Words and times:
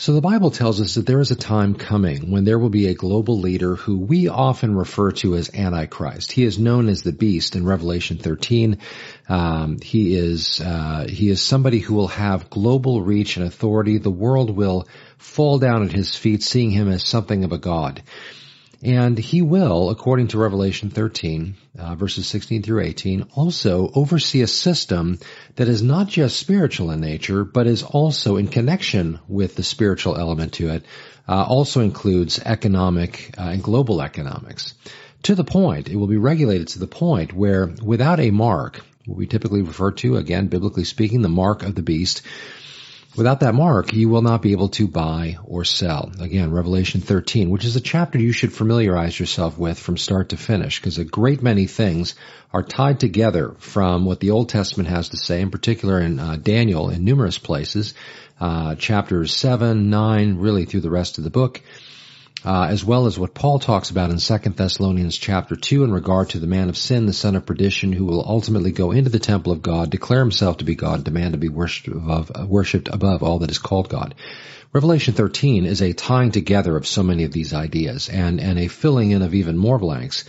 So 0.00 0.14
the 0.14 0.22
Bible 0.22 0.50
tells 0.50 0.80
us 0.80 0.94
that 0.94 1.04
there 1.04 1.20
is 1.20 1.30
a 1.30 1.36
time 1.36 1.74
coming 1.74 2.30
when 2.30 2.44
there 2.44 2.58
will 2.58 2.70
be 2.70 2.86
a 2.86 2.94
global 2.94 3.38
leader 3.38 3.76
who 3.76 3.98
we 3.98 4.28
often 4.28 4.74
refer 4.74 5.12
to 5.20 5.34
as 5.34 5.50
Antichrist. 5.52 6.32
He 6.32 6.44
is 6.44 6.58
known 6.58 6.88
as 6.88 7.02
the 7.02 7.12
Beast 7.12 7.54
in 7.54 7.66
Revelation 7.66 8.16
13. 8.16 8.78
Um, 9.28 9.78
he 9.78 10.14
is 10.14 10.58
uh, 10.58 11.04
he 11.06 11.28
is 11.28 11.42
somebody 11.42 11.80
who 11.80 11.92
will 11.92 12.08
have 12.08 12.48
global 12.48 13.02
reach 13.02 13.36
and 13.36 13.44
authority. 13.46 13.98
The 13.98 14.08
world 14.08 14.56
will 14.56 14.88
fall 15.18 15.58
down 15.58 15.84
at 15.84 15.92
his 15.92 16.16
feet, 16.16 16.42
seeing 16.42 16.70
him 16.70 16.88
as 16.88 17.04
something 17.04 17.44
of 17.44 17.52
a 17.52 17.58
god. 17.58 18.02
And 18.82 19.18
he 19.18 19.42
will, 19.42 19.90
according 19.90 20.28
to 20.28 20.38
Revelation 20.38 20.88
13, 20.88 21.54
uh, 21.78 21.94
verses 21.96 22.26
16 22.26 22.62
through 22.62 22.82
18, 22.82 23.26
also 23.34 23.90
oversee 23.94 24.40
a 24.40 24.46
system 24.46 25.18
that 25.56 25.68
is 25.68 25.82
not 25.82 26.08
just 26.08 26.38
spiritual 26.38 26.90
in 26.90 27.00
nature, 27.00 27.44
but 27.44 27.66
is 27.66 27.82
also 27.82 28.36
in 28.36 28.48
connection 28.48 29.18
with 29.28 29.54
the 29.54 29.62
spiritual 29.62 30.16
element 30.16 30.54
to 30.54 30.70
it, 30.70 30.86
uh, 31.28 31.44
also 31.44 31.80
includes 31.80 32.38
economic 32.38 33.34
uh, 33.36 33.42
and 33.42 33.62
global 33.62 34.00
economics. 34.00 34.72
To 35.24 35.34
the 35.34 35.44
point, 35.44 35.90
it 35.90 35.96
will 35.96 36.06
be 36.06 36.16
regulated 36.16 36.68
to 36.68 36.78
the 36.78 36.86
point 36.86 37.34
where 37.34 37.66
without 37.82 38.18
a 38.18 38.30
mark, 38.30 38.80
what 39.04 39.18
we 39.18 39.26
typically 39.26 39.60
refer 39.60 39.90
to, 39.92 40.16
again, 40.16 40.46
biblically 40.46 40.84
speaking, 40.84 41.20
the 41.20 41.28
mark 41.28 41.62
of 41.62 41.74
the 41.74 41.82
beast, 41.82 42.22
Without 43.16 43.40
that 43.40 43.56
mark, 43.56 43.92
you 43.92 44.08
will 44.08 44.22
not 44.22 44.40
be 44.40 44.52
able 44.52 44.68
to 44.68 44.86
buy 44.86 45.36
or 45.44 45.64
sell. 45.64 46.12
Again, 46.20 46.52
Revelation 46.52 47.00
13, 47.00 47.50
which 47.50 47.64
is 47.64 47.74
a 47.74 47.80
chapter 47.80 48.20
you 48.20 48.30
should 48.30 48.52
familiarize 48.52 49.18
yourself 49.18 49.58
with 49.58 49.80
from 49.80 49.96
start 49.96 50.28
to 50.28 50.36
finish, 50.36 50.78
because 50.78 50.98
a 50.98 51.04
great 51.04 51.42
many 51.42 51.66
things 51.66 52.14
are 52.52 52.62
tied 52.62 53.00
together 53.00 53.56
from 53.58 54.04
what 54.04 54.20
the 54.20 54.30
Old 54.30 54.48
Testament 54.48 54.88
has 54.88 55.08
to 55.08 55.16
say, 55.16 55.40
in 55.40 55.50
particular 55.50 56.00
in 56.00 56.20
uh, 56.20 56.36
Daniel 56.36 56.88
in 56.88 57.04
numerous 57.04 57.36
places, 57.36 57.94
uh, 58.38 58.76
chapters 58.76 59.34
7, 59.34 59.90
9, 59.90 60.36
really 60.36 60.64
through 60.64 60.80
the 60.80 60.90
rest 60.90 61.18
of 61.18 61.24
the 61.24 61.30
book, 61.30 61.60
uh, 62.44 62.68
as 62.70 62.84
well 62.84 63.06
as 63.06 63.18
what 63.18 63.34
Paul 63.34 63.58
talks 63.58 63.90
about 63.90 64.10
in 64.10 64.18
2 64.18 64.38
Thessalonians 64.50 65.16
chapter 65.16 65.56
2 65.56 65.84
in 65.84 65.92
regard 65.92 66.30
to 66.30 66.38
the 66.38 66.46
man 66.46 66.68
of 66.68 66.76
sin, 66.76 67.06
the 67.06 67.12
son 67.12 67.36
of 67.36 67.44
perdition, 67.44 67.92
who 67.92 68.04
will 68.06 68.24
ultimately 68.26 68.72
go 68.72 68.92
into 68.92 69.10
the 69.10 69.18
temple 69.18 69.52
of 69.52 69.62
God, 69.62 69.90
declare 69.90 70.20
himself 70.20 70.58
to 70.58 70.64
be 70.64 70.74
God, 70.74 71.04
demand 71.04 71.32
to 71.32 71.38
be 71.38 71.48
worshipped 71.48 71.88
above, 71.88 72.30
uh, 72.34 72.92
above 72.92 73.22
all 73.22 73.40
that 73.40 73.50
is 73.50 73.58
called 73.58 73.88
God. 73.88 74.14
Revelation 74.72 75.14
13 75.14 75.66
is 75.66 75.82
a 75.82 75.92
tying 75.92 76.30
together 76.30 76.76
of 76.76 76.86
so 76.86 77.02
many 77.02 77.24
of 77.24 77.32
these 77.32 77.52
ideas 77.52 78.08
and, 78.08 78.40
and 78.40 78.58
a 78.58 78.68
filling 78.68 79.10
in 79.10 79.22
of 79.22 79.34
even 79.34 79.58
more 79.58 79.78
blanks 79.78 80.24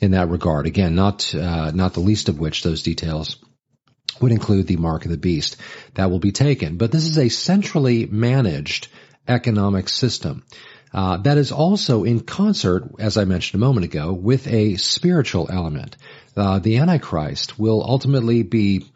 in 0.00 0.10
that 0.10 0.28
regard. 0.28 0.66
Again, 0.66 0.94
not, 0.94 1.34
uh, 1.34 1.70
not 1.72 1.94
the 1.94 2.00
least 2.00 2.28
of 2.28 2.38
which 2.38 2.62
those 2.62 2.82
details 2.82 3.36
would 4.20 4.32
include 4.32 4.66
the 4.66 4.76
mark 4.76 5.04
of 5.04 5.10
the 5.10 5.16
beast 5.16 5.56
that 5.94 6.10
will 6.10 6.18
be 6.18 6.32
taken. 6.32 6.76
But 6.76 6.92
this 6.92 7.06
is 7.06 7.18
a 7.18 7.28
centrally 7.28 8.06
managed 8.06 8.88
economic 9.26 9.88
system. 9.88 10.44
Uh, 10.94 11.16
that 11.16 11.38
is 11.38 11.50
also 11.50 12.04
in 12.04 12.20
concert, 12.20 12.84
as 13.00 13.16
I 13.16 13.24
mentioned 13.24 13.60
a 13.60 13.66
moment 13.66 13.84
ago, 13.84 14.12
with 14.12 14.46
a 14.46 14.76
spiritual 14.76 15.48
element. 15.50 15.96
Uh, 16.36 16.60
the 16.60 16.78
Antichrist 16.78 17.58
will 17.58 17.82
ultimately 17.82 18.44
be 18.44 18.86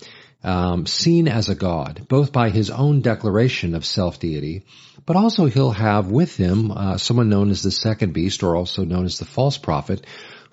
um, 0.45 0.87
seen 0.87 1.27
as 1.27 1.49
a 1.49 1.57
god, 1.57 2.07
both 2.09 2.33
by 2.33 2.51
his 2.51 2.71
own 2.71 3.01
declaration 3.01 3.75
of 3.75 3.85
self-deity, 3.85 4.63
but 5.05 5.17
also 5.17 5.47
he'll 5.47 5.73
have 5.73 6.07
with 6.07 6.37
him 6.37 6.71
uh, 6.71 6.99
someone 6.99 7.29
known 7.29 7.51
as 7.51 7.63
the 7.63 7.73
second 7.73 8.13
beast, 8.13 8.45
or 8.45 8.55
also 8.55 8.85
known 8.85 9.05
as 9.05 9.19
the 9.19 9.25
false 9.25 9.59
prophet, 9.59 10.07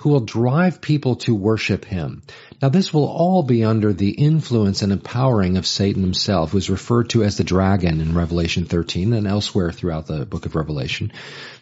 who 0.06 0.12
will 0.12 0.20
drive 0.20 0.82
people 0.82 1.16
to 1.16 1.34
worship 1.34 1.84
him. 1.84 2.22
Now 2.62 2.70
this 2.70 2.94
will 2.94 3.08
all 3.08 3.42
be 3.42 3.64
under 3.64 3.92
the 3.92 4.12
influence 4.12 4.84
and 4.84 4.92
empowering 4.92 5.58
of 5.58 5.66
Satan 5.66 6.04
himself, 6.04 6.52
who 6.52 6.60
is 6.60 6.70
referred 6.70 7.10
to 7.10 7.24
as 7.24 7.38
the 7.38 7.44
dragon 7.44 8.00
in 8.00 8.14
Revelation 8.14 8.66
13 8.66 9.14
and 9.14 9.26
elsewhere 9.26 9.72
throughout 9.72 10.06
the 10.06 10.24
book 10.24 10.46
of 10.46 10.54
Revelation. 10.54 11.12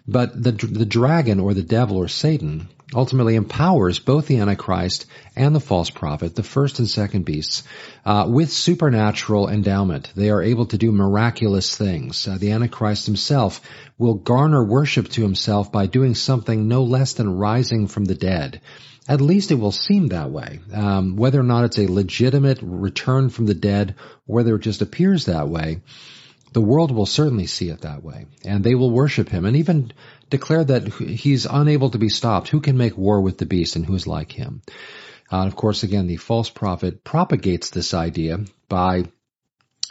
But 0.06 0.44
the, 0.44 0.52
the 0.52 0.86
dragon 0.86 1.40
or 1.40 1.54
the 1.54 1.64
devil 1.64 1.96
or 1.96 2.10
Satan 2.10 2.68
ultimately 2.96 3.36
empowers 3.36 4.00
both 4.00 4.28
the 4.28 4.40
Antichrist 4.40 5.06
and 5.36 5.56
the 5.56 5.60
false 5.60 5.90
prophet, 5.90 6.36
the 6.36 6.44
first 6.44 6.80
and 6.80 6.90
second 6.90 7.26
beasts, 7.26 7.64
uh, 8.06 8.26
with 8.30 8.52
supernatural 8.52 9.50
endowment. 9.50 10.12
They 10.16 10.30
are 10.30 10.42
able 10.42 10.68
to 10.68 10.78
do 10.78 10.92
miraculous 10.92 11.76
things. 11.76 12.28
Uh, 12.28 12.38
the 12.38 12.52
Antichrist 12.52 13.06
himself 13.06 13.62
will 13.98 14.16
garner 14.16 14.64
worship 14.64 15.10
to 15.10 15.22
himself 15.22 15.72
by 15.72 15.88
doing 15.88 16.16
something 16.16 16.68
no 16.68 16.84
less 16.84 17.14
than 17.14 17.38
rising 17.38 17.88
from 17.88 18.06
the 18.06 18.16
dead. 18.16 18.62
At 19.08 19.20
least 19.20 19.52
it 19.52 19.56
will 19.56 19.72
seem 19.72 20.08
that 20.08 20.32
way. 20.32 20.60
Um, 20.74 21.18
whether 21.18 21.40
or 21.40 21.44
not 21.44 21.66
it's 21.66 21.80
a 21.80 21.92
legitimate 21.92 22.60
return 22.62 23.30
from 23.30 23.46
the 23.46 23.54
dead, 23.54 23.96
whether 24.26 24.56
it 24.56 24.62
just 24.62 24.82
appears 24.82 25.26
that 25.26 25.50
way, 25.50 25.82
the 26.54 26.62
world 26.62 26.92
will 26.92 27.08
certainly 27.08 27.48
see 27.48 27.70
it 27.70 27.82
that 27.82 28.04
way, 28.04 28.28
and 28.46 28.64
they 28.64 28.76
will 28.76 28.92
worship 28.92 29.28
him 29.28 29.44
and 29.46 29.58
even 29.58 29.92
declare 30.34 30.64
that 30.64 30.88
he's 30.88 31.46
unable 31.46 31.92
to 31.92 32.00
be 32.00 32.10
stopped. 32.10 32.50
Who 32.50 32.60
can 32.60 32.76
make 32.76 32.98
war 32.98 33.22
with 33.22 33.38
the 33.38 33.46
beast 33.46 33.76
and 33.76 33.86
who 33.86 33.94
is 33.94 34.08
like 34.08 34.32
him? 34.32 34.64
Uh, 35.32 35.46
of 35.46 35.56
course, 35.56 35.84
again, 35.84 36.08
the 36.08 36.18
false 36.18 36.50
prophet 36.50 37.04
propagates 37.04 37.70
this 37.70 37.94
idea 37.94 38.40
by 38.68 39.06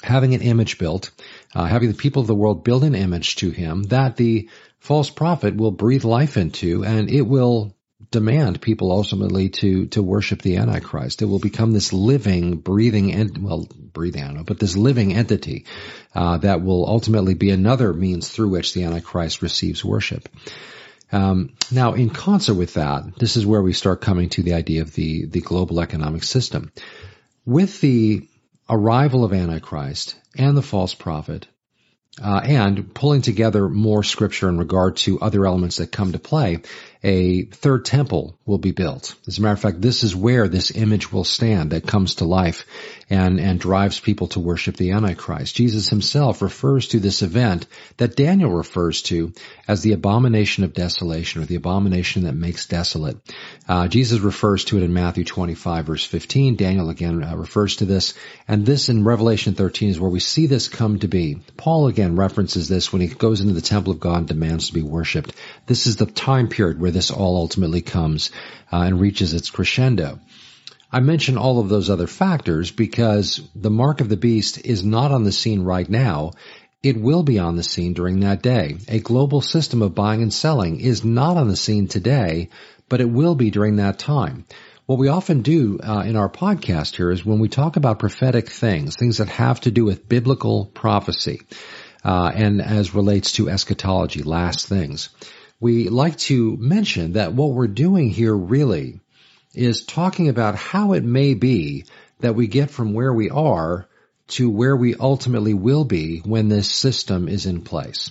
having 0.03 0.35
an 0.35 0.43
image 0.43 0.79
built, 0.79 1.13
uh, 1.55 1.65
having 1.65 1.89
the 1.89 2.03
people 2.03 2.23
of 2.23 2.27
the 2.27 2.35
world 2.35 2.65
build 2.65 2.83
an 2.83 2.97
image 2.97 3.37
to 3.37 3.51
him 3.51 3.85
that 3.85 4.17
the 4.17 4.49
false 4.81 5.11
prophet 5.11 5.55
will 5.55 5.71
breathe 5.71 6.05
life 6.05 6.37
into, 6.37 6.85
and 6.85 7.09
it 7.09 7.23
will 7.23 7.73
demand 8.13 8.61
people 8.61 8.93
ultimately 8.93 9.49
to 9.49 9.87
to 9.87 10.03
worship 10.03 10.41
the 10.41 10.59
Antichrist. 10.59 11.23
It 11.23 11.25
will 11.25 11.41
become 11.41 11.73
this 11.73 11.93
living, 11.93 12.59
breathing, 12.59 13.13
and 13.13 13.39
well, 13.39 13.67
breathing, 13.93 14.23
I 14.23 14.27
don't 14.27 14.37
know, 14.37 14.45
but 14.45 14.61
this 14.61 14.77
living 14.77 15.15
entity 15.15 15.65
uh, 16.15 16.39
that 16.39 16.63
will 16.63 16.87
ultimately 16.87 17.35
be 17.35 17.51
another 17.51 17.93
means 17.93 18.29
through 18.29 18.51
which 18.51 18.75
the 18.75 18.85
Antichrist 18.85 19.43
receives 19.43 19.85
worship. 19.85 20.29
Um, 21.11 21.55
now, 21.71 21.95
in 21.95 22.11
concert 22.11 22.55
with 22.55 22.75
that, 22.75 23.19
this 23.19 23.37
is 23.37 23.45
where 23.45 23.63
we 23.63 23.73
start 23.73 24.01
coming 24.01 24.29
to 24.31 24.43
the 24.43 24.55
idea 24.55 24.83
of 24.83 24.95
the 24.95 25.27
the 25.27 25.41
global 25.41 25.81
economic 25.81 26.23
system. 26.23 26.71
With 27.45 27.81
the 27.81 28.29
arrival 28.71 29.25
of 29.25 29.33
Antichrist 29.33 30.15
and 30.37 30.57
the 30.57 30.63
false 30.63 30.95
prophet, 30.95 31.49
uh, 32.23 32.41
and 32.45 32.95
pulling 32.95 33.23
together 33.23 33.69
more 33.69 34.03
scripture 34.03 34.49
in 34.49 34.59
regard 34.59 34.97
to 34.97 35.21
other 35.21 35.47
elements 35.47 35.77
that 35.77 35.91
come 35.91 36.13
to 36.13 36.19
play, 36.19 36.59
a 37.05 37.45
third 37.47 37.85
temple 37.85 38.39
will 38.47 38.59
be 38.59 38.71
built. 38.71 39.17
As 39.27 39.39
a 39.39 39.43
matter 39.43 39.55
of 39.55 39.61
fact, 39.61 39.81
this 39.81 40.05
is 40.05 40.15
where 40.15 40.47
this 40.47 40.71
image 40.71 41.13
will 41.13 41.25
stand 41.25 41.73
that 41.73 41.87
comes 41.87 42.17
to 42.17 42.25
life 42.25 42.65
and, 43.11 43.41
and 43.41 43.59
drives 43.59 43.99
people 43.99 44.29
to 44.29 44.41
worship 44.41 44.77
the 44.77 44.93
Antichrist. 44.93 45.57
Jesus 45.57 45.89
himself 45.89 46.43
refers 46.43 46.89
to 46.89 47.01
this 47.01 47.23
event 47.23 47.67
that 47.97 48.15
Daniel 48.15 48.51
refers 48.51 49.03
to 49.03 49.33
as 49.67 49.83
the 49.83 49.93
abomination 49.93 50.63
of 50.63 50.75
desolation 50.75 51.43
or 51.43 51.47
the 51.47 51.57
abomination 51.57 52.25
that 52.25 52.35
makes 52.35 52.67
desolate. 52.67 53.17
Uh, 53.69 53.89
Jesus 53.89 54.21
refers 54.21 54.65
to 54.67 54.79
it 54.79 54.85
in 54.85 54.93
Matthew 54.93 55.25
25 55.25 55.87
verse 55.87 56.05
15. 56.05 56.55
Daniel 56.55 56.89
again 56.89 57.23
uh, 57.23 57.37
refers 57.37 57.77
to 57.77 57.85
this. 57.85 58.15
And 58.47 58.65
this 58.65 58.89
in 58.89 59.05
Revelation 59.05 59.55
13 59.55 59.91
is 59.91 60.01
where 60.01 60.11
we 60.11 60.21
see 60.21 60.47
this 60.47 60.69
come 60.69 61.01
to 61.01 61.09
be. 61.09 61.41
Paul 61.57 61.89
again 61.89 62.15
references 62.15 62.69
this 62.69 62.93
when 62.93 63.03
he 63.03 63.09
goes 63.09 63.41
into 63.41 63.55
the 63.55 63.61
temple 63.61 63.93
of 63.93 64.01
God 64.01 64.19
and 64.19 64.29
demands 64.29 64.69
to 64.69 64.75
be 64.75 64.83
worshiped. 64.83 65.35
This 65.67 65.87
is 65.87 65.97
the 65.97 66.07
time 66.07 66.49
period 66.49 66.81
where 66.81 66.92
this 66.93 67.11
all 67.11 67.37
ultimately 67.37 67.83
comes 67.83 68.31
uh, 68.73 68.83
and 68.83 69.01
reaches 69.01 69.35
its 69.35 69.51
crescendo. 69.51 70.19
I 70.95 71.01
mention 71.01 71.39
all 71.39 71.59
of 71.59 71.71
those 71.71 71.89
other 71.89 72.07
factors 72.07 72.71
because 72.71 73.41
the 73.55 73.71
mark 73.71 74.03
of 74.03 74.11
the 74.11 74.17
beast 74.17 74.67
is 74.67 74.85
not 74.85 75.11
on 75.11 75.25
the 75.25 75.33
scene 75.33 75.63
right 75.63 75.89
now. 75.89 76.33
It 76.83 77.01
will 77.01 77.23
be 77.23 77.39
on 77.39 77.57
the 77.57 77.63
scene 77.63 77.95
during 77.95 78.21
that 78.21 78.43
day. 78.43 78.77
A 78.89 78.99
global 78.99 79.41
system 79.41 79.81
of 79.81 79.95
buying 79.95 80.21
and 80.21 80.35
selling 80.35 80.81
is 80.81 81.03
not 81.03 81.39
on 81.39 81.49
the 81.49 81.57
scene 81.57 81.89
today, 81.89 82.51
but 82.91 83.01
it 83.01 83.09
will 83.09 83.35
be 83.35 83.51
during 83.51 83.77
that 83.77 83.99
time. 83.99 84.45
What 84.85 84.99
we 84.99 85.09
often 85.09 85.41
do 85.41 85.79
uh, 85.83 86.03
in 86.05 86.17
our 86.17 86.29
podcast 86.29 86.97
here 86.97 87.11
is 87.11 87.25
when 87.25 87.39
we 87.39 87.49
talk 87.49 87.77
about 87.77 87.99
prophetic 88.01 88.51
things, 88.51 88.97
things 88.97 89.17
that 89.19 89.29
have 89.29 89.61
to 89.61 89.71
do 89.71 89.87
with 89.87 90.09
biblical 90.09 90.67
prophecy, 90.67 91.41
uh, 92.05 92.33
and 92.35 92.61
as 92.61 92.95
relates 92.95 93.33
to 93.33 93.49
eschatology, 93.49 94.23
last 94.23 94.69
things 94.69 95.09
we 95.63 95.89
like 95.89 96.19
to 96.19 96.57
mention 96.57 97.13
that 97.13 97.35
what 97.35 97.53
we're 97.53 97.69
doing 97.69 98.11
here 98.11 98.35
really 98.35 98.99
is 99.55 99.85
talking 99.87 100.29
about 100.29 100.57
how 100.57 100.93
it 100.93 101.05
may 101.05 101.35
be 101.35 101.85
that 102.19 102.35
we 102.35 102.49
get 102.49 102.69
from 102.69 102.95
where 102.95 103.13
we 103.13 103.31
are 103.31 103.87
to 104.27 104.51
where 104.51 104.77
we 104.77 104.97
ultimately 104.97 105.55
will 105.55 105.85
be 105.85 106.19
when 106.19 106.49
this 106.49 106.69
system 106.69 107.29
is 107.29 107.47
in 107.47 107.63
place. 107.63 108.11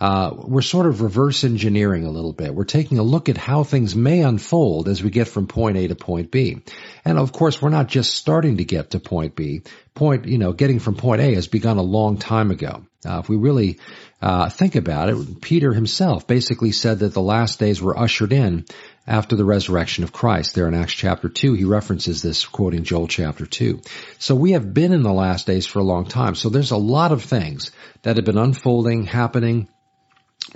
Uh, 0.00 0.30
we're 0.36 0.62
sort 0.62 0.86
of 0.86 1.00
reverse 1.00 1.42
engineering 1.42 2.04
a 2.04 2.10
little 2.10 2.32
bit. 2.32 2.54
We're 2.54 2.64
taking 2.64 2.98
a 2.98 3.02
look 3.02 3.28
at 3.28 3.36
how 3.36 3.64
things 3.64 3.96
may 3.96 4.22
unfold 4.22 4.88
as 4.88 5.02
we 5.02 5.10
get 5.10 5.26
from 5.26 5.48
point 5.48 5.76
A 5.76 5.88
to 5.88 5.96
point 5.96 6.30
B. 6.30 6.62
And 7.04 7.18
of 7.18 7.32
course, 7.32 7.60
we're 7.60 7.70
not 7.70 7.88
just 7.88 8.14
starting 8.14 8.58
to 8.58 8.64
get 8.64 8.90
to 8.90 9.00
point 9.00 9.34
B. 9.34 9.62
point, 9.94 10.26
you 10.26 10.38
know, 10.38 10.52
getting 10.52 10.78
from 10.78 10.94
point 10.94 11.20
A 11.20 11.34
has 11.34 11.48
begun 11.48 11.78
a 11.78 11.82
long 11.82 12.16
time 12.16 12.52
ago. 12.52 12.84
Uh, 13.04 13.20
if 13.20 13.28
we 13.28 13.36
really 13.36 13.78
uh, 14.20 14.48
think 14.48 14.76
about 14.76 15.08
it, 15.08 15.40
Peter 15.40 15.72
himself 15.72 16.26
basically 16.26 16.72
said 16.72 17.00
that 17.00 17.14
the 17.14 17.22
last 17.22 17.58
days 17.58 17.80
were 17.80 17.98
ushered 17.98 18.32
in 18.32 18.66
after 19.06 19.34
the 19.34 19.44
resurrection 19.44 20.04
of 20.04 20.12
Christ. 20.12 20.54
There 20.54 20.68
in 20.68 20.74
Acts 20.74 20.92
chapter 20.92 21.28
2, 21.28 21.54
he 21.54 21.64
references 21.64 22.22
this 22.22 22.44
quoting 22.44 22.84
Joel 22.84 23.08
chapter 23.08 23.46
2. 23.46 23.80
So 24.18 24.34
we 24.34 24.52
have 24.52 24.74
been 24.74 24.92
in 24.92 25.02
the 25.02 25.12
last 25.12 25.46
days 25.46 25.66
for 25.66 25.78
a 25.78 25.84
long 25.84 26.06
time. 26.06 26.34
So 26.34 26.48
there's 26.48 26.72
a 26.72 26.76
lot 26.76 27.10
of 27.10 27.24
things 27.24 27.72
that 28.02 28.16
have 28.16 28.24
been 28.24 28.38
unfolding, 28.38 29.04
happening, 29.04 29.68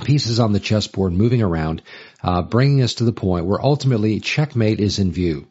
pieces 0.05 0.41
on 0.41 0.53
the 0.53 0.61
chessboard 0.61 1.13
moving 1.13 1.43
around, 1.43 1.83
uh, 2.23 2.43
bringing 2.43 2.83
us 2.83 2.95
to 2.95 3.05
the 3.05 3.13
point 3.13 3.47
where 3.47 3.65
ultimately 3.65 4.21
checkmate 4.21 4.81
is 4.81 4.99
in 4.99 5.13
view. 5.13 5.47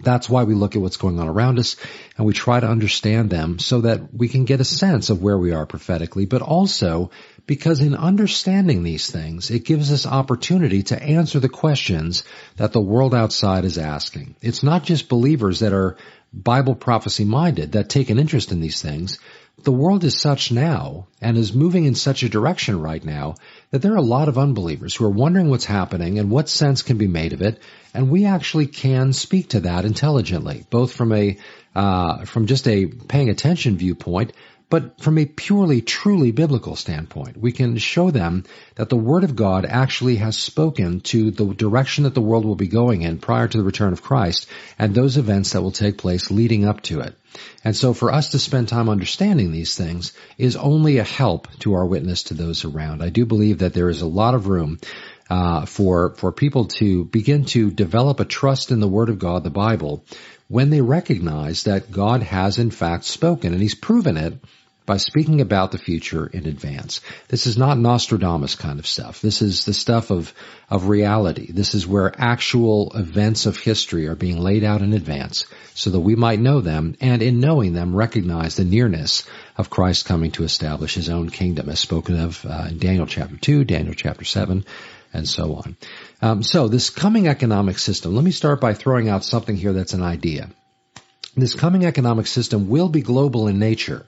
That's 0.00 0.28
why 0.28 0.42
we 0.42 0.54
look 0.54 0.74
at 0.74 0.82
what's 0.82 0.96
going 0.96 1.20
on 1.20 1.28
around 1.28 1.60
us 1.60 1.76
and 2.16 2.26
we 2.26 2.32
try 2.32 2.58
to 2.58 2.66
understand 2.66 3.30
them 3.30 3.60
so 3.60 3.82
that 3.82 4.12
we 4.12 4.28
can 4.28 4.44
get 4.44 4.60
a 4.60 4.64
sense 4.64 5.08
of 5.08 5.22
where 5.22 5.38
we 5.38 5.52
are 5.52 5.66
prophetically, 5.66 6.26
but 6.26 6.42
also 6.42 7.10
because 7.46 7.80
in 7.80 7.94
understanding 7.94 8.82
these 8.82 9.08
things, 9.08 9.50
it 9.50 9.64
gives 9.64 9.92
us 9.92 10.04
opportunity 10.04 10.82
to 10.84 11.00
answer 11.00 11.38
the 11.38 11.48
questions 11.48 12.24
that 12.56 12.72
the 12.72 12.80
world 12.80 13.14
outside 13.14 13.64
is 13.64 13.78
asking. 13.78 14.34
It's 14.40 14.64
not 14.64 14.82
just 14.82 15.08
believers 15.08 15.60
that 15.60 15.72
are 15.72 15.96
Bible 16.32 16.74
prophecy 16.74 17.24
minded 17.24 17.72
that 17.72 17.88
take 17.88 18.10
an 18.10 18.18
interest 18.18 18.50
in 18.50 18.60
these 18.60 18.82
things, 18.82 19.20
the 19.62 19.72
world 19.72 20.04
is 20.04 20.20
such 20.20 20.50
now 20.50 21.06
and 21.20 21.36
is 21.36 21.54
moving 21.54 21.84
in 21.84 21.94
such 21.94 22.22
a 22.22 22.28
direction 22.28 22.80
right 22.80 23.04
now 23.04 23.36
that 23.70 23.82
there 23.82 23.92
are 23.92 23.96
a 23.96 24.02
lot 24.02 24.28
of 24.28 24.36
unbelievers 24.36 24.94
who 24.94 25.04
are 25.04 25.10
wondering 25.10 25.48
what's 25.48 25.64
happening 25.64 26.18
and 26.18 26.30
what 26.30 26.48
sense 26.48 26.82
can 26.82 26.98
be 26.98 27.06
made 27.06 27.32
of 27.32 27.40
it. 27.40 27.60
And 27.94 28.10
we 28.10 28.24
actually 28.24 28.66
can 28.66 29.12
speak 29.12 29.50
to 29.50 29.60
that 29.60 29.84
intelligently, 29.84 30.64
both 30.70 30.92
from 30.92 31.12
a, 31.12 31.38
uh, 31.74 32.24
from 32.24 32.46
just 32.46 32.66
a 32.66 32.86
paying 32.86 33.30
attention 33.30 33.76
viewpoint, 33.76 34.32
but 34.74 35.00
from 35.00 35.18
a 35.18 35.24
purely, 35.24 35.82
truly 35.82 36.32
biblical 36.32 36.74
standpoint, 36.74 37.36
we 37.36 37.52
can 37.52 37.78
show 37.78 38.10
them 38.10 38.42
that 38.74 38.88
the 38.88 38.96
Word 38.96 39.22
of 39.22 39.36
God 39.36 39.64
actually 39.64 40.16
has 40.16 40.36
spoken 40.36 41.00
to 41.02 41.30
the 41.30 41.54
direction 41.54 42.02
that 42.02 42.14
the 42.14 42.20
world 42.20 42.44
will 42.44 42.56
be 42.56 42.66
going 42.66 43.02
in 43.02 43.18
prior 43.18 43.46
to 43.46 43.58
the 43.58 43.62
return 43.62 43.92
of 43.92 44.02
Christ 44.02 44.48
and 44.76 44.92
those 44.92 45.16
events 45.16 45.52
that 45.52 45.62
will 45.62 45.70
take 45.70 45.96
place 45.96 46.32
leading 46.32 46.64
up 46.64 46.80
to 46.90 47.02
it. 47.02 47.14
And 47.62 47.76
so 47.76 47.94
for 47.94 48.12
us 48.12 48.30
to 48.30 48.40
spend 48.40 48.66
time 48.66 48.88
understanding 48.88 49.52
these 49.52 49.76
things 49.76 50.12
is 50.38 50.56
only 50.56 50.98
a 50.98 51.04
help 51.04 51.46
to 51.60 51.74
our 51.74 51.86
witness 51.86 52.24
to 52.24 52.34
those 52.34 52.64
around. 52.64 53.00
I 53.00 53.10
do 53.10 53.26
believe 53.26 53.58
that 53.58 53.74
there 53.74 53.90
is 53.90 54.02
a 54.02 54.06
lot 54.06 54.34
of 54.34 54.48
room 54.48 54.80
uh, 55.30 55.66
for 55.66 56.16
for 56.16 56.32
people 56.32 56.64
to 56.80 57.04
begin 57.04 57.44
to 57.44 57.70
develop 57.70 58.18
a 58.18 58.24
trust 58.24 58.72
in 58.72 58.80
the 58.80 58.88
Word 58.88 59.08
of 59.08 59.20
God, 59.20 59.44
the 59.44 59.50
Bible, 59.50 60.04
when 60.48 60.70
they 60.70 60.80
recognize 60.80 61.62
that 61.62 61.92
God 61.92 62.24
has 62.24 62.58
in 62.58 62.72
fact 62.72 63.04
spoken 63.04 63.52
and 63.52 63.62
He's 63.62 63.76
proven 63.76 64.16
it 64.16 64.34
by 64.86 64.98
speaking 64.98 65.40
about 65.40 65.72
the 65.72 65.78
future 65.78 66.26
in 66.26 66.46
advance. 66.46 67.00
This 67.28 67.46
is 67.46 67.56
not 67.56 67.78
Nostradamus 67.78 68.54
kind 68.54 68.78
of 68.78 68.86
stuff. 68.86 69.20
This 69.20 69.40
is 69.40 69.64
the 69.64 69.72
stuff 69.72 70.10
of, 70.10 70.34
of 70.68 70.88
reality. 70.88 71.50
This 71.50 71.74
is 71.74 71.86
where 71.86 72.12
actual 72.18 72.92
events 72.94 73.46
of 73.46 73.56
history 73.56 74.06
are 74.08 74.14
being 74.14 74.38
laid 74.38 74.62
out 74.62 74.82
in 74.82 74.92
advance 74.92 75.46
so 75.74 75.90
that 75.90 76.00
we 76.00 76.16
might 76.16 76.38
know 76.38 76.60
them 76.60 76.96
and 77.00 77.22
in 77.22 77.40
knowing 77.40 77.72
them 77.72 77.96
recognize 77.96 78.56
the 78.56 78.64
nearness 78.64 79.26
of 79.56 79.70
Christ 79.70 80.04
coming 80.04 80.32
to 80.32 80.44
establish 80.44 80.94
his 80.94 81.08
own 81.08 81.30
kingdom 81.30 81.70
as 81.70 81.80
spoken 81.80 82.20
of 82.20 82.44
uh, 82.44 82.66
in 82.68 82.78
Daniel 82.78 83.06
chapter 83.06 83.36
2, 83.36 83.64
Daniel 83.64 83.94
chapter 83.94 84.24
7, 84.24 84.66
and 85.14 85.28
so 85.28 85.54
on. 85.54 85.76
Um, 86.20 86.42
so 86.42 86.68
this 86.68 86.90
coming 86.90 87.26
economic 87.26 87.78
system, 87.78 88.14
let 88.14 88.24
me 88.24 88.32
start 88.32 88.60
by 88.60 88.74
throwing 88.74 89.08
out 89.08 89.24
something 89.24 89.56
here 89.56 89.72
that's 89.72 89.94
an 89.94 90.02
idea. 90.02 90.50
This 91.36 91.54
coming 91.54 91.84
economic 91.84 92.26
system 92.26 92.68
will 92.68 92.88
be 92.88 93.02
global 93.02 93.48
in 93.48 93.58
nature. 93.58 94.06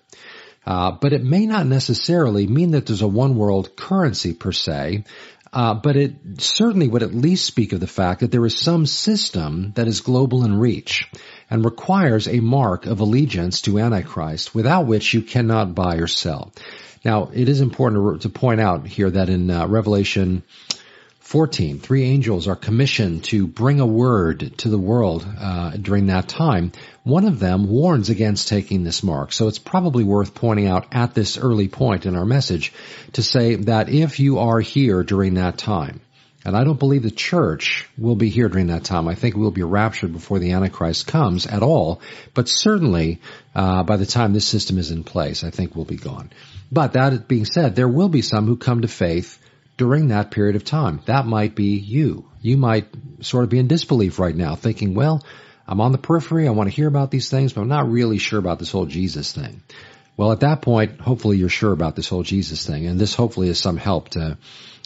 Uh, 0.67 0.91
but 0.91 1.13
it 1.13 1.23
may 1.23 1.47
not 1.47 1.67
necessarily 1.67 2.47
mean 2.47 2.73
that 2.73 2.87
there's 2.87 3.03
a 3.03 3.09
one 3.09 3.37
world 3.37 3.77
currency 3.77 4.35
per 4.35 4.53
se. 4.53 5.05
Uh, 5.53 5.73
but 5.75 5.97
it 5.97 6.17
certainly 6.39 6.89
would 6.89 7.03
at 7.03 7.15
least 7.15 7.47
speak 7.47 7.73
of 7.73 7.81
the 7.81 7.87
fact 7.87 8.21
that 8.21 8.31
there 8.31 8.45
is 8.45 8.59
some 8.59 8.85
system 8.85 9.73
that 9.77 9.87
is 9.87 10.01
global 10.01 10.45
in 10.45 10.59
reach 10.59 11.11
and 11.49 11.65
requires 11.65 12.29
a 12.29 12.41
mark 12.41 12.85
of 12.85 13.01
allegiance 13.01 13.63
to 13.63 13.79
Antichrist 13.79 14.55
without 14.55 14.87
which 14.87 15.15
you 15.15 15.23
cannot 15.23 15.75
buy 15.75 15.97
or 15.97 16.09
sell. 16.09 16.53
Now, 17.05 17.31
it 17.33 17.49
is 17.49 17.61
important 17.61 18.21
to, 18.21 18.29
to 18.29 18.39
point 18.39 18.61
out 18.61 18.87
here 18.87 19.09
that 19.09 19.29
in 19.29 19.49
uh, 19.49 19.67
Revelation 19.69 20.43
14, 21.37 21.81
three 21.81 22.05
angels 22.05 22.49
are 22.49 22.57
commissioned 22.57 23.23
to 23.25 23.47
bring 23.47 23.79
a 23.81 23.87
word 23.87 24.57
to 24.57 24.71
the 24.71 24.79
world 24.79 25.23
uh, 25.39 25.73
during 25.73 26.07
that 26.07 26.31
time. 26.31 26.73
One 27.05 27.27
of 27.27 27.39
them 27.39 27.69
warns 27.69 28.09
against 28.09 28.49
taking 28.49 28.85
this 28.85 29.03
mark, 29.03 29.35
so 29.35 29.47
it's 29.47 29.59
probably 29.59 30.03
worth 30.03 30.35
pointing 30.35 30.67
out 30.67 30.87
at 30.93 31.13
this 31.13 31.37
early 31.37 31.69
point 31.69 32.07
in 32.07 32.17
our 32.17 32.25
message 32.25 32.73
to 33.13 33.23
say 33.23 33.57
that 33.57 33.91
if 33.91 34.19
you 34.19 34.39
are 34.39 34.61
here 34.61 35.03
during 35.03 35.35
that 35.35 35.59
time, 35.59 36.01
and 36.43 36.57
I 36.57 36.65
don't 36.65 36.79
believe 36.79 37.03
the 37.03 37.11
church 37.11 37.87
will 37.99 38.17
be 38.17 38.31
here 38.31 38.49
during 38.49 38.69
that 38.69 38.85
time. 38.85 39.07
I 39.07 39.15
think 39.15 39.37
we'll 39.37 39.51
be 39.51 39.63
raptured 39.63 40.15
before 40.15 40.39
the 40.39 40.53
Antichrist 40.53 41.07
comes 41.07 41.45
at 41.45 41.63
all. 41.63 42.01
But 42.33 42.49
certainly, 42.49 43.21
uh, 43.55 43.83
by 43.83 43.99
the 43.99 44.07
time 44.07 44.33
this 44.33 44.49
system 44.49 44.79
is 44.79 44.91
in 44.91 45.05
place, 45.05 45.45
I 45.45 45.51
think 45.51 45.77
we'll 45.77 45.85
be 45.85 45.97
gone. 45.97 46.31
But 46.73 46.95
that 46.95 47.29
being 47.29 47.45
said, 47.45 47.77
there 47.77 47.89
will 47.89 48.09
be 48.09 48.23
some 48.23 48.47
who 48.47 48.57
come 48.57 48.81
to 48.81 48.89
faith 48.89 49.39
during 49.77 50.09
that 50.09 50.31
period 50.31 50.57
of 50.57 50.65
time. 50.65 51.01
That 51.07 51.27
might 51.27 51.55
be 51.55 51.77
you. 51.77 52.29
You 52.41 52.57
might 52.57 52.87
sort 53.21 53.45
of 53.45 53.51
be 53.51 53.59
in 53.59 53.67
disbelief 53.67 54.19
right 54.19 54.35
now, 54.35 54.55
thinking, 54.55 54.95
well, 54.95 55.25
I'm 55.67 55.81
on 55.81 55.93
the 55.93 55.99
periphery, 55.99 56.47
I 56.47 56.53
want 56.53 56.71
to 56.71 56.75
hear 56.75 56.89
about 56.89 57.11
these 57.11 57.29
things, 57.29 57.53
but 57.53 57.63
I'm 57.63 57.69
not 57.69 57.91
really 57.91 58.19
sure 58.19 58.39
about 58.39 58.59
this 58.59 58.71
whole 58.71 58.87
Jesus 58.87 59.33
thing. 59.33 59.63
Well, 60.17 60.33
at 60.33 60.41
that 60.41 60.63
point, 60.63 61.01
hopefully 61.01 61.37
you're 61.37 61.49
sure 61.49 61.73
about 61.73 61.97
this 61.97 62.09
whole 62.09 62.23
Jesus 62.23 62.65
thing, 62.67 62.87
and 62.87 62.99
this 62.99 63.15
hopefully 63.15 63.49
is 63.49 63.59
some 63.59 63.77
help 63.77 64.11
to 64.11 64.39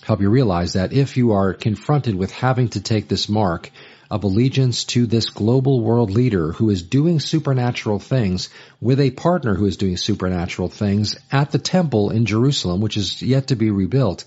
help 0.02 0.20
you 0.20 0.30
realize 0.30 0.72
that 0.72 0.92
if 0.92 1.16
you 1.16 1.32
are 1.32 1.54
confronted 1.54 2.14
with 2.14 2.32
having 2.32 2.68
to 2.70 2.80
take 2.80 3.06
this 3.06 3.28
mark 3.28 3.70
of 4.10 4.24
allegiance 4.24 4.84
to 4.84 5.06
this 5.06 5.30
global 5.30 5.82
world 5.82 6.10
leader 6.10 6.50
who 6.52 6.70
is 6.70 6.82
doing 6.82 7.20
supernatural 7.20 8.00
things 8.00 8.48
with 8.80 8.98
a 8.98 9.12
partner 9.12 9.54
who 9.54 9.66
is 9.66 9.76
doing 9.76 9.96
supernatural 9.96 10.68
things 10.68 11.16
at 11.30 11.52
the 11.52 11.58
temple 11.58 12.10
in 12.10 12.26
Jerusalem, 12.26 12.80
which 12.80 12.96
is 12.96 13.22
yet 13.22 13.48
to 13.48 13.56
be 13.56 13.70
rebuilt, 13.70 14.24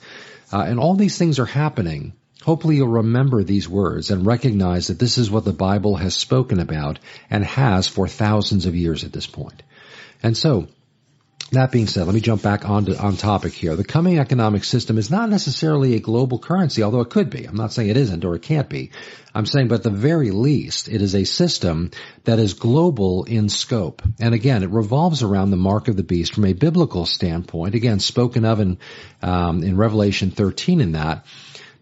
uh, 0.53 0.65
and 0.67 0.79
all 0.79 0.93
these 0.93 1.17
things 1.17 1.39
are 1.39 1.45
happening. 1.45 2.13
Hopefully 2.43 2.75
you'll 2.75 2.87
remember 2.87 3.43
these 3.43 3.67
words 3.67 4.11
and 4.11 4.25
recognize 4.25 4.87
that 4.87 4.99
this 4.99 5.17
is 5.17 5.31
what 5.31 5.45
the 5.45 5.53
Bible 5.53 5.95
has 5.95 6.13
spoken 6.13 6.59
about 6.59 6.99
and 7.29 7.43
has 7.43 7.87
for 7.87 8.07
thousands 8.07 8.67
of 8.67 8.75
years 8.75 9.03
at 9.03 9.11
this 9.11 9.25
point. 9.25 9.63
And 10.21 10.37
so, 10.37 10.67
that 11.53 11.71
being 11.71 11.87
said, 11.87 12.05
let 12.05 12.13
me 12.13 12.21
jump 12.21 12.41
back 12.41 12.67
on 12.67 12.85
to, 12.85 12.97
on 12.97 13.17
topic 13.17 13.53
here. 13.53 13.75
The 13.75 13.83
coming 13.83 14.19
economic 14.19 14.63
system 14.63 14.97
is 14.97 15.09
not 15.09 15.29
necessarily 15.29 15.95
a 15.95 15.99
global 15.99 16.39
currency, 16.39 16.83
although 16.83 17.01
it 17.01 17.09
could 17.09 17.29
be. 17.29 17.45
I'm 17.45 17.55
not 17.55 17.73
saying 17.73 17.89
it 17.89 17.97
isn't 17.97 18.25
or 18.25 18.35
it 18.35 18.41
can't 18.41 18.69
be. 18.69 18.91
I'm 19.33 19.45
saying, 19.45 19.67
but 19.67 19.75
at 19.75 19.83
the 19.83 19.89
very 19.89 20.31
least, 20.31 20.87
it 20.87 21.01
is 21.01 21.15
a 21.15 21.23
system 21.23 21.91
that 22.23 22.39
is 22.39 22.53
global 22.53 23.23
in 23.23 23.49
scope. 23.49 24.01
And 24.19 24.33
again, 24.33 24.63
it 24.63 24.69
revolves 24.69 25.23
around 25.23 25.51
the 25.51 25.57
mark 25.57 25.87
of 25.87 25.95
the 25.95 26.03
beast 26.03 26.33
from 26.33 26.45
a 26.45 26.53
biblical 26.53 27.05
standpoint. 27.05 27.75
Again, 27.75 27.99
spoken 27.99 28.45
of 28.45 28.59
in 28.59 28.77
um, 29.21 29.63
in 29.63 29.77
Revelation 29.77 30.31
13. 30.31 30.81
In 30.81 30.91
that, 30.93 31.25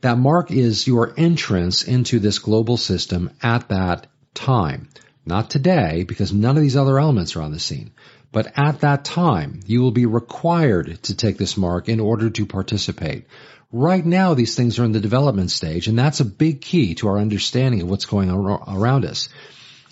that 0.01 0.17
mark 0.17 0.51
is 0.51 0.87
your 0.87 1.13
entrance 1.17 1.83
into 1.83 2.19
this 2.19 2.39
global 2.39 2.77
system 2.77 3.31
at 3.41 3.69
that 3.69 4.07
time. 4.33 4.89
Not 5.25 5.51
today, 5.51 6.03
because 6.03 6.33
none 6.33 6.57
of 6.57 6.63
these 6.63 6.75
other 6.75 6.99
elements 6.99 7.35
are 7.35 7.43
on 7.43 7.51
the 7.51 7.59
scene. 7.59 7.91
But 8.31 8.53
at 8.57 8.81
that 8.81 9.03
time, 9.03 9.59
you 9.65 9.81
will 9.81 9.91
be 9.91 10.05
required 10.05 11.03
to 11.03 11.15
take 11.15 11.37
this 11.37 11.57
mark 11.57 11.89
in 11.89 11.99
order 11.99 12.29
to 12.29 12.45
participate. 12.45 13.25
Right 13.73 14.05
now, 14.05 14.33
these 14.33 14.55
things 14.55 14.79
are 14.79 14.85
in 14.85 14.91
the 14.91 14.99
development 14.99 15.51
stage, 15.51 15.87
and 15.87 15.97
that's 15.97 16.19
a 16.19 16.25
big 16.25 16.61
key 16.61 16.95
to 16.95 17.07
our 17.09 17.19
understanding 17.19 17.81
of 17.81 17.89
what's 17.89 18.05
going 18.05 18.29
on 18.29 18.61
around 18.67 19.05
us. 19.05 19.29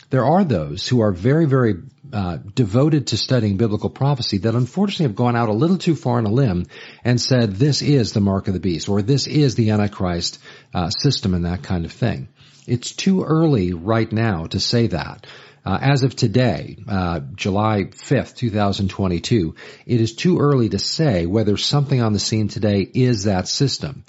There 0.10 0.26
are 0.26 0.44
those 0.44 0.88
who 0.88 1.02
are 1.02 1.12
very, 1.12 1.46
very 1.46 1.76
uh, 2.12 2.38
devoted 2.56 3.08
to 3.08 3.18
studying 3.18 3.58
biblical 3.58 3.90
prophecy 3.90 4.40
that 4.40 4.56
unfortunately 4.56 5.06
have 5.06 5.16
gone 5.16 5.36
out 5.36 5.50
a 5.50 5.54
little 5.54 5.78
too 5.78 5.96
far 5.96 6.18
on 6.18 6.26
a 6.26 6.32
limb 6.32 6.66
and 7.04 7.22
said 7.22 7.56
this 7.56 7.84
is 7.84 8.12
the 8.12 8.20
mark 8.20 8.48
of 8.48 8.56
the 8.56 8.60
beast 8.60 8.90
or 8.90 9.04
this 9.04 9.28
is 9.28 9.54
the 9.54 9.70
Antichrist 9.70 10.40
uh, 10.74 10.90
system 10.90 11.36
and 11.36 11.46
that 11.46 11.62
kind 11.62 11.86
of 11.86 11.92
thing. 11.92 12.28
It's 12.66 12.94
too 12.94 13.24
early 13.24 13.74
right 13.74 14.12
now 14.12 14.48
to 14.48 14.60
say 14.60 14.88
that. 14.88 15.28
Uh, 15.66 15.78
as 15.82 16.04
of 16.04 16.16
today, 16.16 16.78
uh, 16.88 17.20
July 17.36 17.84
5th, 17.84 18.36
2022, 18.36 19.56
it 19.86 20.02
is 20.02 20.16
too 20.16 20.40
early 20.40 20.70
to 20.70 20.80
say 20.80 21.26
whether 21.26 21.58
something 21.58 22.02
on 22.02 22.14
the 22.14 22.20
scene 22.20 22.48
today 22.48 22.82
is 22.82 23.26
that 23.26 23.48
system. 23.48 24.04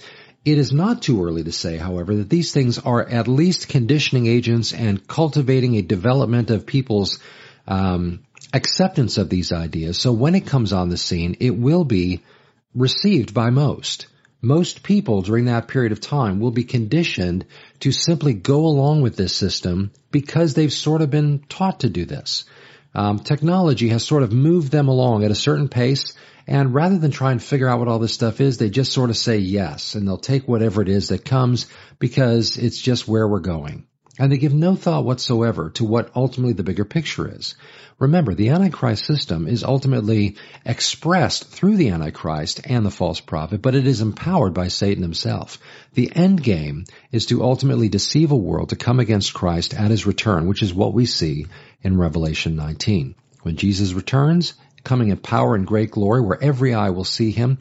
It 0.44 0.58
is 0.58 0.72
not 0.72 1.02
too 1.02 1.24
early 1.24 1.44
to 1.44 1.52
say, 1.52 1.76
however, 1.76 2.14
that 2.16 2.30
these 2.30 2.52
things 2.52 2.78
are 2.78 3.06
at 3.06 3.28
least 3.28 3.68
conditioning 3.68 4.26
agents 4.26 4.72
and 4.72 5.06
cultivating 5.06 5.76
a 5.76 5.82
development 5.82 6.50
of 6.50 6.66
people's 6.66 7.18
um, 7.66 8.24
acceptance 8.52 9.18
of 9.18 9.28
these 9.28 9.52
ideas. 9.52 10.00
So 10.00 10.12
when 10.12 10.34
it 10.34 10.46
comes 10.46 10.72
on 10.72 10.88
the 10.88 10.96
scene, 10.96 11.36
it 11.40 11.56
will 11.56 11.84
be 11.84 12.22
received 12.74 13.34
by 13.34 13.50
most 13.50 14.06
most 14.42 14.82
people 14.82 15.22
during 15.22 15.46
that 15.46 15.68
period 15.68 15.92
of 15.92 16.00
time 16.00 16.40
will 16.40 16.50
be 16.50 16.64
conditioned 16.64 17.44
to 17.80 17.92
simply 17.92 18.32
go 18.32 18.66
along 18.66 19.02
with 19.02 19.16
this 19.16 19.34
system 19.34 19.90
because 20.10 20.54
they've 20.54 20.72
sort 20.72 21.02
of 21.02 21.10
been 21.10 21.44
taught 21.48 21.80
to 21.80 21.90
do 21.90 22.04
this. 22.04 22.44
um, 22.94 23.18
technology 23.18 23.88
has 23.88 24.04
sort 24.04 24.22
of 24.22 24.32
moved 24.32 24.72
them 24.72 24.88
along 24.88 25.22
at 25.22 25.30
a 25.30 25.34
certain 25.34 25.68
pace. 25.68 26.14
And 26.46 26.74
rather 26.74 26.98
than 26.98 27.12
try 27.12 27.30
and 27.30 27.40
figure 27.40 27.68
out 27.68 27.78
what 27.78 27.86
all 27.86 28.00
this 28.00 28.14
stuff 28.14 28.40
is, 28.40 28.58
they 28.58 28.70
just 28.70 28.92
sort 28.92 29.10
of 29.10 29.16
say 29.16 29.38
yes 29.38 29.94
and 29.94 30.08
they'll 30.08 30.18
take 30.18 30.48
whatever 30.48 30.82
it 30.82 30.88
is 30.88 31.08
that 31.08 31.24
comes 31.24 31.66
because 32.00 32.56
it's 32.56 32.80
just 32.80 33.06
where 33.06 33.28
we're 33.28 33.38
going. 33.38 33.86
And 34.20 34.30
they 34.30 34.36
give 34.36 34.52
no 34.52 34.76
thought 34.76 35.06
whatsoever 35.06 35.70
to 35.70 35.84
what 35.86 36.14
ultimately 36.14 36.52
the 36.52 36.62
bigger 36.62 36.84
picture 36.84 37.26
is. 37.26 37.54
Remember, 37.98 38.34
the 38.34 38.50
Antichrist 38.50 39.06
system 39.06 39.48
is 39.48 39.64
ultimately 39.64 40.36
expressed 40.62 41.48
through 41.48 41.78
the 41.78 41.88
Antichrist 41.88 42.60
and 42.64 42.84
the 42.84 42.90
false 42.90 43.18
prophet, 43.18 43.62
but 43.62 43.74
it 43.74 43.86
is 43.86 44.02
empowered 44.02 44.52
by 44.52 44.68
Satan 44.68 45.02
himself. 45.02 45.56
The 45.94 46.14
end 46.14 46.42
game 46.42 46.84
is 47.10 47.24
to 47.26 47.42
ultimately 47.42 47.88
deceive 47.88 48.30
a 48.30 48.36
world 48.36 48.68
to 48.68 48.76
come 48.76 49.00
against 49.00 49.32
Christ 49.32 49.72
at 49.72 49.90
his 49.90 50.04
return, 50.04 50.48
which 50.48 50.62
is 50.62 50.74
what 50.74 50.92
we 50.92 51.06
see 51.06 51.46
in 51.80 51.96
Revelation 51.96 52.56
19. 52.56 53.14
When 53.40 53.56
Jesus 53.56 53.94
returns, 53.94 54.52
coming 54.84 55.08
in 55.08 55.16
power 55.16 55.54
and 55.54 55.66
great 55.66 55.92
glory, 55.92 56.20
where 56.20 56.42
every 56.42 56.74
eye 56.74 56.90
will 56.90 57.04
see 57.04 57.30
him, 57.30 57.56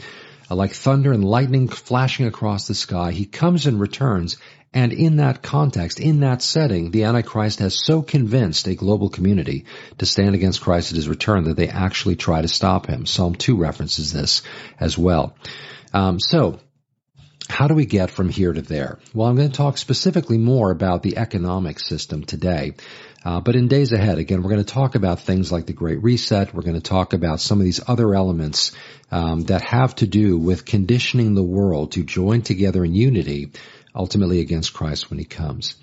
like 0.49 0.73
thunder 0.73 1.13
and 1.13 1.23
lightning 1.23 1.69
flashing 1.69 2.25
across 2.25 2.67
the 2.67 2.75
sky, 2.75 3.11
he 3.11 3.25
comes 3.25 3.65
and 3.65 3.79
returns 3.79 4.37
and 4.73 4.93
in 4.93 5.17
that 5.17 5.41
context, 5.41 5.99
in 5.99 6.19
that 6.19 6.43
setting, 6.43 6.91
the 6.91 7.05
Antichrist 7.05 7.59
has 7.59 7.83
so 7.83 8.03
convinced 8.03 8.67
a 8.67 8.75
global 8.75 9.09
community 9.09 9.65
to 9.97 10.05
stand 10.05 10.35
against 10.35 10.61
Christ 10.61 10.91
at 10.91 10.95
his 10.95 11.09
return 11.09 11.45
that 11.45 11.57
they 11.57 11.69
actually 11.69 12.15
try 12.15 12.41
to 12.41 12.47
stop 12.47 12.85
him. 12.85 13.07
Psalm 13.07 13.33
2 13.33 13.57
references 13.57 14.13
this 14.13 14.43
as 14.79 14.95
well. 14.97 15.35
Um, 15.91 16.19
so, 16.19 16.59
how 17.49 17.67
do 17.67 17.73
we 17.73 17.87
get 17.87 18.11
from 18.11 18.29
here 18.29 18.53
to 18.53 18.61
there? 18.61 18.99
Well, 19.11 19.27
I'm 19.27 19.35
going 19.35 19.49
to 19.49 19.57
talk 19.57 19.79
specifically 19.79 20.37
more 20.37 20.69
about 20.69 21.01
the 21.01 21.17
economic 21.17 21.79
system 21.79 22.23
today. 22.23 22.73
Uh, 23.25 23.41
but 23.41 23.55
in 23.55 23.67
days 23.67 23.91
ahead, 23.91 24.19
again, 24.19 24.43
we're 24.43 24.51
going 24.51 24.63
to 24.63 24.73
talk 24.73 24.95
about 24.95 25.19
things 25.19 25.51
like 25.51 25.65
the 25.65 25.73
Great 25.73 26.01
Reset. 26.01 26.53
We're 26.53 26.61
going 26.61 26.75
to 26.75 26.81
talk 26.81 27.13
about 27.13 27.41
some 27.41 27.59
of 27.59 27.65
these 27.65 27.81
other 27.85 28.13
elements 28.13 28.71
um, 29.11 29.41
that 29.45 29.61
have 29.61 29.95
to 29.95 30.07
do 30.07 30.37
with 30.37 30.63
conditioning 30.63 31.33
the 31.33 31.43
world 31.43 31.93
to 31.93 32.03
join 32.03 32.43
together 32.43 32.85
in 32.85 32.93
unity 32.93 33.51
ultimately 33.95 34.39
against 34.39 34.73
Christ 34.73 35.09
when 35.09 35.19
he 35.19 35.25
comes. 35.25 35.75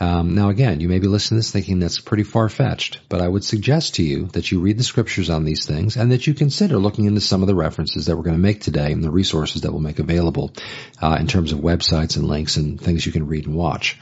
Um, 0.00 0.34
now 0.34 0.48
again, 0.48 0.80
you 0.80 0.88
may 0.88 0.98
be 0.98 1.06
listening 1.06 1.36
to 1.36 1.44
this 1.44 1.52
thinking 1.52 1.78
that's 1.78 2.00
pretty 2.00 2.24
far-fetched, 2.24 3.08
but 3.08 3.20
I 3.20 3.28
would 3.28 3.44
suggest 3.44 3.94
to 3.96 4.02
you 4.02 4.26
that 4.32 4.50
you 4.50 4.58
read 4.58 4.76
the 4.76 4.82
scriptures 4.82 5.30
on 5.30 5.44
these 5.44 5.66
things 5.66 5.96
and 5.96 6.10
that 6.10 6.26
you 6.26 6.34
consider 6.34 6.78
looking 6.78 7.04
into 7.04 7.20
some 7.20 7.42
of 7.42 7.46
the 7.46 7.54
references 7.54 8.06
that 8.06 8.16
we're 8.16 8.24
going 8.24 8.36
to 8.36 8.42
make 8.42 8.60
today 8.60 8.90
and 8.90 9.04
the 9.04 9.10
resources 9.10 9.62
that 9.62 9.70
we'll 9.70 9.80
make 9.80 10.00
available 10.00 10.52
uh, 11.00 11.16
in 11.20 11.28
terms 11.28 11.52
of 11.52 11.60
websites 11.60 12.16
and 12.16 12.26
links 12.26 12.56
and 12.56 12.80
things 12.80 13.06
you 13.06 13.12
can 13.12 13.28
read 13.28 13.46
and 13.46 13.54
watch. 13.54 13.96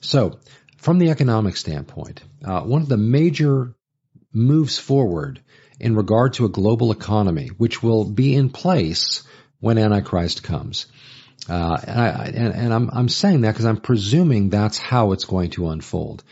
So, 0.00 0.38
from 0.78 0.98
the 0.98 1.10
economic 1.10 1.56
standpoint, 1.58 2.22
uh, 2.44 2.62
one 2.62 2.82
of 2.82 2.88
the 2.88 2.96
major 2.96 3.74
moves 4.32 4.78
forward 4.78 5.40
in 5.78 5.94
regard 5.94 6.32
to 6.34 6.46
a 6.46 6.48
global 6.48 6.90
economy, 6.90 7.48
which 7.58 7.82
will 7.82 8.04
be 8.04 8.34
in 8.34 8.48
place 8.48 9.24
when 9.60 9.78
Antichrist 9.78 10.42
comes, 10.42 10.86
uh, 11.48 11.78
and, 11.86 12.00
I, 12.00 12.32
and, 12.34 12.54
and 12.54 12.74
I'm, 12.74 12.90
I'm 12.92 13.08
saying 13.08 13.42
that 13.42 13.52
because 13.52 13.66
I'm 13.66 13.80
presuming 13.80 14.50
that's 14.50 14.78
how 14.78 15.12
it's 15.12 15.24
going 15.24 15.50
to 15.50 15.68
unfold. 15.68 16.22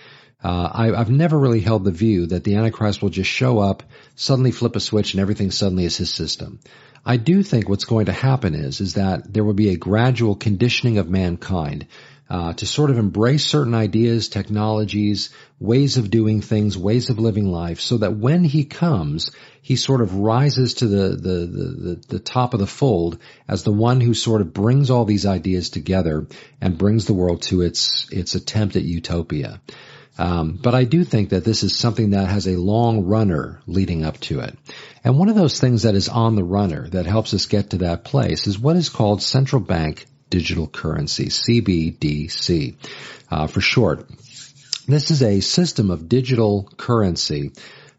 Uh, 0.43 0.71
I, 0.73 0.87
have 0.97 1.11
never 1.11 1.39
really 1.39 1.61
held 1.61 1.85
the 1.85 1.91
view 1.91 2.27
that 2.27 2.45
the 2.45 2.55
Antichrist 2.55 3.03
will 3.03 3.11
just 3.11 3.29
show 3.29 3.59
up, 3.59 3.83
suddenly 4.17 4.53
flip 4.53 4.75
a 4.75 4.81
switch, 4.81 5.13
and 5.13 5.21
everything 5.21 5.51
suddenly 5.51 5.85
is 5.85 5.97
his 5.99 6.13
system. 6.13 6.61
I 7.05 7.17
do 7.17 7.43
think 7.43 7.69
what's 7.69 7.85
going 7.85 8.07
to 8.07 8.13
happen 8.13 8.55
is, 8.55 8.81
is 8.81 8.95
that 8.95 9.31
there 9.33 9.45
will 9.45 9.55
be 9.55 9.71
a 9.71 9.77
gradual 9.77 10.37
conditioning 10.37 10.99
of 10.99 11.09
mankind 11.09 11.87
uh, 12.31 12.53
to 12.53 12.65
sort 12.65 12.91
of 12.91 12.99
embrace 12.99 13.45
certain 13.45 13.75
ideas, 13.75 14.29
technologies, 14.29 15.31
ways 15.59 15.97
of 15.97 16.11
doing 16.11 16.41
things, 16.41 16.79
ways 16.79 17.11
of 17.11 17.19
living 17.19 17.51
life, 17.51 17.81
so 17.81 17.99
that 17.99 18.17
when 18.17 18.45
he 18.45 18.65
comes, 18.65 19.33
he 19.63 19.75
sort 19.75 20.01
of 20.01 20.15
rises 20.15 20.75
to 20.75 20.87
the, 20.87 21.09
the, 21.17 21.47
the, 21.47 22.03
the, 22.09 22.19
top 22.21 22.55
of 22.55 22.61
the 22.61 22.69
fold 22.69 23.19
as 23.49 23.65
the 23.65 23.73
one 23.73 24.01
who 24.01 24.15
sort 24.15 24.41
of 24.41 24.55
brings 24.55 24.91
all 24.91 25.05
these 25.05 25.27
ideas 25.27 25.71
together 25.71 26.29
and 26.61 26.79
brings 26.79 27.07
the 27.07 27.15
world 27.15 27.43
to 27.43 27.63
its, 27.63 28.07
its 28.13 28.37
attempt 28.37 28.77
at 28.77 28.85
utopia. 28.85 29.61
Um, 30.17 30.59
but 30.63 30.75
I 30.75 30.85
do 30.85 31.03
think 31.03 31.31
that 31.31 31.45
this 31.45 31.65
is 31.65 31.77
something 31.77 32.11
that 32.11 32.29
has 32.29 32.47
a 32.47 32.57
long 32.57 33.07
runner 33.07 33.61
leading 33.67 34.05
up 34.05 34.21
to 34.21 34.41
it. 34.41 34.57
And 35.03 35.19
one 35.19 35.29
of 35.29 35.35
those 35.35 35.59
things 35.59 35.83
that 35.83 35.95
is 35.95 36.09
on 36.09 36.37
the 36.37 36.45
runner 36.45 36.89
that 36.91 37.07
helps 37.07 37.35
us 37.35 37.47
get 37.47 37.71
to 37.71 37.79
that 37.79 38.05
place 38.05 38.47
is 38.47 38.59
what 38.59 38.77
is 38.77 38.89
called 38.89 39.23
central 39.23 39.63
bank 39.63 40.07
digital 40.31 40.67
currency, 40.67 41.27
CBDC 41.27 42.77
uh, 43.31 43.47
for 43.47 43.61
short. 43.61 44.09
This 44.87 45.11
is 45.11 45.23
a 45.23 45.41
system 45.41 45.91
of 45.91 46.09
digital 46.09 46.69
currency 46.77 47.53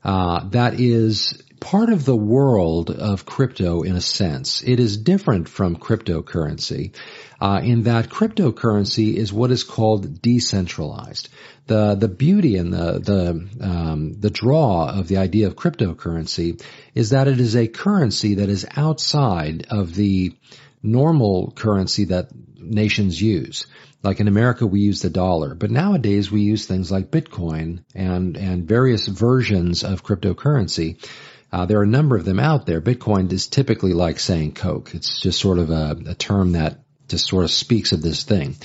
uh, 0.03 0.47
that 0.49 0.79
is 0.79 1.41
part 1.59 1.89
of 1.89 2.05
the 2.05 2.15
world 2.15 2.89
of 2.89 3.25
crypto 3.25 3.83
in 3.83 3.95
a 3.95 4.01
sense. 4.01 4.63
It 4.63 4.79
is 4.79 4.97
different 4.97 5.47
from 5.47 5.75
cryptocurrency 5.75 6.95
uh, 7.39 7.61
in 7.63 7.83
that 7.83 8.09
cryptocurrency 8.09 9.13
is 9.13 9.31
what 9.31 9.51
is 9.51 9.63
called 9.63 10.21
decentralized. 10.21 11.29
The 11.67 11.95
the 11.95 12.07
beauty 12.07 12.57
and 12.57 12.73
the 12.73 12.99
the 12.99 13.65
um, 13.65 14.19
the 14.19 14.31
draw 14.31 14.89
of 14.89 15.07
the 15.07 15.17
idea 15.17 15.47
of 15.47 15.55
cryptocurrency 15.55 16.61
is 16.95 17.11
that 17.11 17.27
it 17.27 17.39
is 17.39 17.55
a 17.55 17.67
currency 17.67 18.35
that 18.35 18.49
is 18.49 18.65
outside 18.75 19.67
of 19.69 19.93
the 19.93 20.35
normal 20.83 21.51
currency 21.51 22.05
that 22.05 22.29
nations 22.57 23.21
use. 23.21 23.67
Like 24.03 24.19
in 24.19 24.27
America, 24.27 24.65
we 24.65 24.81
use 24.81 25.01
the 25.01 25.09
dollar, 25.09 25.53
but 25.53 25.69
nowadays 25.69 26.31
we 26.31 26.41
use 26.41 26.65
things 26.65 26.91
like 26.91 27.11
Bitcoin 27.11 27.83
and, 27.93 28.35
and 28.35 28.67
various 28.67 29.07
versions 29.07 29.83
of 29.83 30.03
cryptocurrency. 30.03 31.05
Uh, 31.51 31.65
there 31.65 31.79
are 31.79 31.83
a 31.83 31.87
number 31.87 32.15
of 32.15 32.25
them 32.25 32.39
out 32.39 32.65
there. 32.65 32.81
Bitcoin 32.81 33.31
is 33.31 33.47
typically 33.47 33.93
like 33.93 34.19
saying 34.19 34.53
Coke. 34.53 34.95
It's 34.95 35.19
just 35.19 35.39
sort 35.39 35.59
of 35.59 35.69
a, 35.69 35.97
a 36.07 36.15
term 36.15 36.53
that 36.53 36.79
just 37.09 37.27
sort 37.27 37.43
of 37.43 37.51
speaks 37.51 37.91
of 37.91 38.01
this 38.01 38.23
thing. 38.23 38.55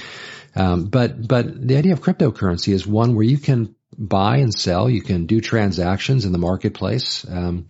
Um, 0.54 0.84
but 0.86 1.26
but 1.26 1.66
the 1.68 1.76
idea 1.76 1.92
of 1.92 2.00
cryptocurrency 2.00 2.72
is 2.72 2.86
one 2.86 3.14
where 3.14 3.24
you 3.24 3.38
can 3.38 3.74
buy 3.98 4.38
and 4.38 4.54
sell. 4.54 4.88
You 4.88 5.02
can 5.02 5.26
do 5.26 5.40
transactions 5.40 6.24
in 6.24 6.32
the 6.32 6.38
marketplace. 6.38 7.26
Um, 7.28 7.66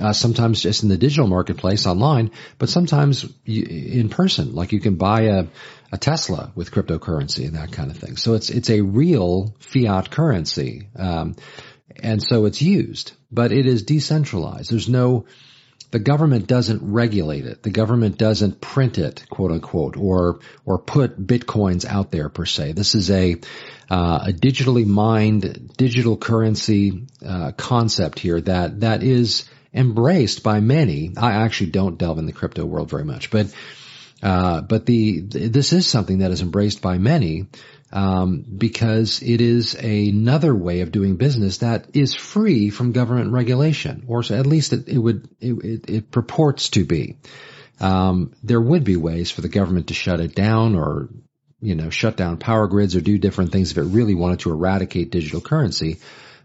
uh, 0.00 0.12
sometimes 0.12 0.62
just 0.62 0.82
in 0.82 0.88
the 0.88 0.96
digital 0.96 1.26
marketplace 1.26 1.86
online, 1.86 2.30
but 2.58 2.68
sometimes 2.68 3.26
you, 3.44 3.64
in 3.64 4.08
person. 4.08 4.54
Like 4.54 4.72
you 4.72 4.80
can 4.80 4.96
buy 4.96 5.22
a, 5.22 5.44
a 5.92 5.98
Tesla 5.98 6.52
with 6.54 6.70
cryptocurrency 6.70 7.46
and 7.46 7.56
that 7.56 7.72
kind 7.72 7.90
of 7.90 7.98
thing. 7.98 8.16
So 8.16 8.34
it's 8.34 8.50
it's 8.50 8.70
a 8.70 8.80
real 8.80 9.54
fiat 9.60 10.10
currency, 10.10 10.88
um, 10.96 11.36
and 12.02 12.22
so 12.22 12.46
it's 12.46 12.62
used, 12.62 13.12
but 13.30 13.52
it 13.52 13.66
is 13.66 13.82
decentralized. 13.82 14.70
There's 14.70 14.88
no 14.88 15.26
the 15.92 15.98
government 15.98 16.46
doesn't 16.46 16.80
regulate 16.90 17.44
it. 17.44 17.62
The 17.62 17.70
government 17.70 18.16
doesn't 18.16 18.62
print 18.62 18.96
it, 18.96 19.26
quote 19.28 19.52
unquote, 19.52 19.98
or 19.98 20.40
or 20.64 20.78
put 20.78 21.20
bitcoins 21.20 21.84
out 21.84 22.10
there 22.10 22.30
per 22.30 22.46
se. 22.46 22.72
This 22.72 22.94
is 22.94 23.10
a 23.10 23.36
uh, 23.90 24.24
a 24.28 24.32
digitally 24.32 24.86
mined 24.86 25.74
digital 25.76 26.16
currency 26.16 27.06
uh, 27.24 27.52
concept 27.52 28.18
here 28.20 28.40
that 28.40 28.80
that 28.80 29.02
is 29.02 29.44
embraced 29.74 30.42
by 30.42 30.60
many. 30.60 31.12
I 31.16 31.32
actually 31.32 31.70
don't 31.70 31.98
delve 31.98 32.18
in 32.18 32.26
the 32.26 32.32
crypto 32.32 32.64
world 32.64 32.90
very 32.90 33.04
much, 33.04 33.30
but 33.30 33.54
uh, 34.22 34.60
but 34.60 34.86
the 34.86 35.20
this 35.20 35.72
is 35.72 35.86
something 35.86 36.18
that 36.18 36.30
is 36.30 36.42
embraced 36.42 36.80
by 36.80 36.98
many 36.98 37.48
um, 37.92 38.44
because 38.56 39.20
it 39.22 39.40
is 39.40 39.74
another 39.74 40.54
way 40.54 40.80
of 40.80 40.92
doing 40.92 41.16
business 41.16 41.58
that 41.58 41.94
is 41.94 42.14
free 42.14 42.70
from 42.70 42.92
government 42.92 43.32
regulation, 43.32 44.04
or 44.06 44.22
so 44.22 44.34
at 44.34 44.46
least 44.46 44.72
it, 44.72 44.88
it 44.88 44.98
would 44.98 45.28
it, 45.40 45.90
it, 45.90 46.10
purports 46.10 46.70
to 46.70 46.84
be. 46.84 47.18
Um, 47.80 48.32
there 48.42 48.60
would 48.60 48.84
be 48.84 48.96
ways 48.96 49.30
for 49.30 49.40
the 49.40 49.48
government 49.48 49.88
to 49.88 49.94
shut 49.94 50.20
it 50.20 50.34
down, 50.34 50.74
or 50.74 51.08
you 51.60 51.74
know, 51.74 51.90
shut 51.90 52.16
down 52.16 52.38
power 52.38 52.66
grids, 52.66 52.96
or 52.96 53.00
do 53.00 53.18
different 53.18 53.52
things 53.52 53.72
if 53.72 53.78
it 53.78 53.82
really 53.82 54.14
wanted 54.14 54.40
to 54.40 54.50
eradicate 54.50 55.10
digital 55.10 55.40
currency. 55.40 55.98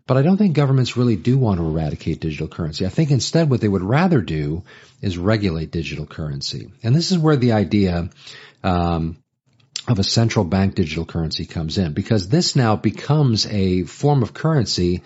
But 0.07 0.15
I 0.15 0.21
don't 0.21 0.37
think 0.37 0.55
governments 0.55 0.95
really 0.95 1.17
do 1.17 1.37
want 1.37 1.59
to 1.59 1.65
eradicate 1.65 2.21
digital 2.21 2.47
currency. 2.47 2.85
I 2.85 2.89
think 2.89 3.11
instead 3.11 3.49
what 3.49 3.59
they 3.59 3.67
would 3.67 3.83
rather 3.83 4.21
do 4.21 4.63
is 5.01 5.17
regulate 5.17 5.69
digital 5.69 6.05
currency. 6.05 6.71
And 6.81 6.95
this 6.95 7.11
is 7.11 7.17
where 7.17 7.35
the 7.35 7.51
idea 7.51 8.09
um, 8.63 9.17
of 9.87 9.99
a 9.99 10.03
central 10.03 10.45
bank 10.45 10.75
digital 10.75 11.05
currency 11.05 11.45
comes 11.45 11.77
in, 11.77 11.91
because 11.91 12.29
this 12.29 12.55
now 12.55 12.77
becomes 12.77 13.45
a 13.47 13.83
form 13.83 14.23
of 14.23 14.33
currency 14.33 15.03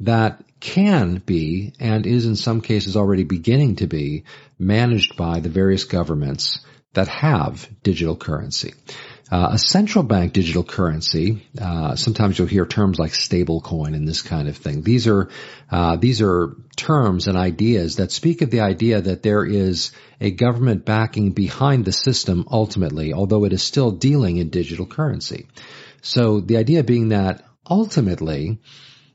that 0.00 0.42
can 0.60 1.16
be 1.16 1.72
and 1.80 2.06
is 2.06 2.26
in 2.26 2.36
some 2.36 2.60
cases 2.60 2.96
already 2.96 3.24
beginning 3.24 3.76
to 3.76 3.86
be 3.86 4.24
managed 4.58 5.16
by 5.16 5.40
the 5.40 5.48
various 5.48 5.84
governments 5.84 6.64
that 6.94 7.08
have 7.08 7.68
digital 7.82 8.16
currency. 8.16 8.72
Uh, 9.30 9.50
a 9.52 9.58
central 9.58 10.04
bank 10.04 10.34
digital 10.34 10.62
currency. 10.62 11.46
Uh, 11.60 11.96
sometimes 11.96 12.38
you'll 12.38 12.46
hear 12.46 12.66
terms 12.66 12.98
like 12.98 13.14
stable 13.14 13.60
coin 13.60 13.94
and 13.94 14.06
this 14.06 14.20
kind 14.20 14.48
of 14.48 14.56
thing. 14.56 14.82
These 14.82 15.06
are 15.06 15.30
uh, 15.70 15.96
these 15.96 16.20
are 16.20 16.56
terms 16.76 17.26
and 17.26 17.36
ideas 17.36 17.96
that 17.96 18.12
speak 18.12 18.42
of 18.42 18.50
the 18.50 18.60
idea 18.60 19.00
that 19.00 19.22
there 19.22 19.44
is 19.44 19.92
a 20.20 20.30
government 20.30 20.84
backing 20.84 21.32
behind 21.32 21.86
the 21.86 21.92
system 21.92 22.46
ultimately, 22.50 23.14
although 23.14 23.44
it 23.44 23.54
is 23.54 23.62
still 23.62 23.90
dealing 23.90 24.36
in 24.36 24.50
digital 24.50 24.86
currency. 24.86 25.46
So 26.02 26.40
the 26.40 26.58
idea 26.58 26.84
being 26.84 27.08
that 27.08 27.44
ultimately 27.68 28.60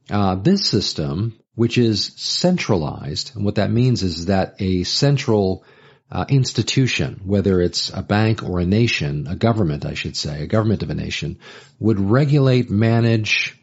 uh, 0.09 0.35
this 0.35 0.65
system 0.65 1.39
which 1.59 1.77
is 1.77 2.13
centralized. 2.15 3.35
And 3.35 3.43
what 3.43 3.55
that 3.55 3.69
means 3.69 4.01
is 4.01 4.27
that 4.27 4.55
a 4.59 4.85
central 4.85 5.65
uh, 6.11 6.25
institution, 6.29 7.21
whether 7.23 7.61
it's 7.61 7.89
a 7.89 8.01
bank 8.01 8.43
or 8.43 8.59
a 8.59 8.65
nation, 8.65 9.27
a 9.27 9.35
government, 9.35 9.85
I 9.85 9.93
should 9.93 10.17
say, 10.17 10.41
a 10.43 10.47
government 10.47 10.83
of 10.83 10.89
a 10.89 10.95
nation, 10.95 11.39
would 11.79 11.99
regulate, 11.99 12.69
manage, 12.69 13.57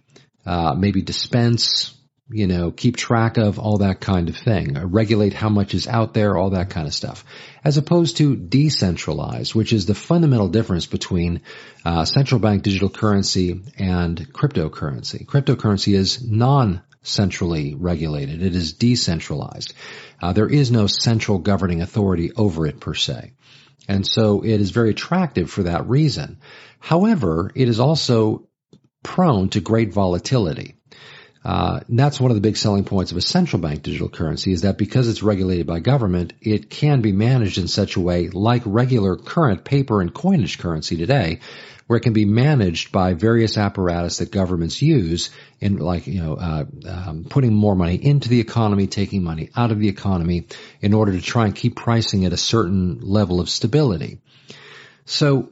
uh, 0.45 0.75
maybe 0.75 1.03
dispense, 1.03 1.93
you 2.29 2.47
know, 2.47 2.71
keep 2.71 2.97
track 2.97 3.37
of 3.37 3.59
all 3.59 3.79
that 3.79 4.01
kind 4.01 4.29
of 4.29 4.37
thing, 4.37 4.77
uh, 4.77 4.85
regulate 4.85 5.33
how 5.33 5.49
much 5.49 5.75
is 5.75 5.87
out 5.87 6.15
there, 6.15 6.37
all 6.37 6.51
that 6.51 6.71
kind 6.71 6.87
of 6.87 6.95
stuff, 6.95 7.25
as 7.65 7.77
opposed 7.77 8.17
to 8.17 8.37
decentralized, 8.37 9.55
which 9.55 9.73
is 9.73 9.87
the 9.87 9.95
fundamental 9.95 10.49
difference 10.49 10.87
between 10.87 11.43
uh, 11.85 12.05
central 12.05 12.41
bank 12.41 12.63
digital 12.63 12.91
currency 12.91 13.61
and 13.79 14.33
cryptocurrency. 14.33 15.25
Cryptocurrency 15.25 15.95
is 15.95 16.23
non 16.23 16.83
centrally 17.07 17.75
regulated. 17.75 18.43
It 18.43 18.55
is 18.55 18.73
decentralized. 18.75 19.73
Uh, 20.21 20.33
there 20.33 20.49
is 20.49 20.71
no 20.71 20.87
central 20.87 21.39
governing 21.39 21.83
authority 21.83 22.33
over 22.33 22.67
it 22.67 22.81
per 22.81 22.95
se. 22.95 23.33
And 23.89 24.07
so 24.07 24.43
it 24.43 24.61
is 24.61 24.71
very 24.71 24.91
attractive 24.91 25.51
for 25.51 25.65
that 25.65 25.89
reason. 25.89 26.41
However, 26.81 27.53
it 27.55 27.69
is 27.69 27.81
also 27.81 28.49
prone 29.03 29.49
to 29.51 29.61
great 29.61 29.93
volatility. 29.93 30.75
Uh, 31.47 31.79
that's 31.89 32.19
one 32.19 32.33
of 32.33 32.35
the 32.35 32.41
big 32.41 32.57
selling 32.57 32.83
points 32.83 33.13
of 33.13 33.17
a 33.17 33.21
central 33.21 33.63
bank 33.63 33.81
digital 33.81 34.09
currency 34.09 34.51
is 34.51 34.63
that 34.63 34.77
because 34.77 35.07
it's 35.07 35.23
regulated 35.23 35.65
by 35.65 35.79
government, 35.79 36.33
it 36.41 36.69
can 36.69 37.03
be 37.03 37.13
managed 37.13 37.57
in 37.57 37.69
such 37.69 37.95
a 37.95 38.01
way 38.01 38.29
like 38.29 38.63
regular 38.67 39.15
current 39.15 39.63
paper 39.63 40.01
and 40.01 40.13
coinage 40.13 40.59
currency 40.59 40.97
today, 40.97 41.39
where 41.87 41.99
it 41.99 42.03
can 42.03 42.15
be 42.15 42.25
managed 42.25 42.91
by 42.91 43.15
various 43.15 43.57
apparatus 43.57 44.19
that 44.19 44.33
governments 44.33 44.83
use 44.83 45.31
in 45.61 45.77
like, 45.77 46.09
you 46.09 46.21
know, 46.21 46.35
uh, 46.35 46.65
um, 46.89 47.25
putting 47.31 47.55
more 47.55 47.77
money 47.77 47.95
into 47.95 48.29
the 48.29 48.41
economy, 48.41 48.89
taking 48.89 49.23
money 49.23 49.49
out 49.55 49.71
of 49.71 49.79
the 49.79 49.89
economy 49.89 50.49
in 50.81 50.95
order 50.95 51.13
to 51.13 51.21
try 51.21 51.45
and 51.45 51.55
keep 51.55 51.77
pricing 51.77 52.25
at 52.25 52.33
a 52.33 52.37
certain 52.37 52.99
level 53.03 53.39
of 53.39 53.49
stability. 53.49 54.19
So 55.05 55.51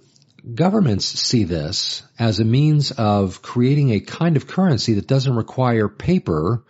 Governments 0.53 1.07
see 1.07 1.45
this 1.45 2.03
as 2.19 2.39
a 2.39 2.45
means 2.45 2.91
of 2.91 3.41
creating 3.41 3.93
a 3.93 4.01
kind 4.01 4.37
of 4.37 4.47
currency 4.47 4.95
that 4.95 5.07
doesn't 5.07 5.37
require 5.37 5.89
paper 5.89 6.65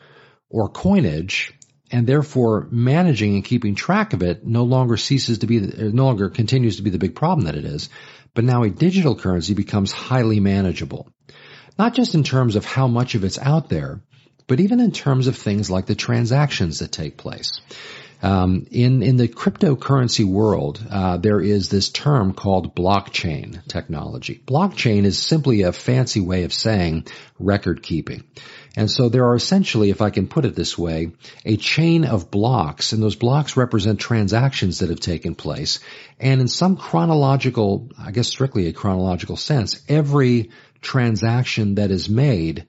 or 0.49 0.69
coinage 0.69 1.53
and 1.91 2.07
therefore 2.07 2.69
managing 2.71 3.35
and 3.35 3.45
keeping 3.45 3.75
track 3.75 4.13
of 4.13 4.23
it 4.23 4.47
no 4.47 4.63
longer 4.63 4.97
ceases 4.97 5.39
to 5.39 5.47
be, 5.47 5.59
no 5.59 6.07
longer 6.07 6.29
continues 6.29 6.77
to 6.77 6.83
be 6.83 6.91
the 6.91 6.99
big 6.99 7.17
problem 7.17 7.47
that 7.47 7.57
it 7.57 7.65
is. 7.65 7.89
But 8.33 8.45
now 8.45 8.63
a 8.63 8.71
digital 8.71 9.17
currency 9.17 9.55
becomes 9.55 9.91
highly 9.91 10.39
manageable. 10.39 11.09
Not 11.77 11.95
just 11.95 12.15
in 12.15 12.23
terms 12.23 12.55
of 12.55 12.65
how 12.65 12.87
much 12.87 13.17
of 13.17 13.25
it's 13.25 13.39
out 13.39 13.69
there, 13.69 14.01
but 14.47 14.61
even 14.61 14.81
in 14.81 14.93
terms 14.93 15.27
of 15.27 15.37
things 15.37 15.71
like 15.71 15.87
the 15.87 15.95
transactions 15.95 16.79
that 16.79 16.93
take 16.93 17.17
place. 17.17 17.61
Um, 18.25 18.67
in 18.71 19.03
in 19.03 19.19
the 19.19 19.29
cryptocurrency 19.29 20.25
world, 20.25 20.83
uh, 20.91 21.19
there 21.19 21.43
is 21.43 21.69
this 21.69 21.91
term 21.91 22.33
called 22.33 22.75
blockchain 22.75 23.63
technology. 23.69 24.41
Blockchain 24.47 25.05
is 25.05 25.19
simply 25.19 25.61
a 25.61 25.73
fancy 25.73 26.23
way 26.23 26.45
of 26.45 26.53
saying 26.55 27.07
record 27.39 27.83
keeping. 27.83 28.25
And 28.77 28.91
so 28.91 29.11
there 29.11 29.27
are 29.27 29.37
essentially, 29.37 29.91
if 29.91 30.01
I 30.01 30.09
can 30.09 30.27
put 30.27 30.47
it 30.47 30.55
this 30.55 30.79
way, 30.79 31.13
a 31.45 31.59
chain 31.59 32.07
of 32.07 32.31
blocks, 32.31 32.93
and 32.93 33.03
those 33.03 33.15
blocks 33.15 33.59
represent 33.59 34.01
transactions 34.01 34.79
that 34.79 34.89
have 34.89 35.01
taken 35.01 35.35
place. 35.35 35.81
And 36.19 36.41
in 36.41 36.49
some 36.49 36.79
chronological, 36.79 37.91
I 37.99 38.11
guess 38.11 38.29
strictly 38.29 38.69
a 38.69 38.73
chronological 38.73 39.37
sense, 39.37 39.83
every 39.87 40.51
transaction 40.81 41.75
that 41.75 41.91
is 41.91 42.09
made 42.09 42.67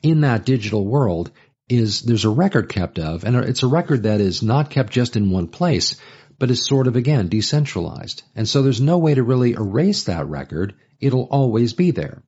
in 0.00 0.20
that 0.20 0.46
digital 0.46 0.86
world 0.86 1.32
is 1.68 2.02
there's 2.02 2.24
a 2.24 2.30
record 2.30 2.68
kept 2.68 2.98
of, 2.98 3.24
and 3.24 3.36
it's 3.36 3.62
a 3.62 3.68
record 3.68 4.04
that 4.04 4.20
is 4.20 4.42
not 4.42 4.70
kept 4.70 4.92
just 4.92 5.16
in 5.16 5.30
one 5.30 5.48
place, 5.48 5.96
but 6.38 6.50
is 6.50 6.66
sort 6.66 6.86
of 6.86 6.96
again 6.96 7.28
decentralized. 7.28 8.22
And 8.34 8.48
so 8.48 8.62
there's 8.62 8.80
no 8.80 8.98
way 8.98 9.14
to 9.14 9.22
really 9.22 9.52
erase 9.52 10.04
that 10.04 10.28
record. 10.28 10.74
It'll 11.00 11.28
always 11.30 11.72
be 11.72 11.90
there. 11.90 12.22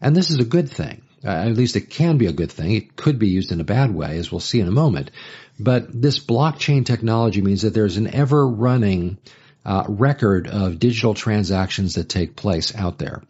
And 0.00 0.14
this 0.14 0.30
is 0.30 0.38
a 0.38 0.44
good 0.44 0.70
thing. 0.70 1.02
Uh, 1.24 1.30
at 1.30 1.56
least 1.56 1.74
it 1.74 1.90
can 1.90 2.16
be 2.16 2.26
a 2.26 2.32
good 2.32 2.52
thing. 2.52 2.72
It 2.72 2.94
could 2.94 3.18
be 3.18 3.28
used 3.28 3.50
in 3.50 3.60
a 3.60 3.64
bad 3.64 3.92
way, 3.92 4.18
as 4.18 4.30
we'll 4.30 4.40
see 4.40 4.60
in 4.60 4.68
a 4.68 4.72
moment. 4.72 5.10
But 5.58 5.88
this 6.00 6.24
blockchain 6.24 6.86
technology 6.86 7.42
means 7.42 7.62
that 7.62 7.74
there's 7.74 7.96
an 7.96 8.14
ever 8.14 8.46
running 8.46 9.18
uh, 9.64 9.84
record 9.88 10.46
of 10.46 10.78
digital 10.78 11.14
transactions 11.14 11.94
that 11.94 12.08
take 12.08 12.36
place 12.36 12.74
out 12.74 12.98
there. 12.98 13.22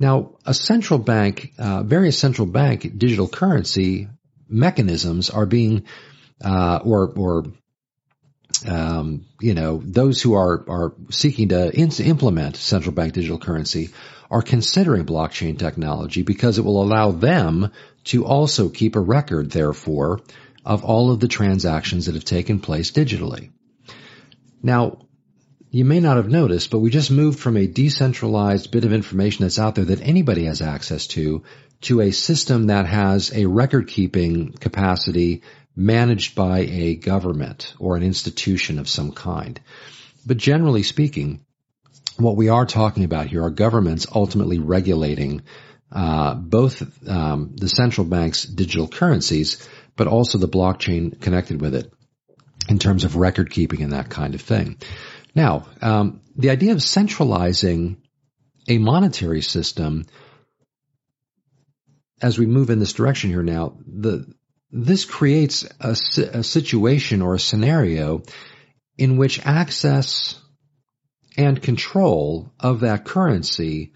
Now, 0.00 0.32
a 0.44 0.52
central 0.52 0.98
bank, 0.98 1.52
uh, 1.56 1.84
various 1.84 2.18
central 2.18 2.48
bank 2.48 2.98
digital 2.98 3.28
currency 3.28 4.08
mechanisms 4.48 5.30
are 5.30 5.46
being, 5.46 5.84
uh, 6.44 6.80
or, 6.84 7.12
or, 7.16 7.44
um, 8.66 9.26
you 9.40 9.54
know, 9.54 9.80
those 9.84 10.22
who 10.22 10.34
are, 10.34 10.64
are 10.68 10.94
seeking 11.10 11.48
to 11.48 11.70
in- 11.74 11.90
implement 12.04 12.56
central 12.56 12.94
bank 12.94 13.12
digital 13.12 13.38
currency 13.38 13.90
are 14.30 14.42
considering 14.42 15.04
blockchain 15.06 15.58
technology 15.58 16.22
because 16.22 16.58
it 16.58 16.64
will 16.64 16.82
allow 16.82 17.10
them 17.10 17.70
to 18.04 18.24
also 18.24 18.68
keep 18.68 18.96
a 18.96 19.00
record, 19.00 19.50
therefore, 19.50 20.20
of 20.64 20.84
all 20.84 21.10
of 21.10 21.20
the 21.20 21.28
transactions 21.28 22.06
that 22.06 22.14
have 22.14 22.24
taken 22.24 22.58
place 22.58 22.90
digitally. 22.90 23.50
Now, 24.62 25.06
you 25.70 25.84
may 25.84 26.00
not 26.00 26.16
have 26.16 26.28
noticed, 26.28 26.70
but 26.70 26.78
we 26.78 26.90
just 26.90 27.10
moved 27.10 27.40
from 27.40 27.56
a 27.56 27.66
decentralized 27.66 28.70
bit 28.70 28.84
of 28.84 28.92
information 28.92 29.42
that's 29.42 29.58
out 29.58 29.74
there 29.74 29.84
that 29.86 30.00
anybody 30.00 30.44
has 30.44 30.62
access 30.62 31.08
to 31.08 31.42
to 31.84 32.00
a 32.00 32.10
system 32.10 32.66
that 32.68 32.86
has 32.86 33.32
a 33.34 33.46
record 33.46 33.88
keeping 33.88 34.52
capacity 34.52 35.42
managed 35.76 36.34
by 36.34 36.60
a 36.60 36.94
government 36.94 37.74
or 37.78 37.96
an 37.96 38.02
institution 38.02 38.78
of 38.78 38.88
some 38.88 39.12
kind. 39.12 39.60
But 40.26 40.36
generally 40.36 40.82
speaking, 40.82 41.44
what 42.16 42.36
we 42.36 42.48
are 42.48 42.66
talking 42.66 43.04
about 43.04 43.26
here 43.26 43.42
are 43.42 43.50
governments 43.50 44.06
ultimately 44.14 44.58
regulating 44.58 45.42
uh, 45.90 46.34
both 46.34 47.08
um, 47.08 47.54
the 47.56 47.68
central 47.68 48.06
bank's 48.06 48.44
digital 48.44 48.88
currencies, 48.88 49.68
but 49.96 50.06
also 50.06 50.38
the 50.38 50.48
blockchain 50.48 51.20
connected 51.20 51.60
with 51.60 51.74
it 51.74 51.92
in 52.68 52.78
terms 52.78 53.04
of 53.04 53.16
record 53.16 53.50
keeping 53.50 53.82
and 53.82 53.92
that 53.92 54.10
kind 54.10 54.34
of 54.34 54.40
thing. 54.40 54.78
Now, 55.34 55.66
um, 55.82 56.20
the 56.36 56.50
idea 56.50 56.72
of 56.72 56.82
centralizing 56.82 57.98
a 58.68 58.78
monetary 58.78 59.42
system 59.42 60.06
as 62.22 62.38
we 62.38 62.46
move 62.46 62.70
in 62.70 62.78
this 62.78 62.92
direction 62.92 63.30
here 63.30 63.42
now, 63.42 63.76
the, 63.86 64.26
this 64.70 65.04
creates 65.04 65.64
a, 65.80 65.90
a 65.90 66.42
situation 66.42 67.22
or 67.22 67.34
a 67.34 67.40
scenario 67.40 68.22
in 68.96 69.16
which 69.16 69.44
access 69.44 70.40
and 71.36 71.62
control 71.62 72.52
of 72.60 72.80
that 72.80 73.04
currency 73.04 73.92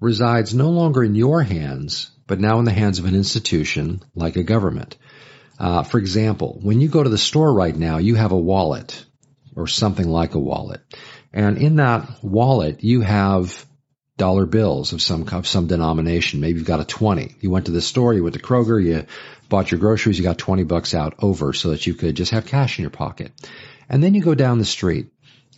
resides 0.00 0.54
no 0.54 0.70
longer 0.70 1.02
in 1.02 1.14
your 1.14 1.42
hands, 1.42 2.10
but 2.26 2.40
now 2.40 2.58
in 2.58 2.64
the 2.64 2.72
hands 2.72 2.98
of 2.98 3.04
an 3.04 3.14
institution 3.14 4.02
like 4.14 4.36
a 4.36 4.42
government. 4.42 4.96
Uh, 5.58 5.82
for 5.82 5.98
example, 5.98 6.58
when 6.62 6.80
you 6.80 6.88
go 6.88 7.02
to 7.02 7.08
the 7.08 7.18
store 7.18 7.52
right 7.52 7.76
now, 7.76 7.98
you 7.98 8.14
have 8.16 8.32
a 8.32 8.38
wallet 8.38 9.04
or 9.54 9.66
something 9.66 10.08
like 10.08 10.34
a 10.34 10.40
wallet. 10.40 10.80
And 11.32 11.56
in 11.56 11.76
that 11.76 12.22
wallet, 12.22 12.82
you 12.82 13.00
have 13.02 13.64
dollar 14.16 14.46
bills 14.46 14.92
of 14.92 15.02
some 15.02 15.26
some 15.44 15.66
denomination. 15.66 16.40
Maybe 16.40 16.58
you've 16.58 16.66
got 16.66 16.80
a 16.80 16.84
20. 16.84 17.36
You 17.40 17.50
went 17.50 17.66
to 17.66 17.72
the 17.72 17.80
store, 17.80 18.14
you 18.14 18.22
went 18.22 18.34
to 18.34 18.42
Kroger, 18.42 18.82
you 18.82 19.06
bought 19.48 19.70
your 19.70 19.80
groceries, 19.80 20.18
you 20.18 20.24
got 20.24 20.38
20 20.38 20.64
bucks 20.64 20.94
out 20.94 21.14
over 21.20 21.52
so 21.52 21.70
that 21.70 21.86
you 21.86 21.94
could 21.94 22.14
just 22.14 22.32
have 22.32 22.46
cash 22.46 22.78
in 22.78 22.82
your 22.82 22.90
pocket. 22.90 23.32
And 23.88 24.02
then 24.02 24.14
you 24.14 24.22
go 24.22 24.34
down 24.34 24.58
the 24.58 24.64
street 24.64 25.08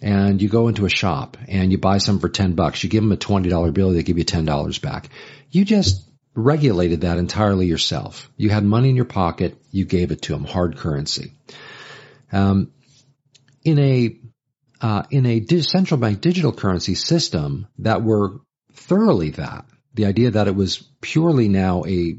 and 0.01 0.41
you 0.41 0.49
go 0.49 0.69
into 0.69 0.87
a 0.87 0.91
shop 0.91 1.37
and 1.49 1.73
you 1.73 1.79
buy 1.79 1.99
some 1.99 2.19
for 2.19 2.29
10 2.29 2.55
bucks. 2.55 2.83
You 2.83 2.91
give 2.91 3.03
them 3.03 3.13
a 3.13 3.17
$20 3.17 3.73
bill, 3.73 3.93
they 3.93 4.03
give 4.03 4.19
you 4.19 4.25
$10 4.25 4.83
back. 4.83 5.09
You 5.51 5.65
just 5.65 6.09
regulated 6.35 7.03
that 7.03 7.19
entirely 7.19 7.67
yourself. 7.67 8.31
You 8.37 8.51
had 8.51 8.65
money 8.65 8.91
in 8.91 8.97
your 8.97 9.05
pocket, 9.05 9.57
you 9.71 9.85
gave 9.85 10.11
it 10.11 10.23
to 10.23 10.33
them, 10.33 10.45
hard 10.45 10.77
currency. 10.77 11.33
Um, 12.33 12.73
in 13.65 13.79
a 13.79 14.19
uh, 14.81 15.05
in 15.11 15.27
a 15.27 15.45
central 15.63 15.99
bank 15.99 16.21
digital 16.21 16.53
currency 16.53 16.95
system 16.95 17.67
that 17.79 18.03
were 18.03 18.41
thoroughly 18.73 19.31
that. 19.31 19.65
The 19.95 20.07
idea 20.07 20.33
that 20.33 20.49
it 20.49 20.57
was 20.57 20.79
purely 21.01 21.49
now 21.49 21.85
a 21.87 22.19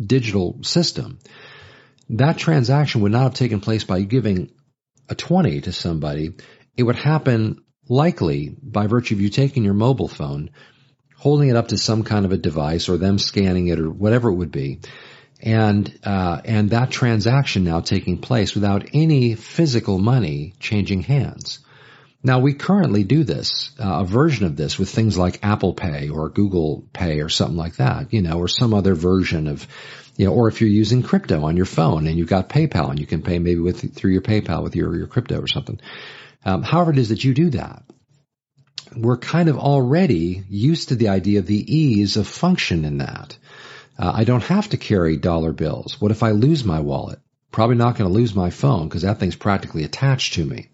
digital 0.00 0.62
system. 0.62 1.18
That 2.10 2.38
transaction 2.38 3.00
would 3.00 3.12
not 3.12 3.22
have 3.22 3.34
taken 3.34 3.60
place 3.60 3.84
by 3.84 4.02
giving 4.02 4.50
a 5.08 5.14
20 5.14 5.62
to 5.62 5.72
somebody. 5.72 6.34
It 6.76 6.82
would 6.82 6.96
happen 6.96 7.62
likely 7.88 8.54
by 8.62 8.86
virtue 8.86 9.14
of 9.14 9.20
you 9.20 9.30
taking 9.30 9.64
your 9.64 9.74
mobile 9.74 10.08
phone, 10.08 10.50
holding 11.16 11.48
it 11.48 11.56
up 11.56 11.68
to 11.68 11.78
some 11.78 12.02
kind 12.02 12.24
of 12.24 12.32
a 12.32 12.36
device 12.36 12.88
or 12.88 12.96
them 12.96 13.18
scanning 13.18 13.68
it 13.68 13.78
or 13.78 13.90
whatever 13.90 14.28
it 14.28 14.34
would 14.34 14.52
be. 14.52 14.80
And, 15.40 15.98
uh, 16.04 16.40
and 16.44 16.70
that 16.70 16.90
transaction 16.90 17.64
now 17.64 17.80
taking 17.80 18.18
place 18.18 18.54
without 18.54 18.88
any 18.92 19.34
physical 19.34 19.98
money 19.98 20.54
changing 20.58 21.02
hands. 21.02 21.63
Now 22.26 22.38
we 22.38 22.54
currently 22.54 23.04
do 23.04 23.22
this, 23.22 23.70
uh, 23.78 24.00
a 24.00 24.04
version 24.04 24.46
of 24.46 24.56
this 24.56 24.78
with 24.78 24.88
things 24.88 25.18
like 25.18 25.44
Apple 25.44 25.74
Pay 25.74 26.08
or 26.08 26.30
Google 26.30 26.88
Pay 26.94 27.20
or 27.20 27.28
something 27.28 27.56
like 27.56 27.76
that, 27.76 28.14
you 28.14 28.22
know, 28.22 28.38
or 28.38 28.48
some 28.48 28.72
other 28.72 28.94
version 28.94 29.46
of, 29.46 29.68
you 30.16 30.24
know, 30.24 30.32
or 30.32 30.48
if 30.48 30.62
you're 30.62 30.70
using 30.70 31.02
crypto 31.02 31.44
on 31.44 31.58
your 31.58 31.66
phone 31.66 32.06
and 32.06 32.16
you've 32.16 32.30
got 32.30 32.48
PayPal 32.48 32.88
and 32.88 32.98
you 32.98 33.06
can 33.06 33.20
pay 33.20 33.38
maybe 33.38 33.60
with, 33.60 33.94
through 33.94 34.12
your 34.12 34.22
PayPal 34.22 34.62
with 34.62 34.74
your, 34.74 34.96
your 34.96 35.06
crypto 35.06 35.38
or 35.38 35.46
something. 35.46 35.78
Um, 36.46 36.62
however 36.62 36.92
it 36.92 36.98
is 36.98 37.10
that 37.10 37.24
you 37.24 37.34
do 37.34 37.50
that, 37.50 37.82
we're 38.96 39.18
kind 39.18 39.50
of 39.50 39.58
already 39.58 40.44
used 40.48 40.88
to 40.88 40.96
the 40.96 41.08
idea 41.08 41.40
of 41.40 41.46
the 41.46 41.76
ease 41.76 42.16
of 42.16 42.26
function 42.26 42.86
in 42.86 42.98
that. 42.98 43.36
Uh, 43.98 44.12
I 44.14 44.24
don't 44.24 44.42
have 44.44 44.70
to 44.70 44.78
carry 44.78 45.18
dollar 45.18 45.52
bills. 45.52 46.00
What 46.00 46.10
if 46.10 46.22
I 46.22 46.30
lose 46.30 46.64
my 46.64 46.80
wallet? 46.80 47.18
Probably 47.50 47.76
not 47.76 47.98
going 47.98 48.10
to 48.10 48.14
lose 48.14 48.34
my 48.34 48.48
phone 48.48 48.88
because 48.88 49.02
that 49.02 49.20
thing's 49.20 49.36
practically 49.36 49.84
attached 49.84 50.34
to 50.34 50.44
me. 50.44 50.70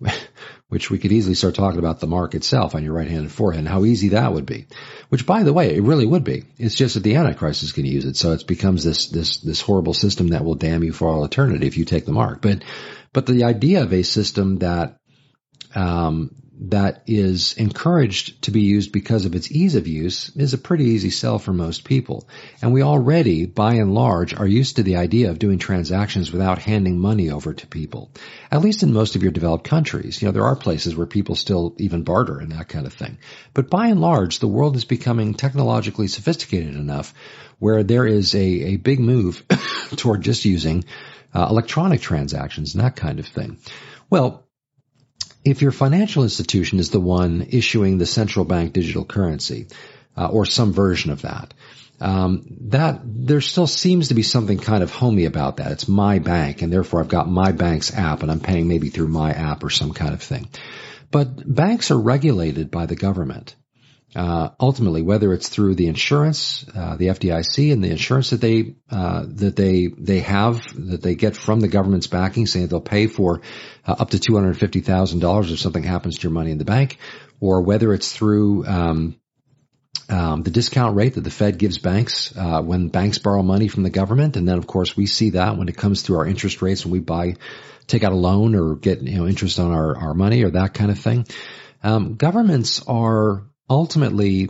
which 0.72 0.90
we 0.90 0.96
could 0.96 1.12
easily 1.12 1.34
start 1.34 1.54
talking 1.54 1.78
about 1.78 2.00
the 2.00 2.06
mark 2.06 2.34
itself 2.34 2.74
on 2.74 2.82
your 2.82 2.94
right 2.94 3.06
hand 3.06 3.20
and 3.20 3.30
forehead 3.30 3.58
and 3.58 3.68
how 3.68 3.84
easy 3.84 4.08
that 4.08 4.32
would 4.32 4.46
be. 4.46 4.66
Which 5.10 5.26
by 5.26 5.42
the 5.42 5.52
way, 5.52 5.76
it 5.76 5.82
really 5.82 6.06
would 6.06 6.24
be. 6.24 6.44
It's 6.56 6.74
just 6.74 6.94
that 6.94 7.02
the 7.02 7.16
Antichrist 7.16 7.62
is 7.62 7.72
going 7.72 7.84
to 7.84 7.92
use 7.92 8.06
it. 8.06 8.16
So 8.16 8.32
it 8.32 8.46
becomes 8.46 8.82
this, 8.82 9.08
this, 9.10 9.40
this 9.40 9.60
horrible 9.60 9.92
system 9.92 10.28
that 10.28 10.46
will 10.46 10.54
damn 10.54 10.82
you 10.82 10.94
for 10.94 11.08
all 11.08 11.26
eternity 11.26 11.66
if 11.66 11.76
you 11.76 11.84
take 11.84 12.06
the 12.06 12.12
mark. 12.12 12.40
But, 12.40 12.64
but 13.12 13.26
the 13.26 13.44
idea 13.44 13.82
of 13.82 13.92
a 13.92 14.02
system 14.02 14.60
that, 14.60 14.96
um, 15.74 16.34
that 16.60 17.02
is 17.06 17.54
encouraged 17.54 18.42
to 18.42 18.50
be 18.50 18.60
used 18.60 18.92
because 18.92 19.24
of 19.24 19.34
its 19.34 19.50
ease 19.50 19.74
of 19.74 19.86
use 19.86 20.34
is 20.36 20.52
a 20.52 20.58
pretty 20.58 20.84
easy 20.84 21.10
sell 21.10 21.38
for 21.38 21.52
most 21.52 21.84
people. 21.84 22.28
And 22.60 22.72
we 22.72 22.82
already, 22.82 23.46
by 23.46 23.74
and 23.74 23.94
large, 23.94 24.34
are 24.34 24.46
used 24.46 24.76
to 24.76 24.82
the 24.82 24.96
idea 24.96 25.30
of 25.30 25.38
doing 25.38 25.58
transactions 25.58 26.30
without 26.30 26.58
handing 26.58 26.98
money 26.98 27.30
over 27.30 27.54
to 27.54 27.66
people. 27.66 28.10
At 28.50 28.60
least 28.60 28.82
in 28.82 28.92
most 28.92 29.16
of 29.16 29.22
your 29.22 29.32
developed 29.32 29.64
countries. 29.64 30.20
You 30.20 30.28
know, 30.28 30.32
there 30.32 30.46
are 30.46 30.56
places 30.56 30.94
where 30.94 31.06
people 31.06 31.36
still 31.36 31.74
even 31.78 32.04
barter 32.04 32.38
and 32.38 32.52
that 32.52 32.68
kind 32.68 32.86
of 32.86 32.92
thing. 32.92 33.18
But 33.54 33.70
by 33.70 33.86
and 33.86 34.00
large, 34.00 34.38
the 34.38 34.48
world 34.48 34.76
is 34.76 34.84
becoming 34.84 35.34
technologically 35.34 36.08
sophisticated 36.08 36.76
enough 36.76 37.14
where 37.58 37.82
there 37.82 38.06
is 38.06 38.34
a, 38.34 38.38
a 38.38 38.76
big 38.76 39.00
move 39.00 39.42
toward 39.96 40.22
just 40.22 40.44
using 40.44 40.84
uh, 41.34 41.46
electronic 41.48 42.02
transactions 42.02 42.74
and 42.74 42.84
that 42.84 42.96
kind 42.96 43.18
of 43.18 43.26
thing. 43.26 43.58
Well, 44.10 44.46
if 45.44 45.62
your 45.62 45.72
financial 45.72 46.22
institution 46.22 46.78
is 46.78 46.90
the 46.90 47.00
one 47.00 47.46
issuing 47.50 47.98
the 47.98 48.06
central 48.06 48.44
bank 48.44 48.72
digital 48.72 49.04
currency, 49.04 49.66
uh, 50.16 50.26
or 50.26 50.44
some 50.46 50.72
version 50.72 51.10
of 51.10 51.22
that, 51.22 51.54
um, 52.00 52.44
that 52.68 53.00
there 53.04 53.40
still 53.40 53.66
seems 53.66 54.08
to 54.08 54.14
be 54.14 54.22
something 54.22 54.58
kind 54.58 54.82
of 54.82 54.90
homey 54.90 55.24
about 55.24 55.58
that. 55.58 55.72
It's 55.72 55.88
my 55.88 56.18
bank, 56.18 56.62
and 56.62 56.72
therefore 56.72 57.00
I've 57.00 57.08
got 57.08 57.28
my 57.28 57.52
bank's 57.52 57.96
app, 57.96 58.22
and 58.22 58.30
I'm 58.30 58.40
paying 58.40 58.68
maybe 58.68 58.88
through 58.88 59.08
my 59.08 59.32
app 59.32 59.62
or 59.62 59.70
some 59.70 59.92
kind 59.92 60.12
of 60.12 60.22
thing. 60.22 60.48
But 61.10 61.54
banks 61.54 61.90
are 61.90 61.98
regulated 61.98 62.70
by 62.70 62.86
the 62.86 62.96
government 62.96 63.54
uh, 64.14 64.50
ultimately, 64.60 65.00
whether 65.00 65.32
it's 65.32 65.48
through 65.48 65.74
the 65.74 65.86
insurance, 65.86 66.66
uh, 66.74 66.96
the 66.96 67.06
FDIC, 67.06 67.72
and 67.72 67.82
the 67.82 67.90
insurance 67.90 68.30
that 68.30 68.42
they 68.42 68.74
uh, 68.90 69.24
that 69.26 69.56
they 69.56 69.86
they 69.86 70.20
have 70.20 70.62
that 70.90 71.02
they 71.02 71.14
get 71.14 71.34
from 71.34 71.60
the 71.60 71.68
government's 71.68 72.08
backing, 72.08 72.46
saying 72.46 72.66
they'll 72.66 72.80
pay 72.80 73.06
for 73.06 73.40
uh, 73.86 73.96
up 73.98 74.10
to 74.10 74.18
two 74.18 74.34
hundred 74.34 74.58
fifty 74.58 74.80
thousand 74.80 75.20
dollars 75.20 75.50
if 75.50 75.58
something 75.58 75.82
happens 75.82 76.18
to 76.18 76.24
your 76.24 76.32
money 76.32 76.50
in 76.50 76.58
the 76.58 76.64
bank, 76.64 76.98
or 77.40 77.62
whether 77.62 77.94
it's 77.94 78.12
through 78.12 78.66
um, 78.66 79.16
um, 80.10 80.42
the 80.42 80.50
discount 80.50 80.94
rate 80.94 81.14
that 81.14 81.24
the 81.24 81.30
Fed 81.30 81.56
gives 81.56 81.78
banks 81.78 82.36
uh, 82.36 82.60
when 82.60 82.88
banks 82.88 83.16
borrow 83.16 83.42
money 83.42 83.68
from 83.68 83.82
the 83.82 83.90
government, 83.90 84.36
and 84.36 84.46
then 84.46 84.58
of 84.58 84.66
course 84.66 84.94
we 84.94 85.06
see 85.06 85.30
that 85.30 85.56
when 85.56 85.68
it 85.68 85.76
comes 85.76 86.02
to 86.04 86.16
our 86.16 86.26
interest 86.26 86.60
rates 86.60 86.84
when 86.84 86.92
we 86.92 87.00
buy, 87.00 87.36
take 87.86 88.04
out 88.04 88.12
a 88.12 88.16
loan 88.16 88.54
or 88.56 88.76
get 88.76 89.00
you 89.00 89.16
know 89.16 89.26
interest 89.26 89.58
on 89.58 89.72
our 89.72 89.96
our 89.96 90.12
money 90.12 90.44
or 90.44 90.50
that 90.50 90.74
kind 90.74 90.90
of 90.90 90.98
thing. 90.98 91.26
Um, 91.82 92.14
governments 92.14 92.82
are 92.86 93.44
ultimately, 93.68 94.48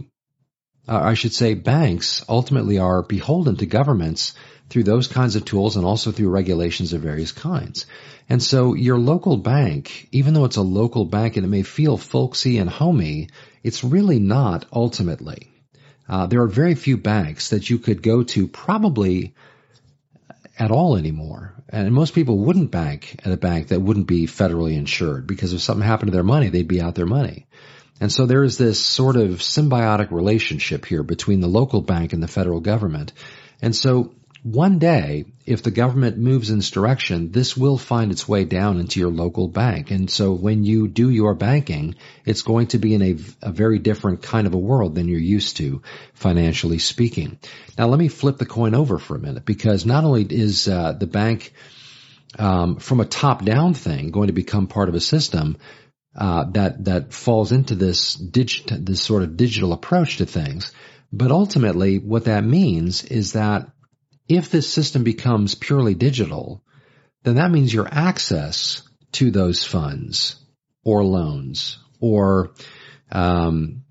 uh, 0.88 1.01
I 1.01 1.14
should 1.14 1.33
say 1.33 1.55
banks 1.55 2.25
ultimately 2.29 2.79
are 2.79 3.03
beholden 3.03 3.57
to 3.57 3.66
governments 3.66 4.35
through 4.68 4.85
those 4.85 5.07
kinds 5.07 5.37
of 5.37 5.44
tools 5.44 5.77
and 5.77 5.85
also 5.85 6.12
through 6.12 6.31
regulations 6.31 6.92
of 6.92 7.03
various 7.03 7.33
kinds. 7.33 7.87
And 8.29 8.42
so 8.42 8.75
your 8.75 8.98
local 8.98 9.37
bank, 9.37 10.09
even 10.12 10.33
though 10.33 10.46
it's 10.46 10.57
a 10.57 10.62
local 10.62 11.05
bank 11.05 11.37
and 11.37 11.44
it 11.44 11.48
may 11.48 11.62
feel 11.62 11.96
folksy 11.98 12.59
and 12.59 12.70
homey, 12.70 13.29
it's 13.62 13.85
really 13.85 14.18
not 14.18 14.64
ultimately. 14.72 15.51
Uh, 16.09 16.27
there 16.27 16.42
are 16.42 16.48
very 16.48 16.75
few 16.75 16.96
banks 16.96 17.51
that 17.51 17.68
you 17.68 17.79
could 17.79 18.03
go 18.03 18.22
to 18.22 18.48
probably 18.48 19.35
at 20.59 20.70
all 20.70 20.96
anymore. 20.96 21.55
And 21.68 21.92
most 21.92 22.14
people 22.14 22.38
wouldn't 22.38 22.70
bank 22.70 23.20
at 23.25 23.33
a 23.33 23.37
bank 23.37 23.68
that 23.68 23.81
wouldn't 23.81 24.07
be 24.07 24.27
federally 24.27 24.75
insured 24.75 25.27
because 25.27 25.53
if 25.53 25.61
something 25.61 25.87
happened 25.87 26.11
to 26.11 26.14
their 26.14 26.22
money, 26.22 26.48
they'd 26.48 26.68
be 26.68 26.81
out 26.81 26.94
their 26.94 27.07
money. 27.07 27.46
And 28.02 28.10
so 28.10 28.26
there 28.26 28.42
is 28.42 28.58
this 28.58 28.80
sort 28.80 29.14
of 29.14 29.38
symbiotic 29.38 30.10
relationship 30.10 30.86
here 30.86 31.04
between 31.04 31.38
the 31.38 31.46
local 31.46 31.80
bank 31.80 32.12
and 32.12 32.20
the 32.20 32.26
federal 32.26 32.58
government. 32.58 33.12
And 33.62 33.76
so 33.76 34.12
one 34.42 34.80
day, 34.80 35.26
if 35.46 35.62
the 35.62 35.70
government 35.70 36.18
moves 36.18 36.50
in 36.50 36.56
this 36.56 36.72
direction, 36.72 37.30
this 37.30 37.56
will 37.56 37.78
find 37.78 38.10
its 38.10 38.26
way 38.26 38.44
down 38.44 38.80
into 38.80 38.98
your 38.98 39.12
local 39.12 39.46
bank. 39.46 39.92
And 39.92 40.10
so 40.10 40.32
when 40.32 40.64
you 40.64 40.88
do 40.88 41.10
your 41.10 41.36
banking, 41.36 41.94
it's 42.24 42.42
going 42.42 42.66
to 42.68 42.78
be 42.78 42.94
in 42.94 43.02
a, 43.02 43.16
a 43.40 43.52
very 43.52 43.78
different 43.78 44.20
kind 44.20 44.48
of 44.48 44.54
a 44.54 44.58
world 44.58 44.96
than 44.96 45.06
you're 45.06 45.20
used 45.20 45.58
to, 45.58 45.80
financially 46.14 46.80
speaking. 46.80 47.38
Now 47.78 47.86
let 47.86 48.00
me 48.00 48.08
flip 48.08 48.36
the 48.36 48.46
coin 48.46 48.74
over 48.74 48.98
for 48.98 49.14
a 49.14 49.20
minute 49.20 49.44
because 49.44 49.86
not 49.86 50.02
only 50.02 50.26
is 50.28 50.66
uh, 50.66 50.90
the 50.90 51.06
bank 51.06 51.52
um, 52.36 52.76
from 52.76 52.98
a 52.98 53.04
top-down 53.04 53.74
thing 53.74 54.10
going 54.10 54.26
to 54.26 54.32
become 54.32 54.66
part 54.66 54.88
of 54.88 54.96
a 54.96 55.00
system, 55.00 55.56
uh, 56.14 56.44
that 56.51 56.85
that 56.85 57.12
falls 57.12 57.53
into 57.53 57.75
this 57.75 58.14
digit 58.14 58.85
this 58.85 59.03
sort 59.03 59.22
of 59.22 59.37
digital 59.37 59.72
approach 59.72 60.18
to 60.18 60.27
things. 60.27 60.72
But 61.12 61.31
ultimately, 61.31 61.98
what 61.98 62.25
that 62.25 62.44
means 62.44 63.05
is 63.05 63.33
that 63.33 63.70
if 64.29 64.51
this 64.51 64.72
system 64.72 65.05
becomes 65.05 65.55
purely 65.55 65.94
digital, 65.94 66.62
then 67.22 67.37
that 67.37 67.51
means 67.51 67.72
your 67.72 67.88
access 67.90 68.83
to 69.12 69.31
those 69.31 69.64
funds 69.64 70.37
or 70.85 71.05
loans 71.05 71.79
or 72.01 72.53
um, 73.11 73.85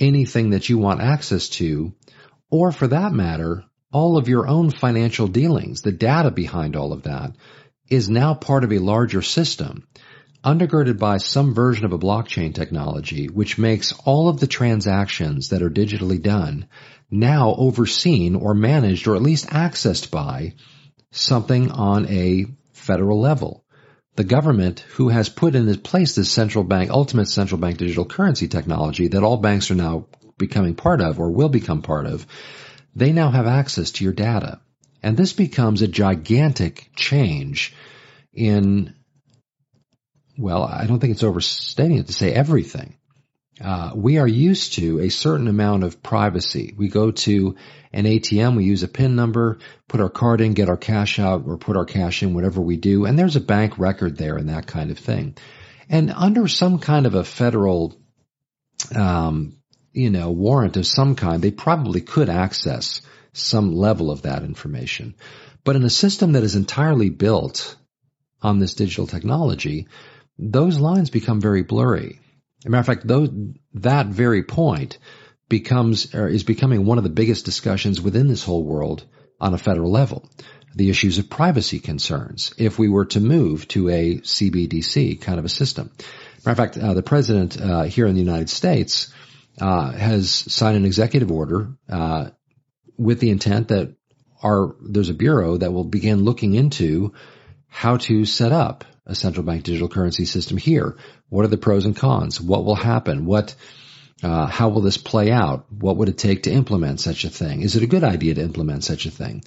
anything 0.00 0.50
that 0.50 0.68
you 0.68 0.78
want 0.78 1.00
access 1.00 1.48
to, 1.48 1.92
or 2.50 2.72
for 2.72 2.86
that 2.88 3.12
matter, 3.12 3.64
all 3.92 4.16
of 4.16 4.28
your 4.28 4.46
own 4.46 4.70
financial 4.70 5.26
dealings, 5.26 5.82
the 5.82 5.92
data 5.92 6.30
behind 6.30 6.76
all 6.76 6.92
of 6.92 7.02
that, 7.02 7.32
is 7.88 8.08
now 8.08 8.34
part 8.34 8.64
of 8.64 8.72
a 8.72 8.78
larger 8.78 9.22
system 9.22 9.86
undergirded 10.44 10.98
by 10.98 11.18
some 11.18 11.54
version 11.54 11.84
of 11.84 11.92
a 11.92 11.98
blockchain 11.98 12.54
technology, 12.54 13.26
which 13.26 13.58
makes 13.58 13.92
all 14.04 14.28
of 14.28 14.40
the 14.40 14.46
transactions 14.46 15.48
that 15.48 15.62
are 15.62 15.70
digitally 15.70 16.20
done 16.20 16.68
now 17.10 17.54
overseen 17.56 18.34
or 18.34 18.54
managed 18.54 19.08
or 19.08 19.16
at 19.16 19.22
least 19.22 19.48
accessed 19.48 20.10
by 20.10 20.54
something 21.10 21.70
on 21.70 22.06
a 22.06 22.46
federal 22.72 23.20
level. 23.20 23.64
The 24.16 24.24
government 24.24 24.80
who 24.80 25.08
has 25.08 25.28
put 25.28 25.54
in 25.54 25.72
place 25.78 26.14
this 26.14 26.30
central 26.30 26.64
bank, 26.64 26.90
ultimate 26.90 27.28
central 27.28 27.60
bank 27.60 27.78
digital 27.78 28.04
currency 28.04 28.48
technology 28.48 29.08
that 29.08 29.22
all 29.22 29.36
banks 29.36 29.70
are 29.70 29.76
now 29.76 30.06
becoming 30.36 30.74
part 30.74 31.00
of 31.00 31.20
or 31.20 31.30
will 31.30 31.48
become 31.48 31.82
part 31.82 32.06
of, 32.06 32.26
they 32.94 33.12
now 33.12 33.30
have 33.30 33.46
access 33.46 33.92
to 33.92 34.04
your 34.04 34.12
data. 34.12 34.60
And 35.02 35.16
this 35.16 35.32
becomes 35.32 35.82
a 35.82 35.88
gigantic 35.88 36.90
change 36.96 37.74
in 38.32 38.94
well, 40.38 40.62
I 40.62 40.86
don't 40.86 41.00
think 41.00 41.12
it's 41.12 41.24
overstating 41.24 41.98
it 41.98 42.06
to 42.06 42.12
say 42.12 42.32
everything. 42.32 42.96
Uh, 43.60 43.90
we 43.94 44.18
are 44.18 44.28
used 44.28 44.74
to 44.74 45.00
a 45.00 45.08
certain 45.08 45.48
amount 45.48 45.82
of 45.82 46.00
privacy. 46.02 46.74
We 46.76 46.88
go 46.88 47.10
to 47.10 47.56
an 47.92 48.04
ATM, 48.04 48.56
we 48.56 48.64
use 48.64 48.84
a 48.84 48.88
PIN 48.88 49.16
number, 49.16 49.58
put 49.88 50.00
our 50.00 50.10
card 50.10 50.40
in, 50.40 50.54
get 50.54 50.68
our 50.68 50.76
cash 50.76 51.18
out, 51.18 51.44
or 51.46 51.58
put 51.58 51.76
our 51.76 51.84
cash 51.84 52.22
in, 52.22 52.34
whatever 52.34 52.60
we 52.60 52.76
do, 52.76 53.04
and 53.04 53.18
there's 53.18 53.36
a 53.36 53.40
bank 53.40 53.78
record 53.78 54.16
there 54.16 54.36
and 54.36 54.48
that 54.48 54.66
kind 54.66 54.90
of 54.90 54.98
thing. 54.98 55.36
And 55.88 56.12
under 56.14 56.46
some 56.46 56.78
kind 56.78 57.06
of 57.06 57.14
a 57.14 57.24
federal, 57.24 57.98
um, 58.94 59.56
you 59.92 60.10
know, 60.10 60.30
warrant 60.30 60.76
of 60.76 60.86
some 60.86 61.16
kind, 61.16 61.42
they 61.42 61.50
probably 61.50 62.00
could 62.00 62.28
access 62.28 63.00
some 63.32 63.74
level 63.74 64.10
of 64.10 64.22
that 64.22 64.44
information. 64.44 65.14
But 65.64 65.76
in 65.76 65.82
a 65.82 65.90
system 65.90 66.32
that 66.32 66.44
is 66.44 66.54
entirely 66.54 67.10
built 67.10 67.76
on 68.40 68.58
this 68.58 68.74
digital 68.74 69.06
technology, 69.06 69.88
those 70.38 70.78
lines 70.78 71.10
become 71.10 71.40
very 71.40 71.62
blurry. 71.62 72.20
As 72.60 72.66
a 72.66 72.70
matter 72.70 72.80
of 72.80 72.86
fact, 72.86 73.06
those, 73.06 73.30
that 73.74 74.06
very 74.06 74.42
point 74.42 74.98
becomes 75.48 76.14
is 76.14 76.44
becoming 76.44 76.84
one 76.84 76.98
of 76.98 77.04
the 77.04 77.10
biggest 77.10 77.44
discussions 77.44 78.00
within 78.00 78.28
this 78.28 78.44
whole 78.44 78.64
world 78.64 79.04
on 79.40 79.54
a 79.54 79.58
federal 79.58 79.90
level. 79.90 80.28
The 80.74 80.90
issues 80.90 81.18
of 81.18 81.30
privacy 81.30 81.80
concerns 81.80 82.52
if 82.58 82.78
we 82.78 82.88
were 82.88 83.06
to 83.06 83.20
move 83.20 83.66
to 83.68 83.88
a 83.88 84.18
CBDC 84.18 85.20
kind 85.20 85.38
of 85.38 85.44
a 85.44 85.48
system. 85.48 85.90
Matter 86.44 86.50
of 86.50 86.56
fact, 86.56 86.78
uh, 86.78 86.94
the 86.94 87.02
president 87.02 87.60
uh, 87.60 87.82
here 87.84 88.06
in 88.06 88.14
the 88.14 88.22
United 88.22 88.50
States 88.50 89.12
uh, 89.60 89.90
has 89.92 90.30
signed 90.30 90.76
an 90.76 90.84
executive 90.84 91.32
order 91.32 91.70
uh, 91.88 92.30
with 92.96 93.20
the 93.20 93.30
intent 93.30 93.68
that 93.68 93.94
our 94.42 94.76
there's 94.80 95.10
a 95.10 95.14
bureau 95.14 95.56
that 95.56 95.72
will 95.72 95.84
begin 95.84 96.24
looking 96.24 96.54
into 96.54 97.12
how 97.66 97.96
to 97.96 98.24
set 98.24 98.52
up 98.52 98.84
a 99.08 99.14
central 99.14 99.44
bank 99.44 99.64
digital 99.64 99.88
currency 99.88 100.26
system 100.26 100.56
here? 100.56 100.96
What 101.28 101.44
are 101.44 101.48
the 101.48 101.56
pros 101.56 101.84
and 101.84 101.96
cons? 101.96 102.40
What 102.40 102.64
will 102.64 102.74
happen? 102.74 103.26
What 103.26 103.54
uh, 104.22 104.46
how 104.46 104.68
will 104.68 104.80
this 104.80 104.98
play 104.98 105.30
out? 105.30 105.66
What 105.72 105.96
would 105.96 106.08
it 106.08 106.18
take 106.18 106.44
to 106.44 106.50
implement 106.50 107.00
such 107.00 107.24
a 107.24 107.30
thing? 107.30 107.62
Is 107.62 107.76
it 107.76 107.82
a 107.82 107.88
good 107.88 108.04
idea 108.04 108.34
to 108.34 108.42
implement 108.42 108.84
such 108.84 109.06
a 109.06 109.10
thing? 109.10 109.44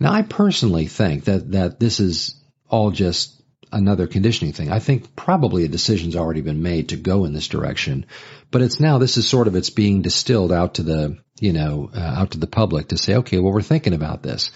Now, 0.00 0.12
I 0.12 0.22
personally 0.22 0.86
think 0.86 1.24
that 1.24 1.52
that 1.52 1.80
this 1.80 2.00
is 2.00 2.34
all 2.68 2.90
just 2.90 3.34
another 3.70 4.06
conditioning 4.06 4.52
thing. 4.52 4.70
I 4.70 4.78
think 4.78 5.14
probably 5.14 5.64
a 5.64 5.68
decision's 5.68 6.16
already 6.16 6.40
been 6.40 6.62
made 6.62 6.90
to 6.90 6.96
go 6.96 7.24
in 7.24 7.32
this 7.32 7.48
direction, 7.48 8.06
but 8.50 8.62
it's 8.62 8.80
now 8.80 8.98
this 8.98 9.16
is 9.16 9.28
sort 9.28 9.46
of 9.46 9.54
it's 9.54 9.70
being 9.70 10.02
distilled 10.02 10.52
out 10.52 10.74
to 10.74 10.82
the 10.82 11.18
you 11.40 11.52
know 11.52 11.90
uh, 11.94 12.00
out 12.00 12.32
to 12.32 12.38
the 12.38 12.46
public 12.46 12.88
to 12.88 12.98
say, 12.98 13.16
okay, 13.16 13.38
well 13.38 13.52
we're 13.52 13.62
thinking 13.62 13.94
about 13.94 14.22
this. 14.22 14.50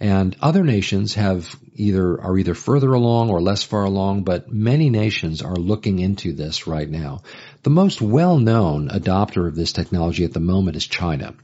And 0.00 0.36
other 0.40 0.62
nations 0.62 1.14
have 1.14 1.54
either, 1.78 2.20
are 2.20 2.36
either 2.36 2.54
further 2.54 2.92
along 2.92 3.30
or 3.30 3.40
less 3.40 3.62
far 3.62 3.84
along, 3.84 4.24
but 4.24 4.52
many 4.52 4.90
nations 4.90 5.42
are 5.42 5.56
looking 5.56 5.98
into 5.98 6.32
this 6.32 6.66
right 6.66 6.88
now. 6.88 7.22
The 7.62 7.70
most 7.70 8.00
well-known 8.00 8.88
adopter 8.88 9.46
of 9.46 9.54
this 9.54 9.72
technology 9.72 10.24
at 10.24 10.32
the 10.32 10.40
moment 10.40 10.76
is 10.76 10.86
China. 10.86 11.34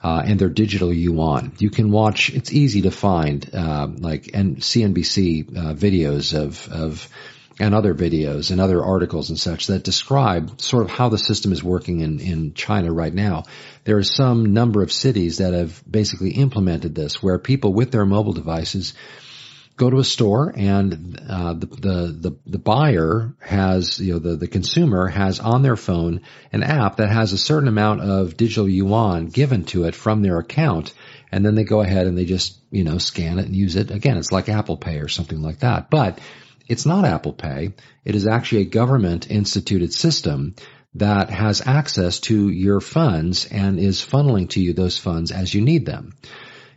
Uh, 0.00 0.22
and 0.24 0.38
their 0.38 0.48
digital 0.48 0.92
yuan. 0.92 1.52
You 1.58 1.70
can 1.70 1.90
watch. 1.90 2.30
It's 2.30 2.52
easy 2.52 2.82
to 2.82 2.92
find, 2.92 3.44
uh, 3.52 3.88
like 3.98 4.30
and 4.32 4.58
CNBC 4.58 5.56
uh, 5.56 5.74
videos 5.74 6.40
of 6.40 6.68
of 6.68 7.08
and 7.60 7.74
other 7.74 7.94
videos 7.94 8.50
and 8.50 8.60
other 8.60 8.84
articles 8.84 9.30
and 9.30 9.38
such 9.38 9.66
that 9.66 9.82
describe 9.82 10.60
sort 10.60 10.84
of 10.84 10.90
how 10.90 11.08
the 11.08 11.18
system 11.18 11.52
is 11.52 11.62
working 11.62 12.00
in, 12.00 12.20
in 12.20 12.54
China 12.54 12.92
right 12.92 13.12
now. 13.12 13.44
There 13.84 13.98
are 13.98 14.04
some 14.04 14.52
number 14.52 14.82
of 14.82 14.92
cities 14.92 15.38
that 15.38 15.54
have 15.54 15.82
basically 15.90 16.30
implemented 16.30 16.94
this 16.94 17.22
where 17.22 17.38
people 17.38 17.72
with 17.72 17.90
their 17.90 18.06
mobile 18.06 18.32
devices 18.32 18.94
go 19.78 19.88
to 19.88 19.98
a 19.98 20.04
store 20.04 20.52
and 20.54 21.18
uh, 21.28 21.54
the, 21.54 21.66
the, 21.66 22.18
the 22.20 22.38
the 22.46 22.58
buyer 22.58 23.32
has 23.40 23.98
you 23.98 24.12
know 24.12 24.18
the 24.18 24.36
the 24.36 24.48
consumer 24.48 25.06
has 25.06 25.40
on 25.40 25.62
their 25.62 25.76
phone 25.76 26.20
an 26.52 26.62
app 26.62 26.96
that 26.96 27.08
has 27.08 27.32
a 27.32 27.38
certain 27.38 27.68
amount 27.68 28.02
of 28.02 28.36
digital 28.36 28.68
yuan 28.68 29.28
given 29.28 29.64
to 29.64 29.84
it 29.84 29.94
from 29.94 30.20
their 30.20 30.38
account 30.38 30.92
and 31.32 31.46
then 31.46 31.54
they 31.54 31.64
go 31.64 31.80
ahead 31.80 32.06
and 32.06 32.18
they 32.18 32.24
just 32.24 32.58
you 32.70 32.84
know 32.84 32.98
scan 32.98 33.38
it 33.38 33.46
and 33.46 33.56
use 33.56 33.76
it 33.76 33.90
again 33.90 34.18
it's 34.18 34.32
like 34.32 34.48
Apple 34.48 34.76
Pay 34.76 34.98
or 34.98 35.08
something 35.08 35.40
like 35.40 35.60
that 35.60 35.88
but 35.88 36.18
it's 36.68 36.84
not 36.84 37.06
Apple 37.06 37.32
Pay. 37.32 37.72
It 38.04 38.14
is 38.14 38.26
actually 38.26 38.62
a 38.62 38.66
government 38.66 39.30
instituted 39.30 39.92
system 39.94 40.54
that 40.94 41.30
has 41.30 41.66
access 41.66 42.20
to 42.20 42.48
your 42.50 42.80
funds 42.80 43.46
and 43.46 43.78
is 43.78 44.04
funneling 44.04 44.50
to 44.50 44.60
you 44.60 44.74
those 44.74 44.98
funds 44.98 45.32
as 45.32 45.52
you 45.52 45.62
need 45.62 45.86
them. 45.86 46.14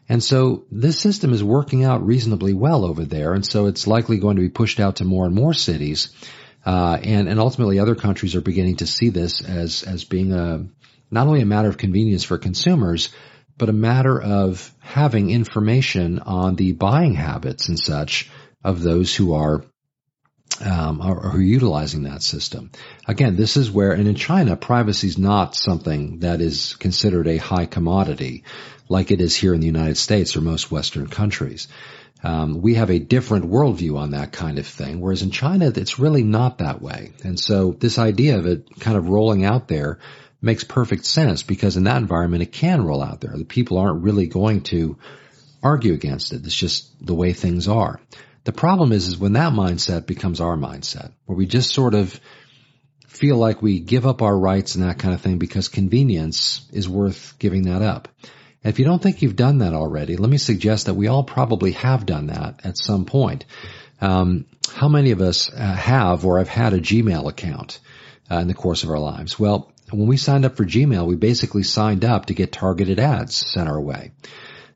And 0.09 0.23
so 0.23 0.65
this 0.71 0.99
system 0.99 1.33
is 1.33 1.43
working 1.43 1.83
out 1.83 2.05
reasonably 2.05 2.53
well 2.53 2.85
over 2.85 3.05
there, 3.05 3.33
and 3.33 3.45
so 3.45 3.67
it's 3.67 3.87
likely 3.87 4.17
going 4.17 4.35
to 4.35 4.41
be 4.41 4.49
pushed 4.49 4.79
out 4.79 4.97
to 4.97 5.05
more 5.05 5.25
and 5.25 5.33
more 5.33 5.53
cities. 5.53 6.09
Uh, 6.65 6.99
and, 7.01 7.27
and 7.27 7.39
ultimately 7.39 7.79
other 7.79 7.95
countries 7.95 8.35
are 8.35 8.41
beginning 8.41 8.77
to 8.77 8.87
see 8.87 9.09
this 9.09 9.41
as, 9.41 9.83
as 9.83 10.03
being 10.03 10.31
a, 10.31 10.65
not 11.09 11.27
only 11.27 11.41
a 11.41 11.45
matter 11.45 11.69
of 11.69 11.77
convenience 11.77 12.23
for 12.23 12.37
consumers, 12.37 13.09
but 13.57 13.69
a 13.69 13.73
matter 13.73 14.21
of 14.21 14.73
having 14.79 15.29
information 15.29 16.19
on 16.19 16.55
the 16.55 16.73
buying 16.73 17.15
habits 17.15 17.69
and 17.69 17.79
such 17.79 18.29
of 18.63 18.81
those 18.81 19.15
who 19.15 19.33
are 19.33 19.63
um, 20.59 21.01
are, 21.01 21.31
are, 21.31 21.41
utilizing 21.41 22.03
that 22.03 22.21
system. 22.21 22.71
Again, 23.07 23.35
this 23.35 23.57
is 23.57 23.71
where, 23.71 23.93
and 23.93 24.07
in 24.07 24.15
China, 24.15 24.55
privacy 24.55 25.07
is 25.07 25.17
not 25.17 25.55
something 25.55 26.19
that 26.19 26.41
is 26.41 26.75
considered 26.75 27.27
a 27.27 27.37
high 27.37 27.65
commodity 27.65 28.43
like 28.89 29.11
it 29.11 29.21
is 29.21 29.35
here 29.35 29.53
in 29.53 29.61
the 29.61 29.67
United 29.67 29.97
States 29.97 30.35
or 30.35 30.41
most 30.41 30.71
Western 30.71 31.07
countries. 31.07 31.67
Um, 32.23 32.61
we 32.61 32.75
have 32.75 32.91
a 32.91 32.99
different 32.99 33.45
worldview 33.45 33.97
on 33.97 34.11
that 34.11 34.31
kind 34.31 34.59
of 34.59 34.67
thing, 34.67 34.99
whereas 34.99 35.23
in 35.23 35.31
China, 35.31 35.71
it's 35.75 35.97
really 35.97 36.23
not 36.23 36.59
that 36.59 36.81
way. 36.81 37.13
And 37.23 37.39
so 37.39 37.71
this 37.71 37.97
idea 37.97 38.37
of 38.37 38.45
it 38.45 38.67
kind 38.79 38.97
of 38.97 39.09
rolling 39.09 39.43
out 39.43 39.67
there 39.67 39.99
makes 40.41 40.63
perfect 40.63 41.05
sense 41.05 41.43
because 41.43 41.77
in 41.77 41.85
that 41.85 41.97
environment, 41.97 42.43
it 42.43 42.51
can 42.51 42.83
roll 42.83 43.01
out 43.01 43.21
there. 43.21 43.35
The 43.35 43.45
people 43.45 43.77
aren't 43.77 44.03
really 44.03 44.27
going 44.27 44.61
to 44.63 44.97
argue 45.63 45.93
against 45.93 46.33
it. 46.33 46.45
It's 46.45 46.55
just 46.55 46.89
the 47.05 47.15
way 47.15 47.33
things 47.33 47.67
are. 47.67 47.99
The 48.43 48.53
problem 48.53 48.91
is, 48.91 49.07
is 49.07 49.17
when 49.17 49.33
that 49.33 49.53
mindset 49.53 50.07
becomes 50.07 50.41
our 50.41 50.57
mindset, 50.57 51.11
where 51.25 51.37
we 51.37 51.45
just 51.45 51.71
sort 51.71 51.93
of 51.93 52.19
feel 53.07 53.37
like 53.37 53.61
we 53.61 53.79
give 53.79 54.07
up 54.07 54.21
our 54.21 54.35
rights 54.35 54.75
and 54.75 54.83
that 54.83 54.97
kind 54.97 55.13
of 55.13 55.21
thing 55.21 55.37
because 55.37 55.67
convenience 55.67 56.67
is 56.71 56.89
worth 56.89 57.35
giving 57.37 57.63
that 57.63 57.81
up. 57.81 58.07
And 58.63 58.73
if 58.73 58.79
you 58.79 58.85
don't 58.85 59.01
think 59.01 59.21
you've 59.21 59.35
done 59.35 59.59
that 59.59 59.73
already, 59.73 60.17
let 60.17 60.29
me 60.29 60.37
suggest 60.37 60.87
that 60.87 60.95
we 60.95 61.07
all 61.07 61.23
probably 61.23 61.73
have 61.73 62.05
done 62.05 62.27
that 62.27 62.61
at 62.63 62.77
some 62.77 63.05
point. 63.05 63.45
Um, 63.99 64.45
how 64.73 64.87
many 64.87 65.11
of 65.11 65.21
us 65.21 65.51
uh, 65.51 65.57
have 65.59 66.25
or 66.25 66.39
have 66.39 66.47
had 66.47 66.73
a 66.73 66.79
Gmail 66.79 67.29
account 67.29 67.79
uh, 68.31 68.37
in 68.37 68.47
the 68.47 68.55
course 68.55 68.83
of 68.83 68.89
our 68.89 68.99
lives? 68.99 69.39
Well, 69.39 69.71
when 69.91 70.07
we 70.07 70.17
signed 70.17 70.45
up 70.45 70.55
for 70.55 70.65
Gmail, 70.65 71.05
we 71.05 71.15
basically 71.15 71.63
signed 71.63 72.05
up 72.05 72.27
to 72.27 72.33
get 72.33 72.51
targeted 72.51 72.97
ads 72.97 73.35
sent 73.35 73.67
our 73.69 73.79
way 73.79 74.13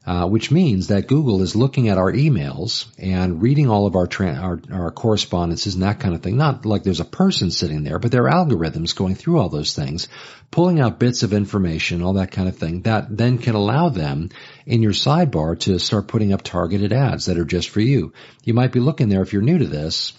uh, 0.05 0.27
which 0.27 0.51
means 0.51 0.87
that 0.87 1.07
Google 1.07 1.41
is 1.41 1.55
looking 1.55 1.89
at 1.89 1.97
our 1.97 2.11
emails 2.11 2.85
and 2.99 3.41
reading 3.41 3.69
all 3.69 3.87
of 3.87 3.95
our, 3.95 4.05
tra- 4.05 4.35
our, 4.35 4.61
our 4.71 4.91
correspondences 4.91 5.73
and 5.73 5.83
that 5.83 5.99
kind 5.99 6.13
of 6.13 6.21
thing. 6.21 6.37
Not 6.37 6.63
like 6.63 6.83
there's 6.83 6.99
a 6.99 7.05
person 7.05 7.49
sitting 7.49 7.83
there, 7.83 7.97
but 7.97 8.11
there 8.11 8.27
are 8.27 8.45
algorithms 8.45 8.95
going 8.95 9.15
through 9.15 9.39
all 9.39 9.49
those 9.49 9.73
things, 9.75 10.07
pulling 10.51 10.79
out 10.79 10.99
bits 10.99 11.23
of 11.23 11.33
information, 11.33 12.03
all 12.03 12.13
that 12.13 12.31
kind 12.31 12.47
of 12.47 12.55
thing. 12.55 12.83
That 12.83 13.17
then 13.17 13.39
can 13.39 13.55
allow 13.55 13.89
them 13.89 14.29
in 14.67 14.83
your 14.83 14.93
sidebar 14.93 15.59
to 15.61 15.79
start 15.79 16.07
putting 16.07 16.33
up 16.33 16.43
targeted 16.43 16.93
ads 16.93 17.25
that 17.25 17.39
are 17.39 17.45
just 17.45 17.69
for 17.69 17.81
you. 17.81 18.13
You 18.43 18.53
might 18.53 18.71
be 18.71 18.79
looking 18.79 19.09
there 19.09 19.23
if 19.23 19.33
you're 19.33 19.41
new 19.41 19.57
to 19.57 19.67
this, 19.67 20.13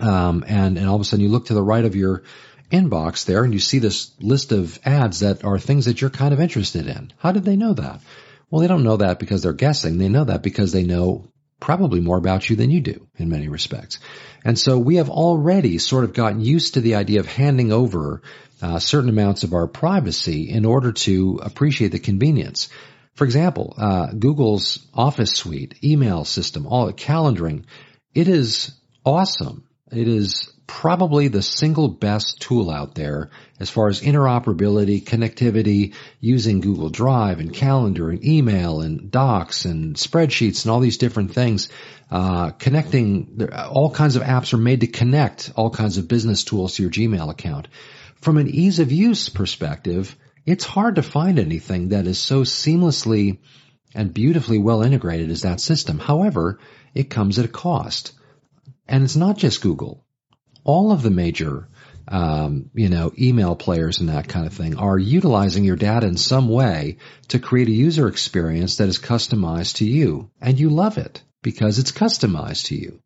um, 0.00 0.44
and 0.48 0.78
and 0.78 0.88
all 0.88 0.96
of 0.96 1.00
a 1.00 1.04
sudden 1.04 1.24
you 1.24 1.30
look 1.30 1.46
to 1.46 1.54
the 1.54 1.62
right 1.62 1.84
of 1.84 1.94
your 1.94 2.24
inbox 2.72 3.24
there 3.24 3.44
and 3.44 3.52
you 3.52 3.60
see 3.60 3.78
this 3.78 4.12
list 4.20 4.52
of 4.52 4.78
ads 4.84 5.20
that 5.20 5.44
are 5.44 5.58
things 5.58 5.84
that 5.84 6.00
you're 6.00 6.10
kind 6.10 6.32
of 6.32 6.40
interested 6.40 6.86
in. 6.86 7.12
How 7.18 7.32
did 7.32 7.44
they 7.44 7.56
know 7.56 7.74
that? 7.74 8.00
Well, 8.50 8.60
they 8.60 8.68
don't 8.68 8.82
know 8.82 8.96
that 8.96 9.18
because 9.18 9.42
they're 9.42 9.52
guessing. 9.52 9.98
They 9.98 10.08
know 10.08 10.24
that 10.24 10.42
because 10.42 10.72
they 10.72 10.82
know 10.82 11.30
probably 11.60 12.00
more 12.00 12.16
about 12.16 12.48
you 12.48 12.56
than 12.56 12.70
you 12.70 12.80
do 12.80 13.06
in 13.16 13.28
many 13.28 13.48
respects. 13.48 13.98
And 14.44 14.58
so 14.58 14.78
we 14.78 14.96
have 14.96 15.10
already 15.10 15.78
sort 15.78 16.04
of 16.04 16.14
gotten 16.14 16.40
used 16.40 16.74
to 16.74 16.80
the 16.80 16.94
idea 16.96 17.20
of 17.20 17.26
handing 17.26 17.70
over 17.70 18.22
uh, 18.62 18.78
certain 18.78 19.10
amounts 19.10 19.44
of 19.44 19.52
our 19.52 19.66
privacy 19.66 20.50
in 20.50 20.64
order 20.64 20.92
to 20.92 21.40
appreciate 21.42 21.92
the 21.92 21.98
convenience. 21.98 22.68
For 23.14 23.24
example, 23.24 23.74
uh, 23.76 24.06
Google's 24.12 24.86
Office 24.94 25.32
suite, 25.32 25.84
email 25.84 26.24
system, 26.24 26.66
all 26.66 26.86
the 26.86 26.92
calendaring, 26.92 27.64
it 28.14 28.28
is 28.28 28.72
awesome. 29.04 29.64
It 29.92 30.08
is 30.08 30.50
probably 30.70 31.26
the 31.26 31.42
single 31.42 31.88
best 31.88 32.40
tool 32.40 32.70
out 32.70 32.94
there 32.94 33.28
as 33.58 33.68
far 33.68 33.88
as 33.88 34.00
interoperability, 34.00 35.02
connectivity, 35.02 35.94
using 36.20 36.60
Google 36.60 36.90
Drive 36.90 37.40
and 37.40 37.52
Calendar 37.52 38.08
and 38.08 38.24
email 38.24 38.80
and 38.80 39.10
docs 39.10 39.64
and 39.64 39.96
spreadsheets 39.96 40.64
and 40.64 40.70
all 40.70 40.78
these 40.78 40.96
different 40.96 41.34
things. 41.34 41.68
Uh, 42.08 42.50
connecting, 42.52 43.48
all 43.52 43.90
kinds 43.90 44.14
of 44.14 44.22
apps 44.22 44.54
are 44.54 44.58
made 44.58 44.82
to 44.82 44.86
connect 44.86 45.52
all 45.56 45.70
kinds 45.70 45.98
of 45.98 46.06
business 46.06 46.44
tools 46.44 46.76
to 46.76 46.82
your 46.82 46.90
Gmail 46.92 47.30
account. 47.30 47.66
From 48.20 48.38
an 48.38 48.48
ease 48.48 48.78
of 48.78 48.92
use 48.92 49.28
perspective, 49.28 50.16
it's 50.46 50.64
hard 50.64 50.94
to 50.94 51.02
find 51.02 51.40
anything 51.40 51.88
that 51.88 52.06
is 52.06 52.18
so 52.20 52.42
seamlessly 52.42 53.38
and 53.92 54.14
beautifully 54.14 54.58
well 54.58 54.82
integrated 54.82 55.30
as 55.30 55.42
that 55.42 55.60
system. 55.60 55.98
However, 55.98 56.60
it 56.94 57.10
comes 57.10 57.40
at 57.40 57.44
a 57.44 57.48
cost. 57.48 58.12
And 58.86 59.02
it's 59.02 59.16
not 59.16 59.36
just 59.36 59.62
Google 59.62 60.04
all 60.64 60.92
of 60.92 61.02
the 61.02 61.10
major 61.10 61.68
um, 62.10 62.70
you 62.74 62.88
know, 62.88 63.12
email 63.18 63.54
players 63.54 64.00
and 64.00 64.08
that 64.08 64.28
kind 64.28 64.46
of 64.46 64.52
thing 64.52 64.76
are 64.76 64.98
utilizing 64.98 65.64
your 65.64 65.76
data 65.76 66.06
in 66.06 66.16
some 66.16 66.48
way 66.48 66.96
to 67.28 67.38
create 67.38 67.68
a 67.68 67.72
user 67.72 68.08
experience 68.08 68.76
that 68.76 68.88
is 68.88 68.98
customized 68.98 69.76
to 69.76 69.84
you. 69.84 70.30
And 70.40 70.58
you 70.58 70.70
love 70.70 70.98
it 70.98 71.22
because 71.42 71.78
it's 71.78 71.92
customized 71.92 72.66
to 72.66 72.74
you. 72.74 73.00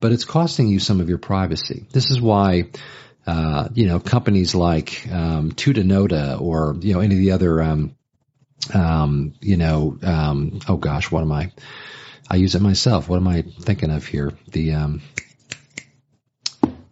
But 0.00 0.12
it's 0.12 0.24
costing 0.24 0.68
you 0.68 0.78
some 0.78 1.00
of 1.00 1.08
your 1.08 1.18
privacy. 1.18 1.86
This 1.90 2.10
is 2.10 2.20
why, 2.20 2.70
uh, 3.26 3.68
you 3.74 3.86
know, 3.86 3.98
companies 3.98 4.54
like 4.54 5.08
um, 5.10 5.50
Tutanota 5.50 6.40
or, 6.40 6.76
you 6.80 6.94
know, 6.94 7.00
any 7.00 7.14
of 7.14 7.20
the 7.20 7.32
other, 7.32 7.60
um, 7.60 7.96
um, 8.72 9.34
you 9.40 9.56
know, 9.56 9.98
um, 10.02 10.60
oh 10.68 10.76
gosh, 10.76 11.10
what 11.10 11.22
am 11.22 11.32
I? 11.32 11.50
I 12.28 12.36
use 12.36 12.54
it 12.54 12.62
myself. 12.62 13.08
What 13.08 13.16
am 13.16 13.28
I 13.28 13.42
thinking 13.42 13.90
of 13.90 14.06
here? 14.06 14.32
The, 14.48 14.74
um, 14.74 15.02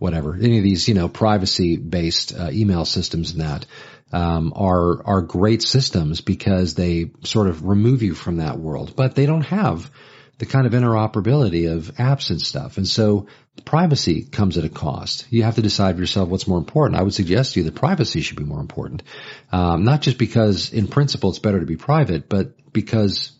whatever, 0.04 0.34
any 0.34 0.58
of 0.58 0.62
these, 0.62 0.86
you 0.86 0.92
know, 0.92 1.08
privacy 1.08 1.78
based 1.78 2.34
uh, 2.38 2.50
email 2.52 2.84
systems 2.84 3.32
and 3.32 3.40
that, 3.40 3.64
um, 4.12 4.52
are, 4.54 5.02
are 5.06 5.22
great 5.22 5.62
systems 5.62 6.20
because 6.20 6.74
they 6.74 7.10
sort 7.24 7.48
of 7.48 7.64
remove 7.64 8.02
you 8.02 8.14
from 8.14 8.36
that 8.36 8.58
world, 8.58 8.94
but 8.94 9.14
they 9.14 9.24
don't 9.24 9.46
have 9.46 9.90
the 10.36 10.44
kind 10.44 10.66
of 10.66 10.74
interoperability 10.74 11.72
of 11.72 11.94
apps 11.94 12.28
and 12.28 12.42
stuff. 12.42 12.76
And 12.76 12.86
so 12.86 13.28
privacy 13.64 14.24
comes 14.24 14.58
at 14.58 14.64
a 14.64 14.68
cost. 14.68 15.26
You 15.30 15.44
have 15.44 15.54
to 15.54 15.62
decide 15.62 15.94
for 15.94 16.02
yourself 16.02 16.28
what's 16.28 16.46
more 16.46 16.58
important. 16.58 17.00
I 17.00 17.02
would 17.02 17.14
suggest 17.14 17.54
to 17.54 17.60
you 17.60 17.64
that 17.64 17.74
privacy 17.74 18.20
should 18.20 18.36
be 18.36 18.44
more 18.44 18.60
important. 18.60 19.04
Um, 19.52 19.84
not 19.84 20.02
just 20.02 20.18
because 20.18 20.70
in 20.70 20.86
principle 20.86 21.30
it's 21.30 21.38
better 21.38 21.60
to 21.60 21.66
be 21.66 21.76
private, 21.78 22.28
but 22.28 22.72
because 22.74 23.32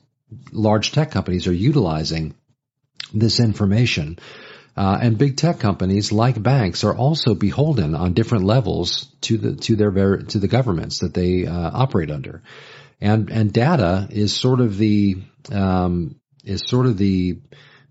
large 0.50 0.92
tech 0.92 1.10
companies 1.10 1.46
are 1.46 1.52
utilizing 1.52 2.34
this 3.12 3.38
information 3.38 4.18
Uh, 4.76 4.98
and 5.00 5.18
big 5.18 5.36
tech 5.36 5.60
companies 5.60 6.10
like 6.10 6.42
banks 6.42 6.82
are 6.82 6.96
also 6.96 7.34
beholden 7.34 7.94
on 7.94 8.12
different 8.12 8.44
levels 8.44 9.06
to 9.20 9.38
the 9.38 9.54
to 9.54 9.76
their 9.76 10.16
to 10.16 10.38
the 10.38 10.48
governments 10.48 10.98
that 10.98 11.14
they 11.14 11.46
uh, 11.46 11.70
operate 11.72 12.10
under, 12.10 12.42
and 13.00 13.30
and 13.30 13.52
data 13.52 14.08
is 14.10 14.34
sort 14.34 14.60
of 14.60 14.76
the 14.76 15.22
um, 15.52 16.16
is 16.42 16.62
sort 16.66 16.86
of 16.86 16.98
the 16.98 17.38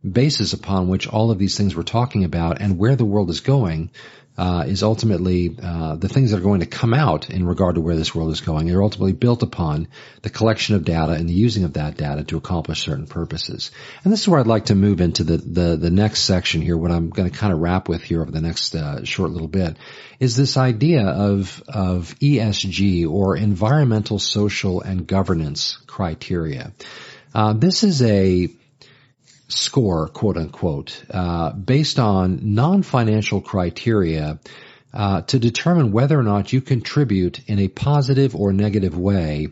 basis 0.04 0.52
upon 0.52 0.90
which 0.90 1.08
all 1.08 1.32
of 1.32 1.40
these 1.40 1.58
things 1.58 1.76
we're 1.76 1.84
talking 1.84 2.26
about 2.26 2.62
and 2.62 2.78
where 2.78 2.98
the 2.98 3.06
world 3.06 3.30
is 3.30 3.40
going 3.40 3.90
uh, 4.38 4.64
is 4.68 4.82
ultimately 4.82 5.56
uh, 5.62 5.96
the 5.96 6.10
things 6.10 6.32
that 6.32 6.38
are 6.38 6.44
going 6.44 6.62
to 6.62 6.66
come 6.66 6.94
out 6.94 7.30
in 7.30 7.46
regard 7.46 7.76
to 7.76 7.82
where 7.82 7.96
this 7.96 8.16
world 8.16 8.32
is 8.32 8.42
going 8.42 8.72
are 8.72 8.82
ultimately 8.82 9.14
built 9.14 9.44
upon 9.44 9.88
the 10.24 10.30
collection 10.30 10.76
of 10.76 10.84
data 10.84 11.12
and 11.12 11.30
the 11.30 11.34
using 11.34 11.66
of 11.66 11.74
that 11.74 11.98
data 11.98 12.24
to 12.24 12.38
accomplish 12.38 12.82
certain 12.82 13.06
purposes. 13.06 13.70
And 14.04 14.12
this 14.12 14.22
is 14.22 14.28
where 14.28 14.40
I'd 14.40 14.48
like 14.48 14.66
to 14.66 14.76
move 14.76 15.02
into 15.02 15.24
the 15.24 15.38
the, 15.38 15.76
the 15.76 15.92
next 15.92 16.22
section 16.22 16.62
here. 16.62 16.76
What 16.76 16.92
I'm 16.92 17.10
going 17.10 17.30
to 17.30 17.38
kind 17.38 17.54
of 17.54 17.60
wrap 17.60 17.88
with 17.88 18.02
here 18.02 18.22
over 18.22 18.32
the 18.32 18.42
next 18.42 18.76
uh, 18.76 19.04
short 19.04 19.30
little 19.30 19.48
bit 19.48 19.78
is 20.20 20.36
this 20.36 20.58
idea 20.58 21.06
of 21.06 21.62
of 21.68 22.16
ESG 22.20 23.08
or 23.10 23.38
environmental, 23.38 24.18
social, 24.18 24.82
and 24.82 25.06
governance 25.06 25.78
criteria. 25.86 26.74
Uh, 27.36 27.54
this 27.54 27.84
is 27.84 28.02
a 28.02 28.50
score, 29.48 30.08
quote 30.08 30.38
unquote, 30.38 31.04
uh, 31.10 31.52
based 31.54 32.00
on 32.00 32.54
non-financial 32.54 33.42
criteria 33.42 34.40
uh, 34.94 35.22
to 35.22 35.40
determine 35.40 35.92
whether 35.92 36.18
or 36.18 36.24
not 36.24 36.54
you 36.54 36.62
contribute 36.62 37.48
in 37.48 37.60
a 37.60 37.68
positive 37.68 38.36
or 38.36 38.54
negative 38.54 38.98
way 38.98 39.48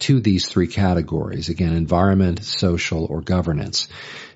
to 0.00 0.20
these 0.20 0.46
three 0.46 0.66
categories. 0.66 1.48
Again, 1.48 1.74
environment, 1.74 2.42
social, 2.44 3.04
or 3.04 3.20
governance. 3.20 3.88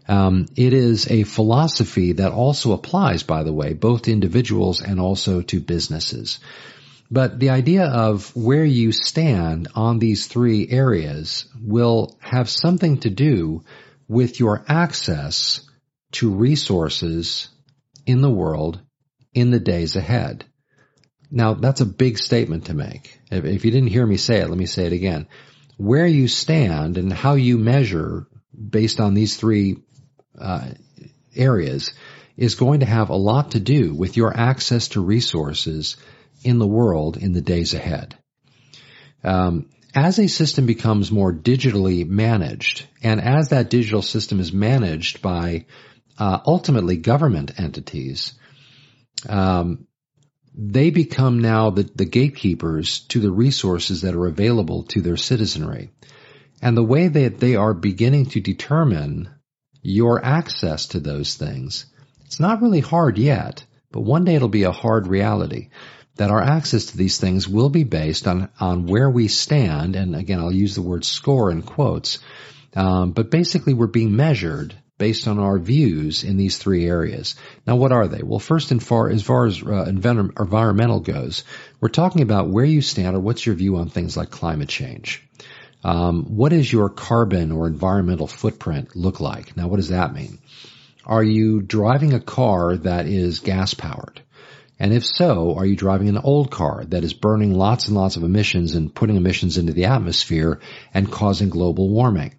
Um, 0.06 0.46
it 0.56 0.74
is 0.74 1.10
a 1.10 1.24
philosophy 1.24 2.12
that 2.12 2.32
also 2.32 2.72
applies, 2.72 3.22
by 3.22 3.42
the 3.42 3.52
way, 3.52 3.72
both 3.72 4.02
to 4.02 4.12
individuals 4.12 4.82
and 4.82 5.00
also 5.00 5.40
to 5.42 5.60
businesses. 5.60 6.38
But 7.10 7.38
the 7.38 7.50
idea 7.50 7.86
of 7.86 8.34
where 8.36 8.64
you 8.64 8.92
stand 8.92 9.68
on 9.74 9.98
these 9.98 10.26
three 10.26 10.68
areas 10.68 11.46
will 11.60 12.16
have 12.20 12.48
something 12.48 12.98
to 13.00 13.10
do 13.10 13.62
with 14.08 14.40
your 14.40 14.64
access 14.68 15.68
to 16.12 16.30
resources 16.30 17.48
in 18.06 18.20
the 18.20 18.30
world 18.30 18.80
in 19.32 19.50
the 19.50 19.60
days 19.60 19.96
ahead. 19.96 20.44
Now, 21.30 21.54
that's 21.54 21.80
a 21.80 21.86
big 21.86 22.18
statement 22.18 22.66
to 22.66 22.74
make. 22.74 23.18
If, 23.30 23.64
you 23.64 23.70
didn't 23.70 23.88
hear 23.88 24.06
me 24.06 24.16
say 24.16 24.40
it, 24.40 24.48
let 24.48 24.58
me 24.58 24.66
say 24.66 24.86
it 24.86 24.92
again. 24.92 25.26
Where 25.76 26.06
you 26.06 26.28
stand 26.28 26.98
and 26.98 27.12
how 27.12 27.34
you 27.34 27.58
measure 27.58 28.28
based 28.56 29.00
on 29.00 29.14
these 29.14 29.36
three 29.36 29.78
uh, 30.38 30.68
areas 31.34 31.92
is 32.36 32.54
going 32.54 32.80
to 32.80 32.86
have 32.86 33.10
a 33.10 33.16
lot 33.16 33.52
to 33.52 33.60
do 33.60 33.94
with 33.94 34.16
your 34.16 34.36
access 34.36 34.88
to 34.88 35.00
resources 35.00 35.96
in 36.44 36.58
the 36.58 36.66
world 36.66 37.16
in 37.16 37.32
the 37.32 37.40
days 37.40 37.74
ahead. 37.74 38.16
Um, 39.24 39.70
as 39.94 40.18
a 40.18 40.26
system 40.26 40.66
becomes 40.66 41.12
more 41.12 41.32
digitally 41.32 42.06
managed, 42.06 42.86
and 43.02 43.20
as 43.20 43.50
that 43.50 43.70
digital 43.70 44.02
system 44.02 44.40
is 44.40 44.52
managed 44.52 45.22
by 45.22 45.66
uh, 46.18 46.40
ultimately 46.46 46.96
government 46.96 47.58
entities, 47.58 48.34
um, 49.28 49.86
they 50.56 50.90
become 50.90 51.40
now 51.40 51.70
the, 51.70 51.88
the 51.94 52.04
gatekeepers 52.04 53.00
to 53.08 53.20
the 53.20 53.30
resources 53.30 54.02
that 54.02 54.14
are 54.14 54.26
available 54.26 54.84
to 54.84 55.00
their 55.00 55.16
citizenry. 55.16 55.90
And 56.62 56.76
the 56.76 56.84
way 56.84 57.08
that 57.08 57.38
they 57.38 57.56
are 57.56 57.74
beginning 57.74 58.26
to 58.26 58.40
determine 58.40 59.30
your 59.82 60.24
access 60.24 60.88
to 60.88 61.00
those 61.00 61.34
things, 61.34 61.86
it's 62.24 62.40
not 62.40 62.62
really 62.62 62.80
hard 62.80 63.18
yet, 63.18 63.64
but 63.90 64.00
one 64.00 64.24
day 64.24 64.34
it'll 64.34 64.48
be 64.48 64.62
a 64.62 64.72
hard 64.72 65.06
reality 65.06 65.70
that 66.16 66.30
our 66.30 66.42
access 66.42 66.86
to 66.86 66.96
these 66.96 67.18
things 67.18 67.48
will 67.48 67.70
be 67.70 67.84
based 67.84 68.26
on, 68.26 68.48
on 68.60 68.86
where 68.86 69.10
we 69.10 69.28
stand. 69.28 69.96
And 69.96 70.14
again, 70.14 70.40
I'll 70.40 70.52
use 70.52 70.74
the 70.74 70.82
word 70.82 71.04
score 71.04 71.50
in 71.50 71.62
quotes. 71.62 72.18
Um, 72.74 73.12
but 73.12 73.30
basically 73.30 73.74
we're 73.74 73.86
being 73.86 74.16
measured 74.16 74.74
based 74.96 75.26
on 75.26 75.38
our 75.38 75.58
views 75.58 76.22
in 76.22 76.36
these 76.36 76.56
three 76.56 76.86
areas. 76.86 77.34
Now, 77.66 77.76
what 77.76 77.92
are 77.92 78.06
they? 78.06 78.22
Well, 78.22 78.38
first 78.38 78.70
and 78.70 78.82
far, 78.82 79.10
as 79.10 79.22
far 79.22 79.46
as 79.46 79.60
uh, 79.62 79.84
environmental 79.84 81.00
goes, 81.00 81.42
we're 81.80 81.88
talking 81.88 82.22
about 82.22 82.48
where 82.48 82.64
you 82.64 82.80
stand 82.80 83.16
or 83.16 83.20
what's 83.20 83.44
your 83.44 83.56
view 83.56 83.76
on 83.76 83.88
things 83.88 84.16
like 84.16 84.30
climate 84.30 84.68
change. 84.68 85.26
Um, 85.82 86.36
what 86.36 86.50
does 86.50 86.72
your 86.72 86.88
carbon 86.88 87.52
or 87.52 87.66
environmental 87.66 88.26
footprint 88.26 88.96
look 88.96 89.20
like? 89.20 89.56
Now, 89.56 89.68
what 89.68 89.76
does 89.76 89.90
that 89.90 90.14
mean? 90.14 90.38
Are 91.04 91.22
you 91.22 91.60
driving 91.60 92.14
a 92.14 92.20
car 92.20 92.76
that 92.78 93.06
is 93.06 93.40
gas 93.40 93.74
powered? 93.74 94.22
And 94.78 94.92
if 94.92 95.06
so, 95.06 95.54
are 95.56 95.66
you 95.66 95.76
driving 95.76 96.08
an 96.08 96.18
old 96.18 96.50
car 96.50 96.84
that 96.86 97.04
is 97.04 97.14
burning 97.14 97.54
lots 97.54 97.86
and 97.86 97.96
lots 97.96 98.16
of 98.16 98.24
emissions 98.24 98.74
and 98.74 98.94
putting 98.94 99.16
emissions 99.16 99.56
into 99.56 99.72
the 99.72 99.86
atmosphere 99.86 100.60
and 100.92 101.10
causing 101.10 101.48
global 101.48 101.88
warming? 101.88 102.34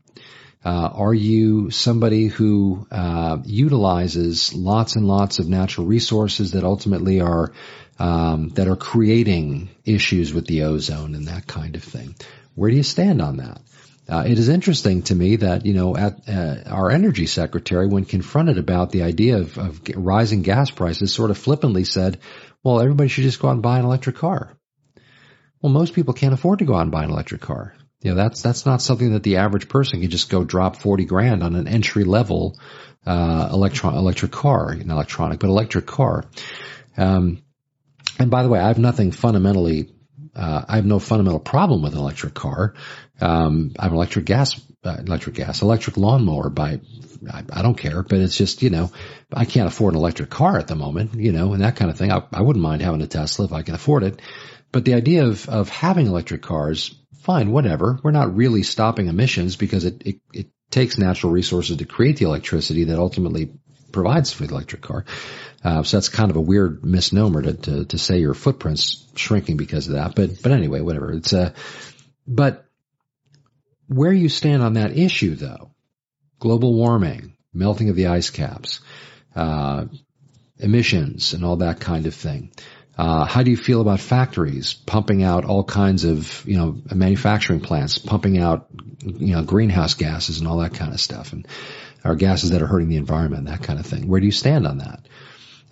Uh, 0.65 0.89
are 0.93 1.13
you 1.13 1.69
somebody 1.69 2.25
who 2.25 2.87
uh, 2.91 3.37
utilizes 3.45 4.53
lots 4.53 4.95
and 4.95 5.07
lots 5.07 5.37
of 5.37 5.47
natural 5.47 5.85
resources 5.85 6.53
that 6.53 6.63
ultimately 6.63 7.21
are 7.21 7.53
um, 7.99 8.49
that 8.55 8.67
are 8.67 8.75
creating 8.75 9.69
issues 9.85 10.33
with 10.33 10.47
the 10.47 10.63
ozone 10.63 11.13
and 11.15 11.27
that 11.27 11.45
kind 11.47 11.75
of 11.75 11.83
thing? 11.83 12.15
Where 12.55 12.71
do 12.71 12.75
you 12.75 12.83
stand 12.83 13.21
on 13.21 13.37
that? 13.37 13.61
Uh, 14.07 14.23
it 14.27 14.37
is 14.37 14.49
interesting 14.49 15.01
to 15.01 15.15
me 15.15 15.37
that 15.37 15.65
you 15.65 15.73
know 15.73 15.95
at 15.95 16.29
uh, 16.29 16.57
our 16.67 16.91
energy 16.91 17.25
secretary, 17.25 17.87
when 17.87 18.05
confronted 18.05 18.57
about 18.57 18.91
the 18.91 19.01
idea 19.01 19.37
of, 19.37 19.57
of, 19.57 19.81
rising 19.95 20.43
gas 20.43 20.69
prices, 20.69 21.13
sort 21.13 21.31
of 21.31 21.37
flippantly 21.37 21.83
said, 21.83 22.19
"Well, 22.63 22.81
everybody 22.81 23.09
should 23.09 23.23
just 23.23 23.39
go 23.39 23.47
out 23.47 23.53
and 23.53 23.63
buy 23.63 23.79
an 23.79 23.85
electric 23.85 24.17
car." 24.17 24.55
Well, 25.61 25.73
most 25.73 25.95
people 25.95 26.13
can't 26.13 26.33
afford 26.33 26.59
to 26.59 26.65
go 26.65 26.75
out 26.75 26.83
and 26.83 26.91
buy 26.91 27.03
an 27.03 27.09
electric 27.09 27.41
car. 27.41 27.73
You 28.01 28.11
know, 28.11 28.15
that's 28.15 28.43
that's 28.43 28.65
not 28.67 28.81
something 28.81 29.13
that 29.13 29.23
the 29.23 29.37
average 29.37 29.69
person 29.69 30.01
can 30.01 30.11
just 30.11 30.29
go 30.29 30.43
drop 30.43 30.75
forty 30.75 31.05
grand 31.05 31.41
on 31.41 31.55
an 31.55 31.67
entry 31.67 32.03
level 32.03 32.59
uh, 33.07 33.49
electron 33.51 33.95
electric 33.95 34.31
car, 34.31 34.69
an 34.69 34.91
electronic 34.91 35.39
but 35.39 35.47
electric 35.47 35.87
car. 35.87 36.25
Um, 36.95 37.41
and 38.19 38.29
by 38.29 38.43
the 38.43 38.49
way, 38.49 38.59
I 38.59 38.67
have 38.67 38.77
nothing 38.77 39.11
fundamentally 39.11 39.89
uh, 40.35 40.65
I 40.67 40.75
have 40.75 40.85
no 40.85 40.99
fundamental 40.99 41.39
problem 41.39 41.81
with 41.81 41.93
an 41.93 41.99
electric 41.99 42.33
car. 42.33 42.73
Um, 43.21 43.73
I 43.79 43.83
have 43.83 43.91
an 43.91 43.97
electric 43.97 44.25
gas, 44.25 44.59
uh, 44.83 44.97
electric 44.99 45.35
gas, 45.35 45.61
electric 45.61 45.97
lawnmower 45.97 46.49
by, 46.49 46.81
I, 47.31 47.43
I, 47.51 47.61
don't 47.61 47.77
care, 47.77 48.03
but 48.03 48.19
it's 48.19 48.37
just, 48.37 48.61
you 48.61 48.69
know, 48.69 48.91
I 49.33 49.45
can't 49.45 49.67
afford 49.67 49.93
an 49.93 49.99
electric 49.99 50.29
car 50.29 50.57
at 50.57 50.67
the 50.67 50.75
moment, 50.75 51.15
you 51.15 51.31
know, 51.31 51.53
and 51.53 51.63
that 51.63 51.77
kind 51.77 51.89
of 51.89 51.97
thing. 51.97 52.11
I, 52.11 52.23
I 52.33 52.41
wouldn't 52.41 52.63
mind 52.63 52.81
having 52.81 53.01
a 53.01 53.07
Tesla 53.07 53.45
if 53.45 53.53
I 53.53 53.61
can 53.61 53.75
afford 53.75 54.03
it. 54.03 54.21
But 54.71 54.83
the 54.83 54.95
idea 54.95 55.25
of, 55.25 55.47
of 55.47 55.69
having 55.69 56.07
electric 56.07 56.41
cars, 56.41 56.93
fine, 57.25 57.51
whatever. 57.51 57.99
We're 58.03 58.11
not 58.11 58.35
really 58.35 58.63
stopping 58.63 59.07
emissions 59.07 59.55
because 59.55 59.85
it, 59.85 60.03
it, 60.05 60.15
it 60.33 60.47
takes 60.69 60.97
natural 60.97 61.31
resources 61.31 61.77
to 61.77 61.85
create 61.85 62.17
the 62.17 62.25
electricity 62.25 62.85
that 62.85 62.99
ultimately 62.99 63.51
provides 63.91 64.31
for 64.31 64.45
the 64.45 64.53
electric 64.53 64.81
car. 64.81 65.05
Uh, 65.63 65.81
so 65.81 65.97
that's 65.97 66.09
kind 66.09 66.29
of 66.29 66.37
a 66.37 66.41
weird 66.41 66.85
misnomer 66.85 67.41
to, 67.41 67.53
to, 67.53 67.85
to 67.85 67.97
say 67.97 68.19
your 68.19 68.35
footprint's 68.35 69.03
shrinking 69.15 69.57
because 69.57 69.87
of 69.87 69.93
that. 69.93 70.13
But, 70.13 70.41
but 70.43 70.51
anyway, 70.51 70.81
whatever. 70.81 71.13
It's, 71.13 71.33
uh, 71.33 71.53
but 72.27 72.64
where 73.87 74.13
you 74.13 74.29
stand 74.29 74.61
on 74.61 74.73
that 74.73 74.97
issue 74.97 75.35
though, 75.35 75.71
global 76.39 76.73
warming, 76.73 77.35
melting 77.53 77.89
of 77.89 77.95
the 77.95 78.07
ice 78.07 78.29
caps, 78.29 78.81
uh, 79.35 79.85
emissions 80.59 81.33
and 81.33 81.43
all 81.43 81.57
that 81.57 81.79
kind 81.79 82.05
of 82.07 82.15
thing. 82.15 82.51
Uh, 82.97 83.25
how 83.25 83.43
do 83.43 83.51
you 83.51 83.57
feel 83.57 83.81
about 83.81 83.99
factories 83.99 84.73
pumping 84.73 85.21
out 85.21 85.43
all 85.43 85.65
kinds 85.65 86.05
of, 86.05 86.45
you 86.45 86.57
know, 86.57 86.81
manufacturing 86.93 87.59
plants 87.59 87.97
pumping 87.97 88.37
out, 88.37 88.67
you 89.03 89.35
know, 89.35 89.43
greenhouse 89.43 89.95
gases 89.95 90.39
and 90.39 90.47
all 90.47 90.59
that 90.59 90.73
kind 90.73 90.93
of 90.93 90.99
stuff 90.99 91.33
and, 91.33 91.45
or 92.05 92.15
gases 92.15 92.51
that 92.51 92.61
are 92.61 92.67
hurting 92.67 92.87
the 92.87 92.95
environment, 92.95 93.47
that 93.47 93.63
kind 93.63 93.79
of 93.79 93.85
thing. 93.85 94.07
Where 94.07 94.21
do 94.21 94.25
you 94.25 94.31
stand 94.31 94.65
on 94.65 94.77
that? 94.77 95.05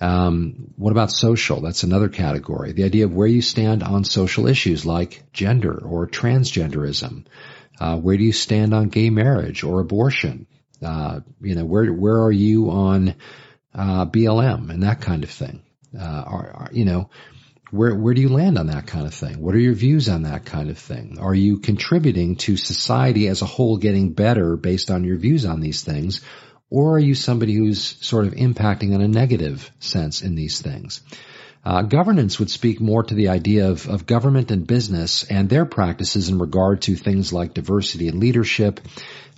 Um, 0.01 0.73
what 0.75 0.91
about 0.91 1.11
social? 1.11 1.61
That's 1.61 1.83
another 1.83 2.09
category. 2.09 2.73
The 2.73 2.83
idea 2.83 3.05
of 3.05 3.13
where 3.13 3.27
you 3.27 3.41
stand 3.41 3.83
on 3.83 4.03
social 4.03 4.47
issues 4.47 4.85
like 4.85 5.23
gender 5.31 5.77
or 5.77 6.07
transgenderism. 6.07 7.25
Uh, 7.79 7.97
where 7.97 8.17
do 8.17 8.23
you 8.23 8.31
stand 8.31 8.73
on 8.73 8.89
gay 8.89 9.09
marriage 9.09 9.63
or 9.63 9.79
abortion? 9.79 10.47
Uh, 10.81 11.21
you 11.41 11.55
know, 11.55 11.65
where 11.65 11.91
where 11.91 12.21
are 12.23 12.31
you 12.31 12.69
on 12.69 13.15
uh, 13.73 14.05
BLM 14.05 14.69
and 14.69 14.83
that 14.83 15.01
kind 15.01 15.23
of 15.23 15.29
thing? 15.29 15.63
Uh, 15.97 16.03
are, 16.03 16.51
are, 16.55 16.69
you 16.71 16.85
know, 16.85 17.09
where 17.71 17.95
where 17.95 18.13
do 18.13 18.21
you 18.21 18.29
land 18.29 18.57
on 18.57 18.67
that 18.67 18.85
kind 18.85 19.05
of 19.05 19.13
thing? 19.13 19.41
What 19.41 19.55
are 19.55 19.59
your 19.59 19.73
views 19.73 20.09
on 20.09 20.23
that 20.23 20.45
kind 20.45 20.69
of 20.69 20.77
thing? 20.77 21.17
Are 21.19 21.33
you 21.33 21.59
contributing 21.59 22.35
to 22.37 22.57
society 22.57 23.27
as 23.27 23.41
a 23.41 23.47
whole 23.47 23.77
getting 23.77 24.13
better 24.13 24.55
based 24.55 24.91
on 24.91 25.03
your 25.03 25.17
views 25.17 25.45
on 25.45 25.59
these 25.59 25.83
things, 25.83 26.21
or 26.69 26.95
are 26.95 26.99
you 26.99 27.15
somebody 27.15 27.53
who's 27.53 27.81
sort 28.05 28.27
of 28.27 28.33
impacting 28.33 28.93
in 28.93 29.01
a 29.01 29.07
negative 29.07 29.71
sense 29.79 30.21
in 30.21 30.35
these 30.35 30.61
things? 30.61 31.01
Uh, 31.65 31.81
governance 31.81 32.39
would 32.39 32.49
speak 32.49 32.81
more 32.81 33.03
to 33.03 33.13
the 33.13 33.29
idea 33.29 33.69
of, 33.69 33.87
of 33.87 34.05
government 34.05 34.51
and 34.51 34.67
business 34.67 35.23
and 35.23 35.49
their 35.49 35.65
practices 35.65 36.27
in 36.27 36.37
regard 36.37 36.81
to 36.81 36.95
things 36.95 37.31
like 37.31 37.53
diversity 37.53 38.09
and 38.09 38.19
leadership, 38.19 38.81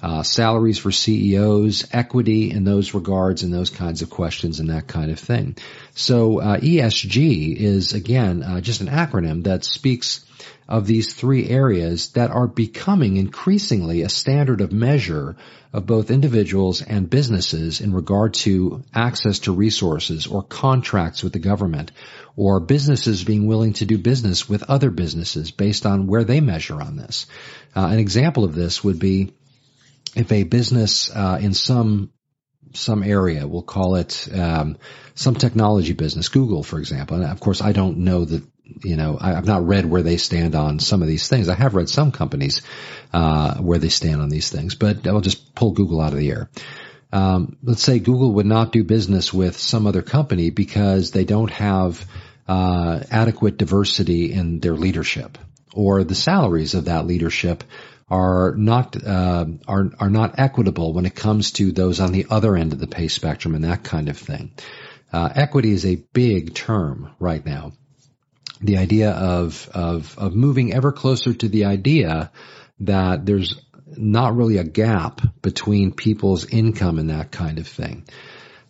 uh, 0.01 0.23
salaries 0.23 0.79
for 0.79 0.91
CEOs, 0.91 1.87
equity 1.91 2.51
in 2.51 2.63
those 2.63 2.93
regards, 2.93 3.43
and 3.43 3.53
those 3.53 3.69
kinds 3.69 4.01
of 4.01 4.09
questions 4.09 4.59
and 4.59 4.69
that 4.69 4.87
kind 4.87 5.11
of 5.11 5.19
thing. 5.19 5.55
So 5.93 6.39
uh, 6.39 6.57
ESG 6.59 7.55
is 7.55 7.93
again 7.93 8.41
uh, 8.41 8.59
just 8.59 8.81
an 8.81 8.87
acronym 8.87 9.43
that 9.43 9.63
speaks 9.63 10.25
of 10.67 10.87
these 10.87 11.13
three 11.13 11.47
areas 11.47 12.09
that 12.13 12.31
are 12.31 12.47
becoming 12.47 13.17
increasingly 13.17 14.01
a 14.01 14.09
standard 14.09 14.61
of 14.61 14.71
measure 14.71 15.35
of 15.71 15.85
both 15.85 16.09
individuals 16.09 16.81
and 16.81 17.09
businesses 17.09 17.81
in 17.81 17.93
regard 17.93 18.33
to 18.33 18.83
access 18.93 19.39
to 19.39 19.51
resources 19.51 20.25
or 20.25 20.41
contracts 20.41 21.21
with 21.21 21.33
the 21.33 21.39
government 21.39 21.91
or 22.35 22.59
businesses 22.59 23.23
being 23.23 23.45
willing 23.45 23.73
to 23.73 23.85
do 23.85 23.97
business 23.97 24.49
with 24.49 24.63
other 24.63 24.89
businesses 24.89 25.51
based 25.51 25.85
on 25.85 26.07
where 26.07 26.23
they 26.23 26.41
measure 26.41 26.81
on 26.81 26.95
this. 26.95 27.27
Uh, 27.75 27.87
an 27.87 27.99
example 27.99 28.43
of 28.43 28.55
this 28.55 28.83
would 28.83 28.99
be 28.99 29.33
if 30.15 30.31
a 30.31 30.43
business 30.43 31.11
uh, 31.13 31.37
in 31.39 31.53
some 31.53 32.11
some 32.73 33.03
area, 33.03 33.47
we'll 33.47 33.61
call 33.61 33.95
it 33.95 34.27
um, 34.33 34.77
some 35.13 35.35
technology 35.35 35.93
business, 35.93 36.29
Google, 36.29 36.63
for 36.63 36.79
example. 36.79 37.17
And 37.17 37.25
of 37.25 37.39
course, 37.39 37.61
I 37.61 37.71
don't 37.71 37.99
know 37.99 38.25
that 38.25 38.43
you 38.83 38.95
know 38.95 39.17
I, 39.19 39.33
have 39.33 39.45
not 39.45 39.67
read 39.67 39.85
where 39.85 40.03
they 40.03 40.17
stand 40.17 40.55
on 40.55 40.79
some 40.79 41.01
of 41.01 41.07
these 41.07 41.27
things. 41.27 41.49
I 41.49 41.55
have 41.55 41.75
read 41.75 41.89
some 41.89 42.11
companies 42.11 42.61
uh, 43.13 43.55
where 43.57 43.79
they 43.79 43.89
stand 43.89 44.21
on 44.21 44.29
these 44.29 44.49
things, 44.49 44.75
but 44.75 45.05
I'll 45.07 45.21
just 45.21 45.55
pull 45.55 45.71
Google 45.71 46.01
out 46.01 46.13
of 46.13 46.19
the 46.19 46.29
air. 46.29 46.49
Um, 47.11 47.57
let's 47.63 47.83
say 47.83 47.99
Google 47.99 48.33
would 48.33 48.45
not 48.45 48.71
do 48.71 48.83
business 48.83 49.33
with 49.33 49.57
some 49.57 49.87
other 49.87 50.01
company 50.01 50.49
because 50.49 51.11
they 51.11 51.23
don't 51.23 51.51
have 51.51 52.05
uh, 52.47 53.01
adequate 53.09 53.57
diversity 53.57 54.33
in 54.33 54.59
their 54.59 54.73
leadership 54.73 55.37
or 55.75 56.03
the 56.03 56.15
salaries 56.15 56.73
of 56.73 56.85
that 56.85 57.05
leadership 57.05 57.63
are 58.09 58.53
not 58.55 58.95
uh, 59.03 59.45
are 59.67 59.91
are 59.99 60.09
not 60.09 60.39
equitable 60.39 60.93
when 60.93 61.05
it 61.05 61.15
comes 61.15 61.51
to 61.53 61.71
those 61.71 61.99
on 61.99 62.11
the 62.11 62.27
other 62.29 62.55
end 62.55 62.73
of 62.73 62.79
the 62.79 62.87
pay 62.87 63.07
spectrum 63.07 63.55
and 63.55 63.63
that 63.63 63.83
kind 63.83 64.09
of 64.09 64.17
thing. 64.17 64.51
Uh, 65.11 65.29
equity 65.35 65.71
is 65.71 65.85
a 65.85 65.95
big 65.95 66.53
term 66.53 67.11
right 67.19 67.45
now. 67.45 67.73
The 68.61 68.77
idea 68.77 69.11
of 69.11 69.69
of 69.73 70.17
of 70.17 70.35
moving 70.35 70.73
ever 70.73 70.91
closer 70.91 71.33
to 71.33 71.47
the 71.47 71.65
idea 71.65 72.31
that 72.79 73.25
there's 73.25 73.59
not 73.97 74.35
really 74.35 74.57
a 74.57 74.63
gap 74.63 75.21
between 75.41 75.91
people's 75.91 76.45
income 76.45 76.99
and 76.99 77.09
that 77.09 77.31
kind 77.31 77.59
of 77.59 77.67
thing. 77.67 78.05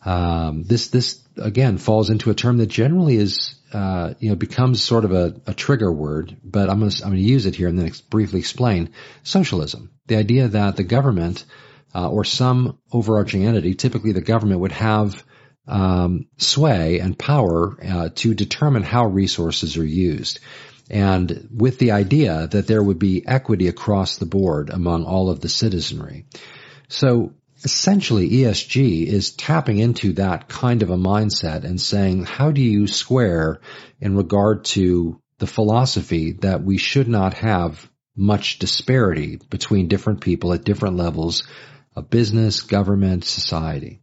Um, 0.04 0.64
this 0.64 0.90
this 0.90 1.22
again 1.38 1.78
falls 1.78 2.10
into 2.10 2.30
a 2.30 2.36
term 2.36 2.58
that 2.58 2.68
generally 2.68 3.16
is 3.16 3.56
uh, 3.74 4.14
you 4.20 4.30
know 4.30 4.36
becomes 4.36 4.84
sort 4.84 5.06
of 5.06 5.12
a, 5.12 5.36
a 5.48 5.54
trigger 5.54 5.92
word, 5.92 6.38
but 6.44 6.70
I'm 6.70 6.80
going 6.80 6.92
to 6.92 7.04
I'm 7.04 7.12
going 7.12 7.24
to 7.24 7.30
use 7.30 7.46
it 7.46 7.56
here 7.56 7.68
and 7.68 7.78
then 7.78 7.88
ex- 7.88 8.02
briefly 8.02 8.40
explain 8.40 8.92
socialism. 9.24 9.92
The 10.08 10.18
idea 10.18 10.48
that 10.50 10.76
the 10.76 10.84
government 10.84 11.44
uh, 11.94 12.10
or 12.10 12.24
some 12.24 12.78
overarching 12.92 13.46
entity, 13.46 13.74
typically 13.74 14.12
the 14.12 14.22
government, 14.22 14.60
would 14.60 14.74
have 14.74 15.24
um, 15.68 16.28
sway 16.38 17.00
and 17.00 17.18
power 17.18 17.78
uh, 17.84 18.10
to 18.16 18.34
determine 18.34 18.84
how 18.84 19.08
resources 19.08 19.78
are 19.78 19.86
used. 19.86 20.40
And 20.90 21.50
with 21.52 21.80
the 21.80 21.92
idea 21.92 22.48
that 22.48 22.68
there 22.68 22.84
would 22.84 23.00
be 23.00 23.28
equity 23.28 23.68
across 23.68 24.18
the 24.18 24.28
board 24.28 24.70
among 24.70 25.06
all 25.06 25.30
of 25.30 25.40
the 25.40 25.50
citizenry. 25.50 26.26
So 26.90 27.34
essentially 27.64 28.30
ESG 28.30 29.08
is 29.08 29.32
tapping 29.32 29.80
into 29.80 30.14
that 30.14 30.48
kind 30.48 30.84
of 30.84 30.92
a 30.92 30.98
mindset 30.98 31.64
and 31.64 31.82
saying, 31.82 32.26
how 32.26 32.52
do 32.52 32.62
you 32.62 32.86
square 32.86 33.62
in 34.00 34.16
regard 34.16 34.66
to 34.66 35.20
the 35.40 35.48
philosophy 35.48 36.34
that 36.34 36.64
we 36.64 36.78
should 36.78 37.08
not 37.08 37.34
have 37.34 37.90
much 38.16 38.60
disparity 38.60 39.40
between 39.50 39.88
different 39.88 40.22
people 40.22 40.54
at 40.54 40.64
different 40.64 40.96
levels 40.96 41.44
of 41.96 42.10
business, 42.10 42.62
government, 42.62 43.24
society. 43.24 44.02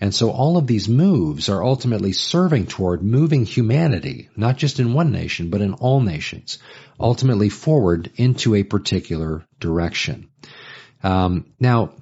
And 0.00 0.14
so 0.14 0.30
all 0.30 0.56
of 0.56 0.66
these 0.66 0.88
moves 0.88 1.48
are 1.48 1.62
ultimately 1.62 2.12
serving 2.12 2.66
toward 2.66 3.02
moving 3.02 3.44
humanity, 3.44 4.30
not 4.34 4.56
just 4.56 4.80
in 4.80 4.94
one 4.94 5.12
nation, 5.12 5.50
but 5.50 5.60
in 5.60 5.74
all 5.74 6.00
nations, 6.00 6.58
ultimately 6.98 7.50
forward 7.50 8.10
into 8.16 8.54
a 8.54 8.62
particular 8.62 9.44
direction. 9.58 10.30
Um, 11.02 11.52
now, 11.60 11.92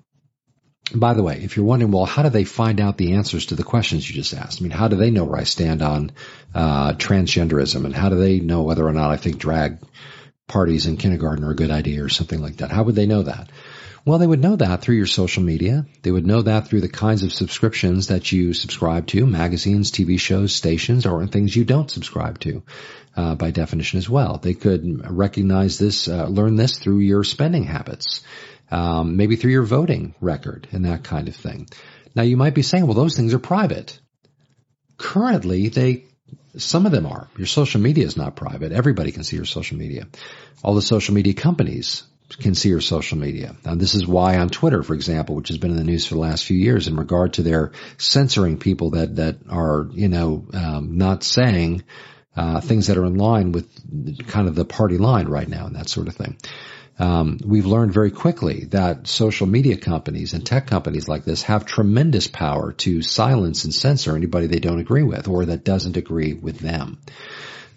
by 0.95 1.15
the 1.15 1.23
way, 1.23 1.41
if 1.43 1.57
you're 1.57 1.67
wondering, 1.67 1.93
well, 1.93 2.07
how 2.07 2.23
do 2.23 2.31
they 2.31 2.45
find 2.45 2.81
out 2.81 2.97
the 2.97 3.15
answers 3.15 3.47
to 3.47 3.57
the 3.57 3.65
questions 3.65 4.09
you 4.09 4.15
just 4.15 4.33
asked? 4.33 4.61
I 4.61 4.63
mean, 4.63 4.71
how 4.71 4.89
do 4.89 4.97
they 4.97 5.11
know 5.11 5.25
where 5.25 5.41
I 5.41 5.45
stand 5.45 5.83
on 5.83 6.13
uh, 6.55 6.95
transgenderism, 6.95 7.85
and 7.85 7.95
how 7.95 8.09
do 8.09 8.17
they 8.17 8.41
know 8.41 8.63
whether 8.63 8.87
or 8.87 8.93
not 8.93 9.11
I 9.11 9.17
think 9.17 9.39
drag 9.39 9.79
parties 10.47 10.87
in 10.87 10.97
kindergarten 10.97 11.45
are 11.45 11.51
a 11.51 11.57
good 11.57 11.71
idea 11.71 12.03
or 12.03 12.09
something 12.09 12.41
like 12.41 12.57
that? 12.59 12.71
How 12.71 12.85
would 12.85 12.95
they 12.95 13.07
know 13.07 13.23
that? 13.23 13.51
Well, 14.09 14.19
they 14.19 14.27
would 14.27 14.41
know 14.41 14.57
that 14.57 14.81
through 14.81 14.97
your 14.97 15.05
social 15.05 15.43
media. 15.43 15.85
They 16.01 16.11
would 16.11 16.27
know 16.27 16.41
that 16.41 16.67
through 16.67 16.81
the 16.81 16.89
kinds 16.89 17.25
of 17.25 17.31
subscriptions 17.31 18.07
that 18.07 18.33
you 18.33 18.55
subscribe 18.55 19.07
to, 19.09 19.27
magazines, 19.27 19.93
TV 19.93 20.19
shows, 20.19 20.55
stations, 20.55 21.05
or 21.05 21.27
things 21.27 21.55
you 21.55 21.67
don't 21.67 21.91
subscribe 21.91 22.41
to, 22.41 22.63
uh, 23.15 23.35
by 23.35 23.51
definition 23.51 23.99
as 23.99 24.09
well. 24.09 24.39
They 24.39 24.55
could 24.55 25.03
recognize 25.11 25.79
this, 25.79 26.09
uh, 26.09 26.27
learn 26.27 26.57
this 26.57 26.79
through 26.79 27.01
your 27.01 27.23
spending 27.23 27.65
habits 27.65 28.23
um, 28.71 29.19
maybe 29.19 29.37
through 29.37 29.51
your 29.51 29.65
voting 29.65 30.15
record 30.23 30.69
and 30.73 30.87
that 30.87 31.05
kind 31.05 31.29
of 31.29 31.37
thing. 31.37 31.69
Now 32.15 32.23
you 32.23 32.39
might 32.39 32.55
be 32.55 32.63
saying, 32.63 32.87
well, 32.87 32.95
those 32.95 33.15
things 33.15 33.35
are 33.35 33.39
private. 33.39 34.01
Currently, 34.97 35.69
they 35.69 36.05
some 36.57 36.87
of 36.87 36.93
them 36.93 37.05
are. 37.05 37.29
Your 37.37 37.47
social 37.47 37.83
media 37.83 38.07
is 38.07 38.17
not 38.17 38.37
private. 38.37 38.73
Everybody 38.73 39.13
can 39.13 39.23
see 39.23 39.37
your 39.37 39.45
social 39.45 39.77
media. 39.77 40.09
All 40.65 40.75
the 40.75 40.81
social 40.81 41.15
media 41.15 41.35
companies 41.35 42.05
can 42.29 42.55
see 42.55 42.69
your 42.69 42.81
social 42.81 43.19
media. 43.19 43.57
Now 43.65 43.75
this 43.75 43.95
is 43.95 44.07
why 44.07 44.39
on 44.39 44.51
Twitter, 44.51 44.83
for 44.83 44.95
example, 44.95 45.35
which 45.35 45.49
has 45.49 45.59
been 45.59 45.71
in 45.71 45.77
the 45.77 45.85
news 45.85 46.07
for 46.07 46.15
the 46.15 46.21
last 46.21 46.45
few 46.45 46.57
years 46.57 46.89
in 46.89 46.97
regard 46.97 47.35
to 47.35 47.43
their 47.43 47.73
censoring 47.97 48.59
people 48.59 48.91
that, 48.91 49.17
that 49.17 49.37
are, 49.49 49.89
you 49.93 50.09
know, 50.09 50.47
um, 50.53 50.99
not 50.99 51.25
saying, 51.25 51.85
uh, 52.37 52.61
things 52.61 52.87
that 52.87 52.99
are 52.99 53.05
in 53.05 53.17
line 53.17 53.53
with 53.53 54.27
kind 54.29 54.47
of 54.47 54.55
the 54.55 54.65
party 54.65 54.99
line 54.99 55.27
right 55.27 55.49
now 55.49 55.67
and 55.67 55.75
that 55.75 55.89
sort 55.89 56.07
of 56.07 56.15
thing 56.15 56.37
um, 56.99 57.39
we've 57.45 57.67
learned 57.67 57.93
very 57.93 58.11
quickly 58.11 58.65
that 58.67 59.07
social 59.07 59.47
media 59.47 59.77
companies 59.77 60.35
and 60.35 60.45
tech 60.45 60.67
companies 60.67 61.09
like 61.09 61.25
this 61.25 61.43
have 61.45 61.65
tremendous 61.65 62.27
power 62.27 62.73
to 62.73 63.03
silence 63.03 63.65
and 63.65 63.73
censor 63.73 64.17
anybody 64.17 64.47
they 64.47 64.59
don't 64.59 64.81
agree 64.81 65.05
with 65.05 65.29
or 65.29 65.47
that 65.47 65.65
doesn't 65.65 65.97
agree 65.97 66.35
with 66.35 66.59
them. 66.59 66.99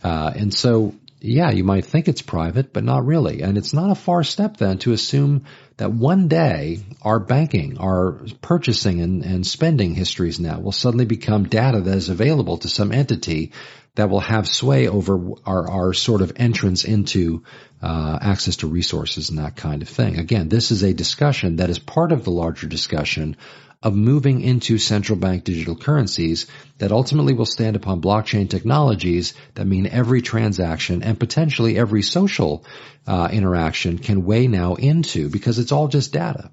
Uh, 0.03 0.31
and 0.35 0.53
so, 0.53 0.95
yeah, 1.23 1.51
you 1.51 1.63
might 1.63 1.85
think 1.85 2.07
it's 2.07 2.23
private, 2.23 2.73
but 2.73 2.83
not 2.83 3.05
really. 3.05 3.41
And 3.41 3.55
it's 3.55 3.73
not 3.73 3.91
a 3.91 3.95
far 3.95 4.23
step 4.23 4.57
then 4.57 4.79
to 4.79 4.91
assume 4.91 5.45
that 5.77 5.91
one 5.91 6.27
day 6.27 6.79
our 7.03 7.19
banking, 7.19 7.77
our 7.77 8.13
purchasing 8.41 9.01
and, 9.01 9.23
and 9.23 9.45
spending 9.45 9.93
histories 9.93 10.39
now 10.39 10.59
will 10.59 10.71
suddenly 10.71 11.05
become 11.05 11.43
data 11.43 11.79
that 11.79 11.95
is 11.95 12.09
available 12.09 12.57
to 12.57 12.69
some 12.69 12.91
entity 12.91 13.51
that 13.95 14.09
will 14.09 14.19
have 14.19 14.47
sway 14.47 14.87
over 14.87 15.33
our, 15.45 15.69
our 15.69 15.93
sort 15.93 16.21
of 16.21 16.33
entrance 16.37 16.85
into 16.85 17.43
uh, 17.83 18.17
access 18.19 18.57
to 18.57 18.67
resources 18.67 19.29
and 19.29 19.37
that 19.37 19.55
kind 19.55 19.83
of 19.83 19.89
thing. 19.89 20.17
Again, 20.17 20.49
this 20.49 20.71
is 20.71 20.81
a 20.81 20.93
discussion 20.93 21.57
that 21.57 21.69
is 21.69 21.77
part 21.77 22.11
of 22.11 22.23
the 22.23 22.31
larger 22.31 22.67
discussion 22.67 23.37
of 23.83 23.95
moving 23.95 24.41
into 24.41 24.77
central 24.77 25.17
bank 25.17 25.43
digital 25.43 25.75
currencies 25.75 26.45
that 26.77 26.91
ultimately 26.91 27.33
will 27.33 27.45
stand 27.45 27.75
upon 27.75 28.01
blockchain 28.01 28.49
technologies 28.49 29.33
that 29.55 29.65
mean 29.65 29.87
every 29.87 30.21
transaction 30.21 31.01
and 31.01 31.19
potentially 31.19 31.77
every 31.77 32.03
social 32.03 32.63
uh, 33.07 33.27
interaction 33.31 33.97
can 33.97 34.23
weigh 34.23 34.47
now 34.47 34.75
into 34.75 35.29
because 35.29 35.57
it's 35.57 35.71
all 35.71 35.87
just 35.87 36.13
data. 36.13 36.51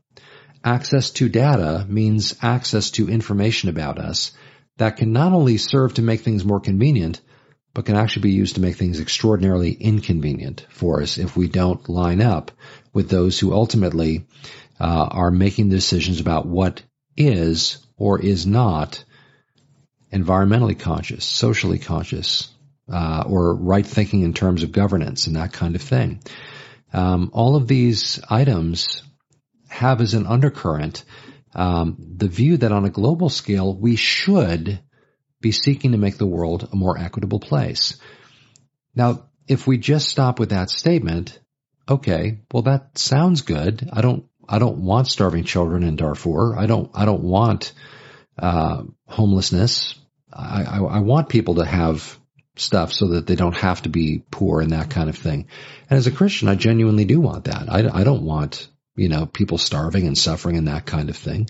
Access 0.65 1.11
to 1.11 1.29
data 1.29 1.87
means 1.89 2.35
access 2.43 2.91
to 2.93 3.11
information 3.11 3.69
about 3.69 3.99
us 3.99 4.33
that 4.79 4.97
can 4.97 5.13
not 5.13 5.33
only 5.33 5.59
serve 5.59 5.95
to 5.95 6.03
make 6.03 6.23
things 6.23 6.45
more 6.45 6.61
convenient, 6.61 7.21
but 7.75 7.85
can 7.85 7.97
actually 7.97 8.23
be 8.23 8.33
used 8.33 8.55
to 8.55 8.61
make 8.61 8.77
things 8.77 9.01
extraordinarily 9.01 9.73
inconvenient 9.73 10.67
for 10.71 11.03
us 11.03 11.19
if 11.19 11.37
we 11.37 11.47
don't 11.47 11.89
line 11.89 12.23
up 12.23 12.51
with 12.93 13.09
those 13.09 13.39
who 13.39 13.53
ultimately 13.53 14.27
uh, 14.81 15.09
are 15.11 15.31
making 15.31 15.69
decisions 15.69 16.21
about 16.21 16.47
what 16.47 16.83
is 17.19 17.79
or 17.97 18.21
is 18.21 18.47
not 18.47 19.05
environmentally 20.13 20.79
conscious, 20.79 21.25
socially 21.25 21.79
conscious, 21.79 22.49
uh, 22.91 23.25
or 23.27 23.55
right 23.55 23.87
thinking 23.87 24.23
in 24.23 24.33
terms 24.33 24.63
of 24.63 24.73
governance 24.73 25.27
and 25.27 25.37
that 25.37 25.53
kind 25.53 25.75
of 25.75 25.83
thing. 25.83 26.23
Um, 26.93 27.31
all 27.35 27.57
of 27.57 27.69
these 27.69 28.21
items 28.31 29.03
have 29.69 30.01
as 30.01 30.15
an 30.15 30.27
undercurrent 30.27 31.05
um, 31.55 31.97
the 32.17 32.29
view 32.29 32.57
that 32.59 32.73
on 32.73 32.85
a 32.85 32.91
global 32.91 33.29
scale 33.29 33.77
we 33.77 33.97
should 33.97 34.81
be 35.41 35.53
seeking 35.53 35.93
to 35.93 35.99
make 35.99 36.17
the 36.17 36.27
world 36.27 36.69
a 36.73 36.77
more 36.77 36.99
equitable 36.99 37.41
place. 37.41 38.01
Now, 38.95 39.29
if 39.47 39.67
we 39.67 39.79
just 39.79 40.09
stop 40.09 40.39
with 40.39 40.51
that 40.51 40.71
statement, 40.71 41.39
okay, 41.89 42.41
well 42.53 42.63
that 42.65 42.99
sounds 42.99 43.43
good. 43.43 43.89
I 43.93 44.01
don't, 44.01 44.25
I 44.49 44.59
don't 44.59 44.79
want 44.79 45.09
starving 45.09 45.45
children 45.45 45.83
in 45.83 45.97
Darfur. 45.97 46.57
I 46.57 46.67
don't, 46.67 46.91
I 46.95 47.05
don't 47.05 47.23
want, 47.23 47.73
uh, 48.39 48.85
homelessness. 49.07 49.95
I, 50.33 50.63
I, 50.63 50.79
I 50.79 50.99
want 51.01 51.29
people 51.29 51.57
to 51.57 51.65
have 51.65 52.19
stuff 52.57 52.93
so 52.93 53.09
that 53.09 53.27
they 53.27 53.37
don't 53.37 53.57
have 53.57 53.83
to 53.83 53.89
be 53.89 54.23
poor 54.31 54.61
and 54.61 54.73
that 54.73 54.91
kind 54.91 55.09
of 55.09 55.17
thing. 55.17 55.47
And 55.89 55.99
as 55.99 56.07
a 56.07 56.13
Christian, 56.13 56.49
I 56.49 56.55
genuinely 56.55 57.05
do 57.05 57.21
want 57.21 57.45
that. 57.45 57.69
I, 57.69 58.01
I 58.01 58.05
don't 58.05 58.23
want, 58.23 58.69
you 58.97 59.09
know, 59.09 59.27
people 59.27 59.59
starving 59.59 60.07
and 60.07 60.17
suffering 60.17 60.57
and 60.57 60.69
that 60.69 60.87
kind 60.87 61.09
of 61.09 61.17
thing. 61.17 61.49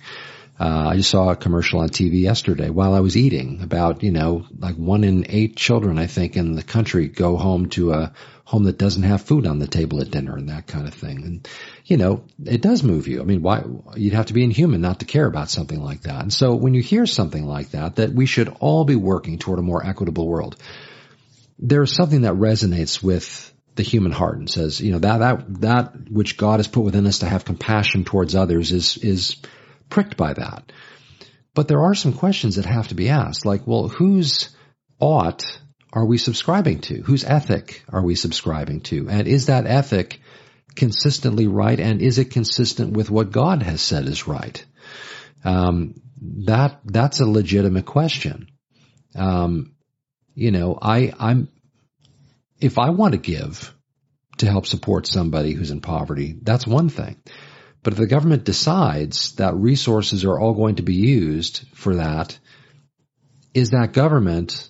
Uh, 0.61 0.88
I 0.88 0.96
just 0.96 1.11
saw 1.11 1.30
a 1.30 1.36
commercial 1.36 1.80
on 1.80 1.88
TV 1.88 2.20
yesterday 2.20 2.68
while 2.68 2.92
I 2.92 3.00
was 3.00 3.16
eating 3.16 3.61
about, 3.62 4.02
you 4.02 4.11
know, 4.11 4.44
like 4.59 4.74
one 4.74 5.04
in 5.04 5.26
eight 5.28 5.56
children, 5.56 5.98
I 5.98 6.09
think, 6.09 6.36
in 6.36 6.54
the 6.54 6.64
country 6.64 7.06
go 7.06 7.36
home 7.36 7.68
to 7.70 7.92
a 7.92 8.12
home 8.44 8.64
that 8.64 8.78
doesn't 8.78 9.04
have 9.04 9.22
food 9.22 9.46
on 9.46 9.59
the 9.59 9.68
table 9.68 10.00
at 10.00 10.11
dinner 10.11 10.34
and 10.34 10.48
that 10.48 10.66
kind 10.66 10.88
of 10.88 10.94
thing. 10.94 11.22
And, 11.24 11.48
you 11.84 11.96
know, 11.96 12.24
it 12.44 12.61
does 12.61 12.82
move 12.82 13.06
you. 13.06 13.20
I 13.20 13.24
mean, 13.24 13.42
why, 13.42 13.62
you'd 13.94 14.14
have 14.14 14.26
to 14.26 14.32
be 14.32 14.42
inhuman 14.42 14.80
not 14.80 15.00
to 15.00 15.04
care 15.04 15.26
about 15.26 15.50
something 15.50 15.80
like 15.80 16.02
that. 16.02 16.22
And 16.22 16.32
so 16.32 16.54
when 16.54 16.74
you 16.74 16.82
hear 16.82 17.06
something 17.06 17.46
like 17.46 17.70
that, 17.70 17.96
that 17.96 18.12
we 18.12 18.26
should 18.26 18.48
all 18.59 18.84
be 18.84 18.96
working 18.96 19.38
toward 19.38 19.61
a 19.61 19.62
more 19.62 19.86
equitable 19.86 20.26
world, 20.26 20.56
there's 21.59 21.92
something 21.92 22.22
that 22.22 22.34
resonates 22.34 23.02
with 23.02 23.52
the 23.76 23.82
human 23.84 24.11
heart 24.11 24.38
and 24.38 24.50
says, 24.50 24.80
you 24.80 24.90
know, 24.90 24.98
that, 24.98 25.18
that, 25.18 25.61
that 25.61 26.11
which 26.11 26.36
God 26.36 26.59
has 26.59 26.66
put 26.66 26.80
within 26.80 27.06
us 27.06 27.20
to 27.20 27.26
have 27.26 27.44
compassion 27.44 28.04
towards 28.04 28.34
others 28.34 28.72
is, 28.72 28.96
is, 28.96 29.36
pricked 29.89 30.16
by 30.16 30.32
that. 30.34 30.72
But 31.55 31.68
there 31.68 31.82
are 31.82 31.95
some 31.95 32.12
questions 32.12 32.57
that 32.57 32.66
have 32.66 32.89
to 32.89 32.95
be 32.95 33.09
asked, 33.09 33.45
like, 33.45 33.66
well, 33.66 33.89
whose 33.89 34.51
ought 35.01 35.45
are 35.93 36.05
we 36.05 36.18
subscribing 36.18 36.80
to? 36.82 37.03
Whose 37.03 37.24
ethic 37.24 37.84
are 37.89 38.03
we 38.03 38.14
subscribing 38.14 38.82
to? 38.82 39.09
And 39.09 39.26
is 39.26 39.47
that 39.47 39.66
ethic 39.66 40.20
consistently 40.74 41.47
right? 41.47 41.78
And 41.78 42.01
is 42.01 42.18
it 42.18 42.30
consistent 42.30 42.93
with 42.93 43.11
what 43.11 43.32
God 43.32 43.62
has 43.62 43.80
said 43.80 44.07
is 44.07 44.28
right? 44.28 44.64
Um, 45.45 46.01
that 46.47 46.80
that's 46.84 47.20
a 47.20 47.26
legitimate 47.26 47.86
question. 47.86 48.49
Um, 49.14 49.74
you 50.34 50.51
know, 50.51 50.78
I 50.80 51.12
I'm 51.18 51.49
if 52.61 52.78
I 52.78 52.91
want 52.91 53.12
to 53.12 53.18
give 53.18 53.74
to 54.39 54.47
help 54.47 54.66
support 54.66 55.07
somebody 55.07 55.53
who's 55.53 55.70
in 55.70 55.80
poverty, 55.80 56.36
that's 56.43 56.66
one 56.66 56.89
thing. 56.89 57.16
But 57.83 57.93
if 57.93 57.99
the 57.99 58.07
government 58.07 58.45
decides 58.45 59.33
that 59.37 59.55
resources 59.55 60.24
are 60.24 60.39
all 60.39 60.55
going 60.55 60.76
to 60.76 60.83
be 60.83 60.97
used 60.97 61.64
for 61.74 61.97
that, 61.97 62.39
is 63.55 63.70
that 63.70 63.93
government 63.93 64.68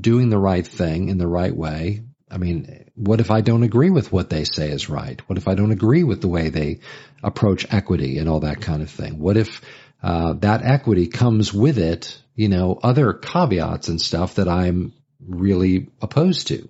doing 0.00 0.30
the 0.30 0.38
right 0.38 0.66
thing 0.66 1.08
in 1.08 1.18
the 1.18 1.26
right 1.26 1.54
way? 1.54 2.02
I 2.30 2.38
mean, 2.38 2.90
what 2.94 3.20
if 3.20 3.30
I 3.30 3.40
don't 3.40 3.62
agree 3.62 3.90
with 3.90 4.12
what 4.12 4.30
they 4.30 4.44
say 4.44 4.70
is 4.70 4.88
right? 4.88 5.20
What 5.28 5.38
if 5.38 5.46
I 5.46 5.54
don't 5.54 5.70
agree 5.70 6.02
with 6.02 6.20
the 6.20 6.28
way 6.28 6.48
they 6.48 6.80
approach 7.22 7.66
equity 7.72 8.18
and 8.18 8.28
all 8.28 8.40
that 8.40 8.60
kind 8.60 8.82
of 8.82 8.90
thing? 8.90 9.18
What 9.18 9.36
if 9.36 9.60
uh, 10.02 10.34
that 10.34 10.64
equity 10.64 11.06
comes 11.06 11.52
with 11.52 11.78
it, 11.78 12.20
you 12.34 12.48
know, 12.48 12.78
other 12.82 13.12
caveats 13.12 13.88
and 13.88 14.00
stuff 14.00 14.36
that 14.36 14.48
I'm 14.48 14.92
really 15.20 15.88
opposed 16.02 16.48
to? 16.48 16.68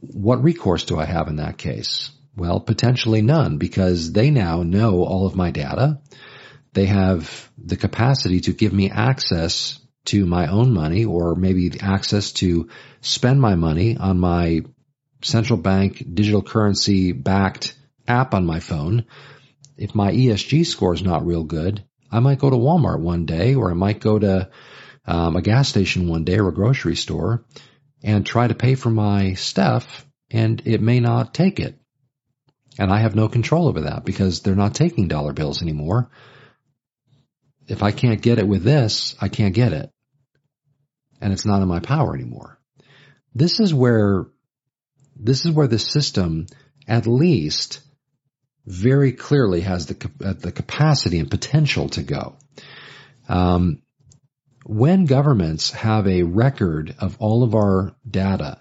What 0.00 0.44
recourse 0.44 0.84
do 0.84 0.98
I 0.98 1.04
have 1.04 1.28
in 1.28 1.36
that 1.36 1.58
case? 1.58 2.10
Well, 2.36 2.60
potentially 2.60 3.22
none 3.22 3.56
because 3.56 4.12
they 4.12 4.30
now 4.30 4.62
know 4.62 5.02
all 5.02 5.26
of 5.26 5.36
my 5.36 5.50
data. 5.50 6.00
They 6.74 6.86
have 6.86 7.50
the 7.56 7.76
capacity 7.76 8.40
to 8.40 8.52
give 8.52 8.74
me 8.74 8.90
access 8.90 9.80
to 10.06 10.26
my 10.26 10.46
own 10.48 10.72
money 10.72 11.04
or 11.06 11.34
maybe 11.34 11.80
access 11.80 12.32
to 12.32 12.68
spend 13.00 13.40
my 13.40 13.54
money 13.54 13.96
on 13.96 14.20
my 14.20 14.62
central 15.22 15.58
bank 15.58 16.04
digital 16.12 16.42
currency 16.42 17.12
backed 17.12 17.74
app 18.06 18.34
on 18.34 18.44
my 18.44 18.60
phone. 18.60 19.06
If 19.78 19.94
my 19.94 20.12
ESG 20.12 20.66
score 20.66 20.94
is 20.94 21.02
not 21.02 21.26
real 21.26 21.44
good, 21.44 21.84
I 22.10 22.20
might 22.20 22.38
go 22.38 22.50
to 22.50 22.56
Walmart 22.56 23.00
one 23.00 23.24
day 23.24 23.54
or 23.54 23.70
I 23.70 23.74
might 23.74 24.00
go 24.00 24.18
to 24.18 24.50
um, 25.06 25.36
a 25.36 25.42
gas 25.42 25.68
station 25.68 26.08
one 26.08 26.24
day 26.24 26.38
or 26.38 26.48
a 26.48 26.54
grocery 26.54 26.96
store 26.96 27.44
and 28.02 28.24
try 28.24 28.46
to 28.46 28.54
pay 28.54 28.74
for 28.74 28.90
my 28.90 29.34
stuff 29.34 30.06
and 30.30 30.62
it 30.66 30.80
may 30.82 31.00
not 31.00 31.34
take 31.34 31.60
it. 31.60 31.78
And 32.78 32.92
I 32.92 33.00
have 33.00 33.16
no 33.16 33.28
control 33.28 33.68
over 33.68 33.82
that 33.82 34.04
because 34.04 34.40
they're 34.40 34.54
not 34.54 34.74
taking 34.74 35.08
dollar 35.08 35.32
bills 35.32 35.62
anymore. 35.62 36.10
If 37.68 37.82
I 37.82 37.90
can't 37.90 38.20
get 38.20 38.38
it 38.38 38.46
with 38.46 38.62
this, 38.62 39.16
I 39.20 39.28
can't 39.28 39.54
get 39.54 39.72
it. 39.72 39.90
And 41.20 41.32
it's 41.32 41.46
not 41.46 41.62
in 41.62 41.68
my 41.68 41.80
power 41.80 42.14
anymore. 42.14 42.58
This 43.34 43.60
is 43.60 43.72
where, 43.72 44.26
this 45.16 45.44
is 45.46 45.52
where 45.52 45.66
the 45.66 45.78
system 45.78 46.46
at 46.86 47.06
least 47.06 47.80
very 48.66 49.12
clearly 49.12 49.62
has 49.62 49.86
the, 49.86 50.10
uh, 50.24 50.34
the 50.34 50.52
capacity 50.52 51.18
and 51.18 51.30
potential 51.30 51.88
to 51.90 52.02
go. 52.02 52.36
Um, 53.28 53.82
when 54.64 55.04
governments 55.04 55.70
have 55.70 56.06
a 56.06 56.24
record 56.24 56.94
of 56.98 57.16
all 57.20 57.44
of 57.44 57.54
our 57.54 57.94
data 58.08 58.58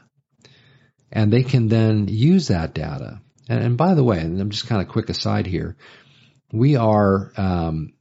and 1.12 1.34
they 1.34 1.44
can 1.44 1.68
then 1.68 2.08
use 2.08 2.50
that 2.50 2.74
data 2.74 3.22
and, 3.50 3.64
and 3.64 3.78
by 3.78 3.94
the 3.94 4.04
way, 4.04 4.20
and 4.20 4.40
I'm 4.40 4.50
just 4.50 4.68
kind 4.68 4.82
of 4.82 4.88
quick 4.88 5.10
aside 5.10 5.46
here, 5.48 5.78
we 6.52 6.76
are 6.76 7.32
um, 7.38 7.94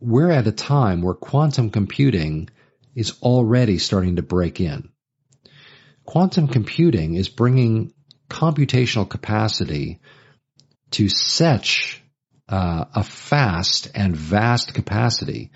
we're 0.00 0.30
at 0.30 0.46
a 0.46 0.52
time 0.52 1.02
where 1.02 1.14
quantum 1.14 1.70
computing 1.70 2.48
is 2.94 3.14
already 3.22 3.78
starting 3.78 4.16
to 4.16 4.22
break 4.22 4.60
in. 4.60 4.90
Quantum 6.04 6.48
computing 6.48 7.14
is 7.14 7.28
bringing 7.28 7.92
computational 8.28 9.08
capacity 9.08 10.00
to 10.92 11.08
such 11.08 12.02
uh, 12.48 12.86
a 12.94 13.04
fast 13.04 13.90
and 13.94 14.16
vast 14.16 14.74
capacity 14.74 15.50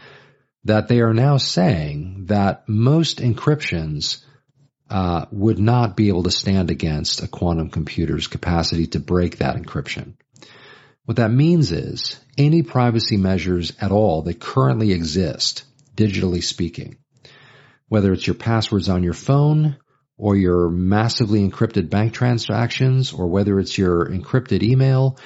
that 0.65 0.89
they 0.89 1.01
are 1.01 1.15
now 1.15 1.37
saying 1.39 2.27
that 2.27 2.69
most 2.69 3.19
encryptions 3.19 4.25
uh, 4.91 5.27
would 5.31 5.59
not 5.59 5.97
be 5.97 6.09
able 6.09 6.25
to 6.25 6.31
stand 6.31 6.71
against 6.71 7.23
a 7.23 7.29
quantum 7.29 7.71
computer's 7.71 8.27
capacity 8.27 8.87
to 8.89 9.01
break 9.01 9.39
that 9.39 9.57
encryption. 9.57 10.15
What 11.05 11.17
that 11.17 11.31
means 11.31 11.73
is 11.73 12.21
any 12.39 12.63
privacy 12.63 13.17
measures 13.17 13.73
at 13.81 13.91
all 13.91 14.23
that 14.23 14.39
currently 14.39 14.93
exist, 14.93 15.65
digitally 15.97 16.43
speaking, 16.43 16.99
whether 17.89 18.13
it's 18.13 18.27
your 18.27 18.35
passwords 18.35 18.89
on 18.89 19.03
your 19.03 19.15
phone 19.15 19.77
or 20.17 20.37
your 20.37 20.69
massively 20.69 21.49
encrypted 21.49 21.91
bank 21.91 22.13
transactions 22.13 23.13
or 23.13 23.27
whether 23.27 23.59
it's 23.59 23.77
your 23.77 24.07
encrypted 24.07 24.63
email, 24.63 25.19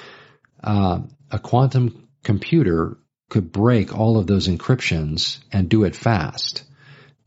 uh, 0.63 0.99
a 1.29 1.39
quantum 1.39 2.07
computer 2.23 2.97
could 3.29 3.51
break 3.51 3.95
all 3.95 4.17
of 4.17 4.27
those 4.27 4.47
encryptions 4.47 5.39
and 5.51 5.69
do 5.69 5.83
it 5.83 5.95
fast 5.95 6.63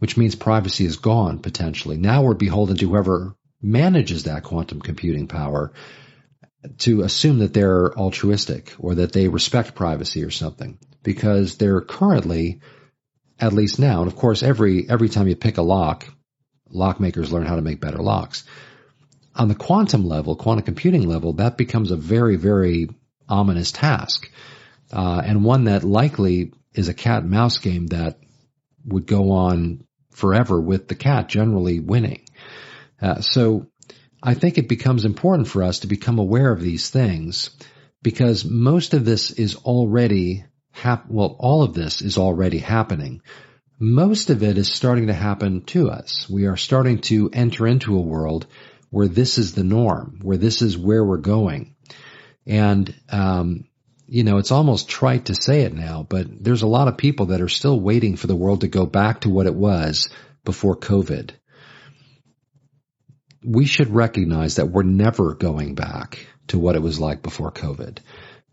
which 0.01 0.16
means 0.16 0.34
privacy 0.34 0.84
is 0.84 0.96
gone 0.96 1.38
potentially. 1.38 1.96
Now 1.96 2.22
we're 2.22 2.34
beholden 2.34 2.76
to 2.78 2.88
whoever 2.88 3.36
manages 3.62 4.24
that 4.24 4.42
quantum 4.42 4.80
computing 4.80 5.28
power 5.28 5.72
to 6.78 7.03
assume 7.03 7.38
that 7.38 7.55
they're 7.55 7.96
altruistic 7.96 8.74
or 8.78 8.96
that 8.96 9.12
they 9.12 9.28
respect 9.28 9.74
privacy 9.74 10.24
or 10.24 10.30
something 10.30 10.78
because 11.03 11.57
they're 11.57 11.80
currently 11.80 12.61
at 13.38 13.53
least 13.53 13.78
now 13.78 14.01
and 14.01 14.11
of 14.11 14.16
course 14.16 14.42
every 14.42 14.88
every 14.88 15.09
time 15.09 15.28
you 15.28 15.36
pick 15.36 15.59
a 15.59 15.62
lock 15.62 16.07
lock 16.68 17.01
makers 17.01 17.32
learn 17.32 17.46
how 17.46 17.57
to 17.57 17.62
make 17.62 17.80
better 17.80 18.03
locks 18.03 18.44
on 19.34 19.48
the 19.48 19.55
quantum 19.55 20.07
level 20.07 20.36
quantum 20.36 20.64
computing 20.64 21.09
level 21.09 21.34
that 21.34 21.57
becomes 21.57 21.90
a 21.90 21.96
very 21.96 22.36
very 22.36 22.88
ominous 23.28 23.72
task 23.72 24.30
uh, 24.92 25.22
and 25.24 25.44
one 25.44 25.64
that 25.64 25.84
likely 25.84 26.53
is 26.74 26.88
a 26.88 26.94
cat 26.94 27.22
and 27.22 27.30
mouse 27.30 27.59
game 27.59 27.86
that 27.88 28.18
would 28.84 29.07
go 29.07 29.30
on 29.30 29.84
forever 30.11 30.61
with 30.61 30.88
the 30.88 30.94
cat 30.94 31.28
generally 31.28 31.80
winning. 31.80 32.22
Uh, 33.00 33.20
so 33.20 33.66
I 34.22 34.34
think 34.34 34.58
it 34.58 34.68
becomes 34.68 35.04
important 35.04 35.48
for 35.48 35.62
us 35.62 35.80
to 35.80 35.86
become 35.86 36.18
aware 36.18 36.52
of 36.52 36.61
these 36.61 36.90
things 36.90 37.50
because 38.02 38.44
most 38.44 38.94
of 38.94 39.04
this 39.04 39.30
is 39.30 39.56
already 39.56 40.44
hap- 40.72 41.11
well, 41.11 41.36
all 41.38 41.62
of 41.62 41.74
this 41.74 42.02
is 42.02 42.18
already 42.18 42.58
happening. 42.58 43.22
Most 43.78 44.28
of 44.28 44.42
it 44.42 44.58
is 44.58 44.70
starting 44.70 45.06
to 45.06 45.14
happen 45.14 45.62
to 45.66 45.90
us. 45.90 46.28
We 46.28 46.46
are 46.46 46.56
starting 46.56 46.98
to 47.02 47.30
enter 47.32 47.66
into 47.66 47.96
a 47.96 48.02
world 48.02 48.46
where 48.90 49.08
this 49.08 49.38
is 49.38 49.54
the 49.54 49.64
norm, 49.64 50.18
where 50.22 50.36
this 50.36 50.61
is 50.61 50.76
where 50.76 51.04
we're 51.04 51.18
going. 51.18 51.76
And, 52.46 52.94
um, 53.08 53.64
you 54.11 54.24
know, 54.24 54.38
it's 54.38 54.50
almost 54.50 54.88
trite 54.88 55.26
to 55.26 55.36
say 55.40 55.61
it 55.61 55.72
now, 55.72 56.04
but 56.06 56.26
there's 56.42 56.62
a 56.62 56.66
lot 56.66 56.88
of 56.88 56.96
people 56.96 57.26
that 57.26 57.40
are 57.40 57.48
still 57.48 57.78
waiting 57.78 58.16
for 58.16 58.26
the 58.26 58.34
world 58.34 58.62
to 58.62 58.68
go 58.68 58.84
back 58.84 59.20
to 59.20 59.30
what 59.30 59.46
it 59.46 59.54
was 59.54 60.08
before 60.44 60.76
COVID. 60.76 61.30
We 63.44 63.66
should 63.66 63.88
recognize 63.88 64.56
that 64.56 64.66
we're 64.66 64.82
never 64.82 65.34
going 65.34 65.76
back 65.76 66.26
to 66.48 66.58
what 66.58 66.74
it 66.74 66.82
was 66.82 66.98
like 66.98 67.22
before 67.22 67.52
COVID. 67.52 67.98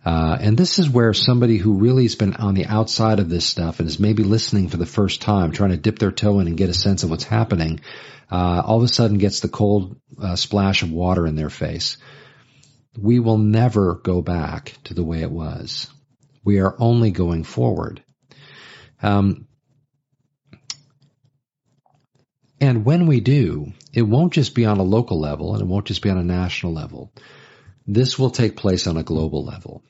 Uh, 0.05 0.38
and 0.39 0.55
this 0.55 0.78
is 0.78 0.91
where 0.91 1.12
somebody 1.12 1.58
who 1.58 1.80
really 1.80 2.03
has 2.03 2.16
been 2.16 2.36
on 2.36 2.53
the 2.53 2.68
outside 2.68 3.20
of 3.20 3.28
this 3.28 3.47
stuff 3.47 3.80
and 3.80 3.89
is 3.89 3.99
maybe 3.99 4.24
listening 4.24 4.70
for 4.70 4.78
the 4.78 4.86
first 4.86 5.22
time, 5.22 5.51
trying 5.51 5.72
to 5.72 5.78
dip 5.78 5.97
their 5.97 6.12
toe 6.12 6.39
in 6.39 6.45
and 6.45 6.55
get 6.55 6.70
a 6.70 6.74
sense 6.74 7.01
of 7.01 7.10
what's 7.10 7.24
happening, 7.24 7.80
uh, 8.32 8.62
all 8.64 8.78
of 8.78 8.84
a 8.84 8.88
sudden 8.88 9.18
gets 9.18 9.39
the 9.39 9.49
cold 9.49 9.99
uh, 10.22 10.36
splash 10.36 10.84
of 10.84 10.91
water 10.91 11.26
in 11.26 11.36
their 11.36 11.49
face 11.49 11.97
we 13.00 13.20
will 13.20 13.38
never 13.38 13.95
go 13.95 14.22
back 14.22 14.74
to 14.86 14.93
the 14.93 15.04
way 15.04 15.22
it 15.22 15.32
was. 15.32 15.89
We 16.43 16.60
are 16.60 16.76
only 16.80 17.12
going 17.12 17.43
forward. 17.43 18.04
Um, 19.02 19.48
And 22.60 22.86
when 22.86 23.06
we 23.06 23.20
do, 23.20 23.74
it 23.93 24.02
won't 24.02 24.34
just 24.34 24.56
be 24.56 24.66
on 24.66 24.80
a 24.80 24.84
local 24.84 25.20
level 25.20 25.54
and 25.54 25.62
it 25.62 25.68
won't 25.68 25.86
just 25.86 26.02
be 26.02 26.10
on 26.10 26.18
a 26.18 26.24
national 26.24 26.74
level. 26.74 27.14
This 27.86 28.18
will 28.18 28.32
take 28.32 28.58
place 28.58 28.88
on 28.88 28.98
a 28.98 29.04
global 29.04 29.45
level. 29.45 29.84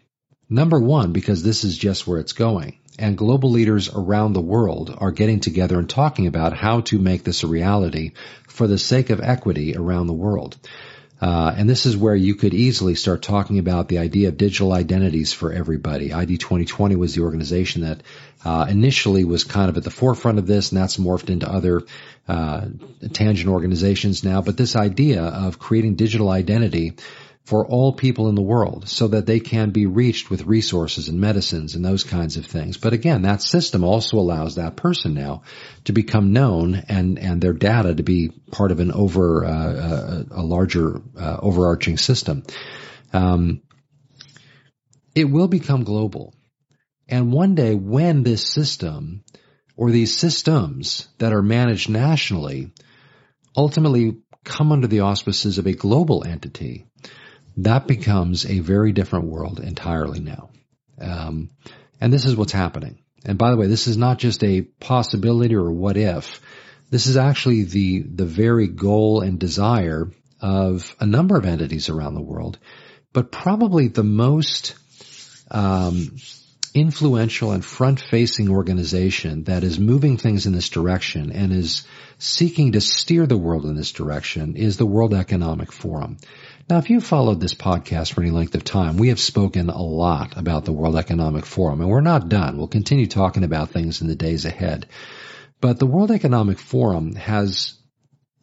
Number 0.50 0.80
one, 0.80 1.14
because 1.14 1.44
this 1.44 1.64
is 1.64 1.78
just 1.78 2.06
where 2.06 2.20
it's 2.20 2.34
going. 2.34 2.80
And 3.00 3.18
global 3.18 3.52
leaders 3.52 3.90
around 3.94 4.34
the 4.34 4.42
world 4.42 4.94
are 4.98 5.12
getting 5.12 5.40
together 5.40 5.78
and 5.80 5.90
talking 5.90 6.28
about 6.28 6.58
how 6.58 6.82
to 6.82 7.00
make 7.00 7.24
this 7.24 7.44
a 7.44 7.48
reality 7.48 8.14
for 8.48 8.68
the 8.68 8.78
sake 8.78 9.12
of 9.12 9.22
equity 9.22 9.76
around 9.76 10.08
the 10.08 10.14
world. 10.14 10.58
Uh, 11.20 11.54
and 11.58 11.68
this 11.68 11.86
is 11.86 11.98
where 11.98 12.16
you 12.16 12.36
could 12.36 12.54
easily 12.54 12.94
start 12.94 13.24
talking 13.24 13.58
about 13.58 13.88
the 13.88 13.98
idea 13.98 14.28
of 14.28 14.38
digital 14.38 14.72
identities 14.72 15.34
for 15.34 15.52
everybody. 15.52 16.14
ID 16.14 16.38
2020 16.38 16.96
was 16.96 17.16
the 17.16 17.22
organization 17.22 17.82
that 17.82 18.02
uh, 18.46 18.68
initially 18.70 19.24
was 19.24 19.44
kind 19.44 19.70
of 19.70 19.78
at 19.78 19.84
the 19.84 19.90
forefront 19.90 20.38
of 20.38 20.46
this, 20.46 20.72
and 20.72 20.80
that's 20.80 20.98
morphed 20.98 21.30
into 21.30 21.50
other 21.50 21.84
uh, 22.28 22.68
tangent 23.14 23.50
organizations 23.50 24.24
now. 24.24 24.42
But 24.42 24.58
this 24.58 24.76
idea 24.76 25.24
of 25.24 25.58
creating 25.58 25.96
digital 25.96 26.30
identity 26.30 26.94
for 27.48 27.66
all 27.66 27.94
people 27.94 28.28
in 28.28 28.36
the 28.36 28.42
world 28.42 28.90
so 28.90 29.08
that 29.08 29.26
they 29.26 29.40
can 29.40 29.70
be 29.70 29.86
reached 29.86 30.30
with 30.30 30.44
resources 30.44 31.08
and 31.08 31.22
medicines 31.22 31.76
and 31.76 31.86
those 31.86 32.04
kinds 32.04 32.36
of 32.36 32.46
things. 32.46 32.76
But 32.76 32.92
again, 32.92 33.22
that 33.22 33.42
system 33.42 33.86
also 33.86 34.18
allows 34.18 34.56
that 34.56 34.76
person 34.76 35.14
now 35.14 35.44
to 35.86 35.94
become 35.94 36.34
known 36.34 36.76
and, 36.90 37.18
and 37.18 37.40
their 37.40 37.54
data 37.54 37.96
to 37.96 38.04
be 38.04 38.32
part 38.52 38.74
of 38.74 38.82
an 38.82 38.92
over, 38.92 39.46
uh, 39.46 39.50
uh 39.50 40.24
a, 40.30 40.44
larger, 40.44 41.02
uh, 41.18 41.38
overarching 41.42 41.96
system. 41.96 42.44
Um, 43.14 43.62
it 45.16 45.30
will 45.30 45.48
become 45.48 45.86
global. 45.86 46.34
And 47.08 47.32
one 47.32 47.56
day 47.56 47.76
when 47.76 48.24
this 48.24 48.46
system 48.46 49.24
or 49.78 49.92
these 49.92 50.14
systems 50.14 51.08
that 51.20 51.32
are 51.32 51.42
managed 51.42 51.90
nationally 51.90 52.74
ultimately 53.56 54.18
come 54.44 54.74
under 54.74 54.88
the 54.88 55.00
auspices 55.00 55.60
of 55.60 55.66
a 55.66 55.72
global 55.72 56.26
entity, 56.26 56.87
that 57.58 57.88
becomes 57.88 58.46
a 58.46 58.60
very 58.60 58.92
different 58.92 59.26
world 59.26 59.60
entirely 59.60 60.20
now. 60.20 60.50
Um, 61.00 61.50
and 62.00 62.14
this 62.14 62.26
is 62.26 62.36
what's 62.36 62.52
happening. 62.52 63.00
And 63.26 63.38
by 63.38 63.52
the 63.52 63.58
way, 63.58 63.68
this 63.68 63.88
is 63.88 63.98
not 63.98 64.20
just 64.20 64.44
a 64.44 64.62
possibility 64.62 65.56
or 65.56 65.72
what 65.72 65.98
if. 65.98 66.42
This 66.90 67.08
is 67.08 67.18
actually 67.18 67.64
the, 67.64 68.04
the 68.04 68.26
very 68.26 68.68
goal 68.68 69.22
and 69.22 69.40
desire 69.40 70.12
of 70.40 70.96
a 71.00 71.06
number 71.06 71.36
of 71.36 71.46
entities 71.46 71.90
around 71.90 72.14
the 72.14 72.22
world, 72.22 72.60
but 73.12 73.32
probably 73.32 73.88
the 73.88 74.04
most, 74.04 74.76
um, 75.50 76.16
influential 76.74 77.52
and 77.52 77.66
front-facing 77.66 78.50
organization 78.50 79.46
that 79.46 79.64
is 79.64 79.80
moving 79.80 80.18
things 80.18 80.46
in 80.46 80.54
this 80.54 80.70
direction 80.70 81.32
and 81.32 81.52
is 81.52 81.88
seeking 82.20 82.74
to 82.74 82.82
steer 82.82 83.26
the 83.26 83.38
world 83.38 83.66
in 83.66 83.76
this 83.76 83.92
direction 83.92 84.56
is 84.56 84.78
the 84.78 84.86
World 84.86 85.14
Economic 85.14 85.72
Forum. 85.72 86.18
Now, 86.70 86.80
if 86.80 86.90
you've 86.90 87.06
followed 87.06 87.40
this 87.40 87.54
podcast 87.54 88.12
for 88.12 88.22
any 88.22 88.30
length 88.30 88.54
of 88.54 88.64
time, 88.66 88.98
we 88.98 89.08
have 89.08 89.22
spoken 89.22 89.70
a 89.70 89.82
lot 89.82 90.36
about 90.36 90.66
the 90.66 90.74
World 90.74 90.98
Economic 90.98 91.46
Forum, 91.46 91.80
and 91.80 91.90
we're 91.90 92.02
not 92.02 92.28
done. 92.28 92.58
We'll 92.58 92.68
continue 92.68 93.08
talking 93.08 93.46
about 93.46 93.70
things 93.70 94.02
in 94.02 94.10
the 94.10 94.18
days 94.18 94.44
ahead. 94.44 94.86
But 95.62 95.80
the 95.80 95.86
World 95.86 96.12
Economic 96.12 96.60
Forum 96.60 97.16
has 97.16 97.74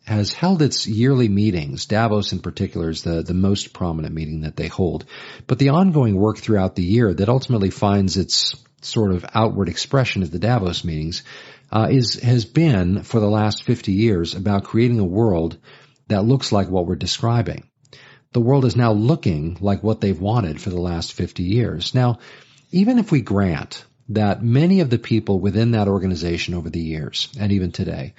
has 0.07 0.33
held 0.33 0.63
its 0.63 0.87
yearly 0.87 1.29
meetings. 1.29 1.85
Davos 1.85 2.33
in 2.33 2.39
particular 2.39 2.89
is 2.89 3.03
the, 3.03 3.23
the 3.23 3.35
most 3.35 3.75
prominent 3.75 4.15
meeting 4.15 4.43
that 4.43 4.57
they 4.57 4.69
hold. 4.69 5.05
But 5.47 5.59
the 5.59 5.71
ongoing 5.71 6.17
work 6.17 6.39
throughout 6.39 6.77
the 6.77 6.83
year 6.83 7.13
that 7.13 7.29
ultimately 7.29 7.71
finds 7.71 8.17
its 8.17 8.55
sort 8.81 9.13
of 9.13 9.25
outward 9.35 9.69
expression 9.69 10.23
at 10.23 10.31
the 10.31 10.39
Davos 10.39 10.83
meetings 10.83 11.25
uh, 11.71 11.89
is 11.91 12.21
has 12.21 12.47
been 12.47 13.03
for 13.03 13.21
the 13.21 13.29
last 13.29 13.65
50 13.65 13.93
years 13.93 14.35
about 14.35 14.65
creating 14.65 14.99
a 14.99 15.05
world 15.05 15.59
that 16.09 16.25
looks 16.25 16.53
like 16.53 16.71
what 16.71 16.87
we're 16.87 16.97
describing 16.97 17.69
the 18.35 18.41
world 18.41 18.65
is 18.65 18.77
now 18.77 18.93
looking 18.93 19.57
like 19.61 19.83
what 19.83 20.01
they've 20.01 20.21
wanted 20.21 20.61
for 20.61 20.69
the 20.69 20.81
last 20.81 21.13
50 21.13 21.45
years. 21.45 21.95
Now, 21.95 22.19
even 22.73 22.99
if 22.99 23.11
we 23.13 23.23
grant 23.23 23.85
that 24.09 24.43
many 24.43 24.81
of 24.81 24.91
the 24.91 24.99
people 24.99 25.39
within 25.39 25.71
that 25.71 25.89
organization 25.89 26.53
over 26.53 26.69
the 26.69 26.81
years, 26.81 27.29
and 27.39 27.53
even 27.53 27.71
today, 27.71 28.15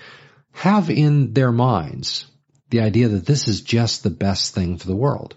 have 0.53 0.89
in 0.89 1.33
their 1.33 1.51
minds 1.51 2.25
the 2.69 2.79
idea 2.79 3.09
that 3.09 3.25
this 3.25 3.49
is 3.49 3.61
just 3.61 4.03
the 4.03 4.09
best 4.09 4.55
thing 4.55 4.77
for 4.77 4.87
the 4.87 4.95
world. 4.95 5.35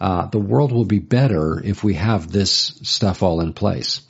Uh, 0.00 0.26
the 0.26 0.38
world 0.38 0.70
will 0.70 0.84
be 0.84 1.00
better 1.00 1.60
if 1.62 1.82
we 1.82 1.94
have 1.94 2.30
this 2.30 2.78
stuff 2.84 3.24
all 3.24 3.40
in 3.40 3.52
place. 3.52 4.02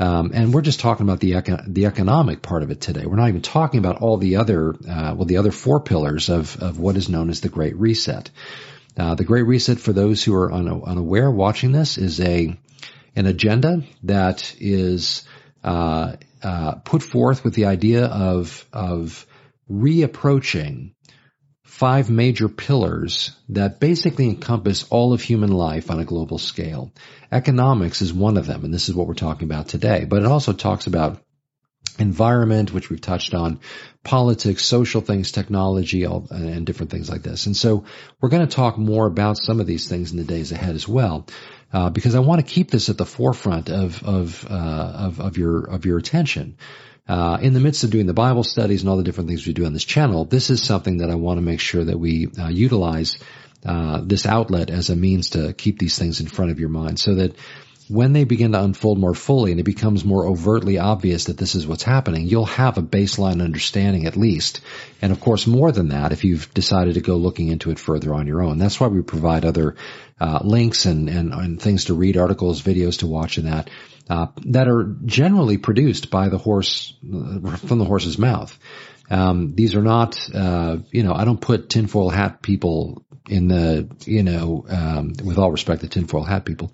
Um, 0.00 0.32
and 0.34 0.52
we're 0.52 0.62
just 0.62 0.80
talking 0.80 1.06
about 1.06 1.20
the 1.20 1.34
eco- 1.34 1.64
the 1.66 1.86
economic 1.86 2.42
part 2.42 2.62
of 2.62 2.70
it 2.70 2.80
today. 2.80 3.04
We're 3.06 3.16
not 3.16 3.28
even 3.28 3.42
talking 3.42 3.78
about 3.78 4.00
all 4.00 4.16
the 4.16 4.36
other 4.36 4.74
uh, 4.74 5.14
well 5.16 5.24
the 5.24 5.38
other 5.38 5.50
four 5.50 5.80
pillars 5.80 6.28
of 6.28 6.56
of 6.62 6.78
what 6.78 6.96
is 6.96 7.08
known 7.08 7.30
as 7.30 7.40
the 7.40 7.48
Great 7.48 7.76
Reset. 7.76 8.30
Uh, 8.98 9.14
the 9.14 9.24
Great 9.24 9.44
Reset, 9.44 9.78
for 9.78 9.92
those 9.92 10.24
who 10.24 10.34
are 10.34 10.52
unaware 10.52 11.30
watching 11.30 11.72
this, 11.72 11.98
is 11.98 12.20
a 12.20 12.58
an 13.14 13.26
agenda 13.26 13.82
that 14.04 14.54
is 14.60 15.24
uh, 15.64 16.16
uh, 16.42 16.74
put 16.76 17.02
forth 17.02 17.44
with 17.44 17.54
the 17.54 17.66
idea 17.66 18.06
of 18.06 18.66
of 18.72 19.26
reapproaching 19.70 20.92
five 21.64 22.10
major 22.10 22.48
pillars 22.48 23.36
that 23.50 23.78
basically 23.78 24.26
encompass 24.26 24.84
all 24.90 25.12
of 25.12 25.22
human 25.22 25.52
life 25.52 25.90
on 25.90 26.00
a 26.00 26.04
global 26.04 26.38
scale. 26.38 26.92
Economics 27.30 28.02
is 28.02 28.12
one 28.12 28.36
of 28.36 28.46
them, 28.46 28.64
and 28.64 28.74
this 28.74 28.88
is 28.88 28.94
what 28.94 29.06
we're 29.06 29.14
talking 29.14 29.46
about 29.46 29.68
today. 29.68 30.04
But 30.04 30.22
it 30.22 30.26
also 30.26 30.52
talks 30.52 30.88
about 30.88 31.22
environment, 31.98 32.72
which 32.72 32.90
we've 32.90 33.00
touched 33.00 33.34
on, 33.34 33.60
politics, 34.04 34.64
social 34.64 35.00
things, 35.00 35.32
technology, 35.32 36.06
all, 36.06 36.26
and 36.30 36.64
different 36.64 36.90
things 36.90 37.10
like 37.10 37.22
this. 37.22 37.46
And 37.46 37.56
so 37.56 37.84
we're 38.20 38.28
going 38.28 38.46
to 38.46 38.54
talk 38.54 38.78
more 38.78 39.06
about 39.06 39.36
some 39.36 39.60
of 39.60 39.66
these 39.66 39.88
things 39.88 40.12
in 40.12 40.18
the 40.18 40.24
days 40.24 40.52
ahead 40.52 40.74
as 40.74 40.86
well, 40.86 41.26
uh, 41.72 41.90
because 41.90 42.14
I 42.14 42.20
want 42.20 42.40
to 42.46 42.54
keep 42.54 42.70
this 42.70 42.88
at 42.88 42.96
the 42.96 43.04
forefront 43.06 43.68
of 43.68 44.02
of 44.04 44.46
uh, 44.48 44.54
of, 44.54 45.20
of, 45.20 45.38
your 45.38 45.64
of 45.64 45.84
your 45.86 45.98
attention. 45.98 46.56
Uh, 47.08 47.38
in 47.40 47.54
the 47.54 47.60
midst 47.60 47.84
of 47.84 47.90
doing 47.90 48.06
the 48.06 48.12
Bible 48.12 48.44
studies 48.44 48.82
and 48.82 48.90
all 48.90 48.98
the 48.98 49.02
different 49.02 49.30
things 49.30 49.46
we 49.46 49.54
do 49.54 49.64
on 49.64 49.72
this 49.72 49.84
channel, 49.84 50.26
this 50.26 50.50
is 50.50 50.62
something 50.62 50.98
that 50.98 51.10
I 51.10 51.14
want 51.14 51.38
to 51.38 51.42
make 51.42 51.60
sure 51.60 51.82
that 51.82 51.98
we 51.98 52.28
uh, 52.38 52.48
utilize 52.48 53.18
uh, 53.64 54.02
this 54.04 54.26
outlet 54.26 54.70
as 54.70 54.90
a 54.90 54.96
means 54.96 55.30
to 55.30 55.54
keep 55.54 55.78
these 55.78 55.98
things 55.98 56.20
in 56.20 56.26
front 56.28 56.50
of 56.50 56.60
your 56.60 56.68
mind, 56.68 56.98
so 56.98 57.14
that 57.14 57.34
when 57.88 58.12
they 58.12 58.24
begin 58.24 58.52
to 58.52 58.62
unfold 58.62 58.98
more 58.98 59.14
fully 59.14 59.50
and 59.50 59.60
it 59.60 59.64
becomes 59.64 60.04
more 60.04 60.26
overtly 60.26 60.78
obvious 60.78 61.24
that 61.24 61.38
this 61.38 61.54
is 61.54 61.66
what's 61.66 61.82
happening, 61.82 62.26
you'll 62.26 62.44
have 62.44 62.78
a 62.78 62.82
baseline 62.82 63.42
understanding 63.42 64.06
at 64.06 64.16
least. 64.16 64.60
And 65.00 65.12
of 65.12 65.20
course, 65.20 65.46
more 65.46 65.72
than 65.72 65.88
that, 65.88 66.12
if 66.12 66.24
you've 66.24 66.52
decided 66.52 66.94
to 66.94 67.00
go 67.00 67.16
looking 67.16 67.48
into 67.48 67.70
it 67.70 67.78
further 67.78 68.14
on 68.14 68.26
your 68.26 68.42
own. 68.42 68.58
That's 68.58 68.78
why 68.78 68.88
we 68.88 69.02
provide 69.02 69.44
other 69.44 69.76
uh, 70.20 70.40
links 70.42 70.84
and, 70.84 71.08
and, 71.08 71.32
and, 71.32 71.62
things 71.62 71.86
to 71.86 71.94
read, 71.94 72.16
articles, 72.16 72.60
videos 72.60 72.98
to 73.00 73.06
watch, 73.06 73.38
and 73.38 73.46
that 73.46 73.70
uh, 74.10 74.26
that 74.46 74.68
are 74.68 74.96
generally 75.04 75.58
produced 75.58 76.10
by 76.10 76.28
the 76.28 76.38
horse 76.38 76.94
from 77.00 77.78
the 77.78 77.84
horse's 77.84 78.18
mouth. 78.18 78.58
Um, 79.10 79.54
these 79.54 79.74
are 79.74 79.82
not, 79.82 80.18
uh, 80.34 80.78
you 80.90 81.02
know, 81.02 81.14
I 81.14 81.24
don't 81.24 81.40
put 81.40 81.70
tinfoil 81.70 82.10
hat 82.10 82.42
people 82.42 83.04
in 83.28 83.48
the, 83.48 83.88
you 84.04 84.22
know, 84.22 84.64
um, 84.68 85.12
with 85.22 85.38
all 85.38 85.50
respect 85.50 85.82
to 85.82 85.88
tinfoil 85.88 86.24
hat 86.24 86.44
people, 86.44 86.72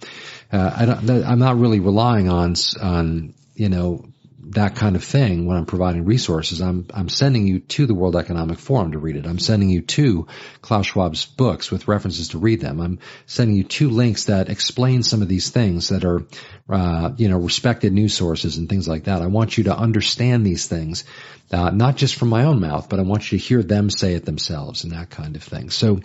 uh, 0.55 0.73
I 0.77 0.85
don't, 0.85 1.25
I'm 1.25 1.41
not 1.41 1.59
really 1.59 1.81
relying 1.81 2.29
on, 2.29 2.55
on, 2.81 3.35
you 3.55 3.69
know, 3.69 4.05
that 4.51 4.77
kind 4.77 4.95
of 4.95 5.03
thing 5.03 5.47
when 5.47 5.57
I'm 5.57 5.67
providing 5.67 6.05
resources. 6.05 6.61
I'm, 6.61 6.87
I'm 6.95 7.09
sending 7.09 7.49
you 7.49 7.61
to 7.61 7.87
the 7.87 7.95
World 7.95 8.15
Economic 8.15 8.61
Forum 8.61 8.93
to 8.93 8.99
read 8.99 9.17
it. 9.17 9.27
I'm 9.27 9.41
sending 9.41 9.69
you 9.69 9.81
to 9.83 10.29
Klaus 10.61 10.87
Schwab's 10.87 11.27
books 11.27 11.73
with 11.73 11.89
references 11.89 12.29
to 12.29 12.39
read 12.39 12.61
them. 12.61 12.81
I'm 12.81 13.01
sending 13.27 13.57
you 13.57 13.65
two 13.65 13.91
links 13.91 14.27
that 14.27 14.49
explain 14.49 15.03
some 15.03 15.23
of 15.23 15.29
these 15.29 15.51
things 15.51 15.89
that 15.89 16.05
are, 16.05 16.25
uh, 16.69 17.11
you 17.17 17.29
know, 17.29 17.39
respected 17.39 17.93
news 17.93 18.15
sources 18.15 18.57
and 18.57 18.69
things 18.69 18.87
like 18.87 19.05
that. 19.05 19.23
I 19.23 19.27
want 19.27 19.59
you 19.59 19.65
to 19.65 19.77
understand 19.77 20.47
these 20.47 20.69
things, 20.69 21.05
uh, 21.51 21.71
not 21.71 21.97
just 21.97 22.15
from 22.15 22.29
my 22.29 22.45
own 22.45 22.61
mouth, 22.61 22.89
but 22.89 23.01
I 23.01 23.03
want 23.03 23.33
you 23.33 23.39
to 23.39 23.45
hear 23.45 23.63
them 23.63 23.91
say 23.91 24.15
it 24.15 24.25
themselves 24.25 24.85
and 24.85 24.93
that 24.93 25.11
kind 25.11 25.35
of 25.35 25.43
thing. 25.43 25.71
So, 25.71 26.01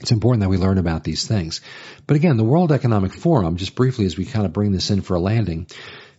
it's 0.00 0.12
important 0.12 0.42
that 0.42 0.48
we 0.48 0.56
learn 0.56 0.78
about 0.78 1.04
these 1.04 1.26
things. 1.26 1.60
But 2.06 2.16
again, 2.16 2.36
the 2.36 2.44
World 2.44 2.72
Economic 2.72 3.12
Forum, 3.12 3.56
just 3.56 3.74
briefly 3.74 4.06
as 4.06 4.16
we 4.16 4.24
kind 4.24 4.46
of 4.46 4.52
bring 4.52 4.72
this 4.72 4.90
in 4.90 5.00
for 5.00 5.16
a 5.16 5.20
landing, 5.20 5.66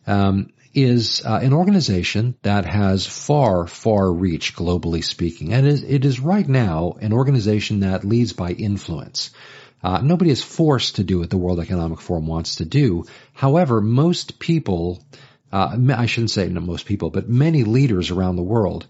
um, 0.05 0.51
is 0.73 1.25
uh, 1.25 1.39
an 1.41 1.53
organization 1.53 2.35
that 2.43 2.65
has 2.65 3.05
far, 3.05 3.67
far 3.67 4.11
reach 4.11 4.55
globally 4.55 5.03
speaking. 5.03 5.53
And 5.53 5.65
is, 5.65 5.83
it 5.83 6.05
is 6.05 6.19
right 6.19 6.47
now 6.47 6.97
an 7.01 7.13
organization 7.13 7.79
that 7.81 8.03
leads 8.03 8.33
by 8.33 8.51
influence. 8.51 9.31
Uh, 9.81 10.01
nobody 10.01 10.29
is 10.29 10.43
forced 10.43 10.97
to 10.97 11.03
do 11.03 11.19
what 11.19 11.29
the 11.29 11.37
World 11.37 11.59
Economic 11.59 12.01
Forum 12.01 12.27
wants 12.27 12.55
to 12.55 12.65
do. 12.65 13.05
However, 13.33 13.81
most 13.81 14.37
people, 14.39 15.03
uh, 15.51 15.77
I 15.95 16.05
shouldn't 16.05 16.31
say 16.31 16.47
most 16.49 16.85
people, 16.85 17.09
but 17.09 17.29
many 17.29 17.63
leaders 17.63 18.11
around 18.11 18.35
the 18.35 18.43
world 18.43 18.87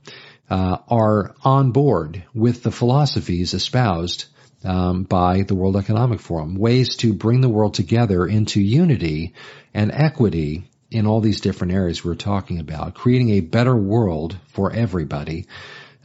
uh, 0.49 0.77
are 0.87 1.35
on 1.43 1.71
board 1.71 2.23
with 2.33 2.63
the 2.63 2.71
philosophies 2.71 3.53
espoused 3.53 4.25
um, 4.63 5.03
by 5.03 5.43
the 5.43 5.55
World 5.55 5.77
Economic 5.77 6.19
Forum, 6.19 6.55
ways 6.55 6.97
to 6.97 7.13
bring 7.13 7.41
the 7.41 7.49
world 7.49 7.73
together 7.73 8.25
into 8.25 8.61
unity 8.61 9.33
and 9.73 9.91
equity 9.91 10.69
in 10.91 11.05
all 11.05 11.21
these 11.21 11.41
different 11.41 11.73
areas 11.73 12.03
we're 12.03 12.15
talking 12.15 12.59
about, 12.59 12.95
creating 12.95 13.29
a 13.31 13.41
better 13.41 13.75
world 13.75 14.35
for 14.47 14.71
everybody. 14.73 15.45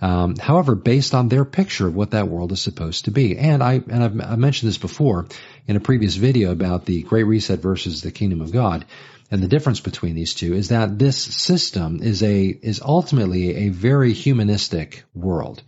Um, 0.00 0.36
however, 0.36 0.74
based 0.74 1.14
on 1.14 1.28
their 1.28 1.44
picture 1.44 1.86
of 1.86 1.94
what 1.94 2.10
that 2.10 2.28
world 2.28 2.52
is 2.52 2.60
supposed 2.60 3.06
to 3.06 3.10
be, 3.10 3.38
and 3.38 3.62
I 3.62 3.74
and 3.74 4.04
I've, 4.04 4.20
I've 4.32 4.38
mentioned 4.38 4.68
this 4.68 4.78
before 4.78 5.26
in 5.66 5.76
a 5.76 5.80
previous 5.80 6.16
video 6.16 6.50
about 6.52 6.84
the 6.84 7.02
Great 7.02 7.22
Reset 7.22 7.60
versus 7.60 8.02
the 8.02 8.10
Kingdom 8.10 8.42
of 8.42 8.52
God, 8.52 8.84
and 9.30 9.42
the 9.42 9.48
difference 9.48 9.80
between 9.80 10.14
these 10.14 10.34
two 10.34 10.52
is 10.52 10.68
that 10.68 10.98
this 10.98 11.16
system 11.16 12.00
is 12.02 12.22
a 12.22 12.44
is 12.44 12.82
ultimately 12.82 13.56
a 13.66 13.68
very 13.70 14.12
humanistic 14.12 15.04
world. 15.14 15.62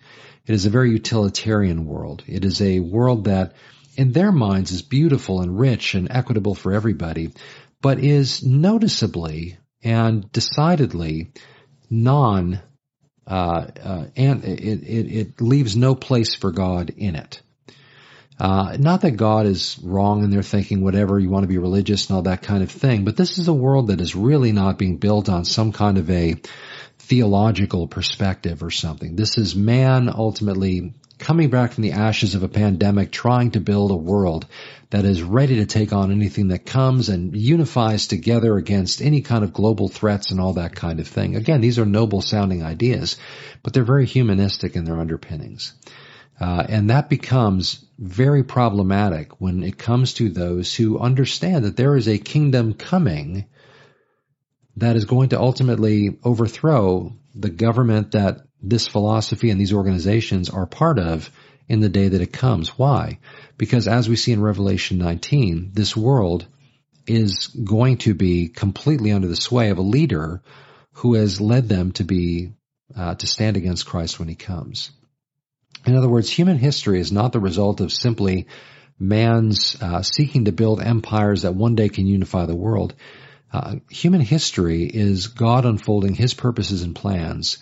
It 0.46 0.54
is 0.54 0.66
a 0.66 0.70
very 0.70 0.90
utilitarian 0.92 1.86
world. 1.86 2.22
It 2.26 2.44
is 2.44 2.62
a 2.62 2.80
world 2.80 3.24
that, 3.24 3.54
in 3.96 4.12
their 4.12 4.32
minds, 4.32 4.70
is 4.70 4.82
beautiful 4.82 5.40
and 5.40 5.58
rich 5.58 5.94
and 5.94 6.08
equitable 6.10 6.54
for 6.54 6.72
everybody, 6.72 7.30
but 7.82 7.98
is 7.98 8.44
noticeably 8.44 9.58
and 9.82 10.30
decidedly 10.32 11.32
non 11.90 12.60
uh, 13.26 13.66
uh, 13.82 14.04
and 14.14 14.44
it, 14.44 14.84
it, 14.84 15.12
it, 15.12 15.40
leaves 15.40 15.74
no 15.74 15.96
place 15.96 16.36
for 16.36 16.52
God 16.52 16.90
in 16.96 17.16
it. 17.16 17.42
Uh, 18.38 18.76
not 18.78 19.00
that 19.00 19.16
God 19.16 19.46
is 19.46 19.80
wrong 19.82 20.22
in 20.22 20.30
their 20.30 20.44
thinking, 20.44 20.80
whatever, 20.80 21.18
you 21.18 21.28
want 21.28 21.42
to 21.42 21.48
be 21.48 21.58
religious 21.58 22.08
and 22.08 22.16
all 22.16 22.22
that 22.22 22.42
kind 22.42 22.62
of 22.62 22.70
thing, 22.70 23.04
but 23.04 23.16
this 23.16 23.38
is 23.38 23.48
a 23.48 23.52
world 23.52 23.88
that 23.88 24.00
is 24.00 24.14
really 24.14 24.52
not 24.52 24.78
being 24.78 24.98
built 24.98 25.28
on 25.28 25.44
some 25.44 25.72
kind 25.72 25.98
of 25.98 26.08
a 26.08 26.36
theological 27.06 27.86
perspective 27.86 28.62
or 28.62 28.70
something. 28.70 29.16
This 29.16 29.38
is 29.38 29.54
man 29.54 30.08
ultimately 30.12 30.94
coming 31.18 31.48
back 31.50 31.72
from 31.72 31.82
the 31.82 31.92
ashes 31.92 32.34
of 32.34 32.42
a 32.42 32.48
pandemic, 32.48 33.10
trying 33.10 33.52
to 33.52 33.60
build 33.60 33.90
a 33.90 33.96
world 33.96 34.46
that 34.90 35.04
is 35.04 35.22
ready 35.22 35.56
to 35.56 35.66
take 35.66 35.92
on 35.92 36.12
anything 36.12 36.48
that 36.48 36.66
comes 36.66 37.08
and 37.08 37.34
unifies 37.36 38.06
together 38.06 38.56
against 38.56 39.00
any 39.00 39.22
kind 39.22 39.42
of 39.42 39.52
global 39.52 39.88
threats 39.88 40.30
and 40.30 40.40
all 40.40 40.54
that 40.54 40.74
kind 40.74 41.00
of 41.00 41.08
thing. 41.08 41.36
Again, 41.36 41.60
these 41.60 41.78
are 41.78 41.86
noble 41.86 42.20
sounding 42.20 42.62
ideas, 42.62 43.16
but 43.62 43.72
they're 43.72 43.84
very 43.84 44.06
humanistic 44.06 44.76
in 44.76 44.84
their 44.84 45.00
underpinnings. 45.00 45.72
Uh, 46.38 46.66
and 46.68 46.90
that 46.90 47.08
becomes 47.08 47.84
very 47.98 48.44
problematic 48.44 49.40
when 49.40 49.62
it 49.62 49.78
comes 49.78 50.14
to 50.14 50.28
those 50.28 50.74
who 50.74 50.98
understand 50.98 51.64
that 51.64 51.76
there 51.76 51.96
is 51.96 52.08
a 52.08 52.18
kingdom 52.18 52.74
coming 52.74 53.46
that 54.76 54.96
is 54.96 55.04
going 55.04 55.30
to 55.30 55.40
ultimately 55.40 56.18
overthrow 56.22 57.12
the 57.34 57.50
government 57.50 58.12
that 58.12 58.42
this 58.62 58.86
philosophy 58.86 59.50
and 59.50 59.60
these 59.60 59.72
organizations 59.72 60.50
are 60.50 60.66
part 60.66 60.98
of 60.98 61.30
in 61.68 61.80
the 61.80 61.88
day 61.88 62.08
that 62.08 62.20
it 62.20 62.32
comes. 62.32 62.78
Why? 62.78 63.18
Because 63.56 63.88
as 63.88 64.08
we 64.08 64.16
see 64.16 64.32
in 64.32 64.42
Revelation 64.42 64.98
19, 64.98 65.70
this 65.72 65.96
world 65.96 66.46
is 67.06 67.48
going 67.48 67.98
to 67.98 68.14
be 68.14 68.48
completely 68.48 69.12
under 69.12 69.28
the 69.28 69.36
sway 69.36 69.70
of 69.70 69.78
a 69.78 69.82
leader 69.82 70.42
who 70.92 71.14
has 71.14 71.40
led 71.40 71.68
them 71.68 71.92
to 71.92 72.04
be 72.04 72.52
uh, 72.96 73.14
to 73.14 73.26
stand 73.26 73.56
against 73.56 73.86
Christ 73.86 74.18
when 74.18 74.28
he 74.28 74.34
comes. 74.34 74.90
In 75.86 75.96
other 75.96 76.08
words, 76.08 76.30
human 76.30 76.58
history 76.58 77.00
is 77.00 77.12
not 77.12 77.32
the 77.32 77.40
result 77.40 77.80
of 77.80 77.92
simply 77.92 78.46
man's 78.98 79.76
uh, 79.80 80.02
seeking 80.02 80.46
to 80.46 80.52
build 80.52 80.80
empires 80.80 81.42
that 81.42 81.54
one 81.54 81.74
day 81.74 81.88
can 81.88 82.06
unify 82.06 82.46
the 82.46 82.56
world. 82.56 82.94
Uh, 83.56 83.76
human 83.88 84.20
history 84.20 84.84
is 84.84 85.28
God 85.28 85.64
unfolding 85.64 86.14
his 86.14 86.34
purposes 86.34 86.82
and 86.82 86.94
plans 86.94 87.56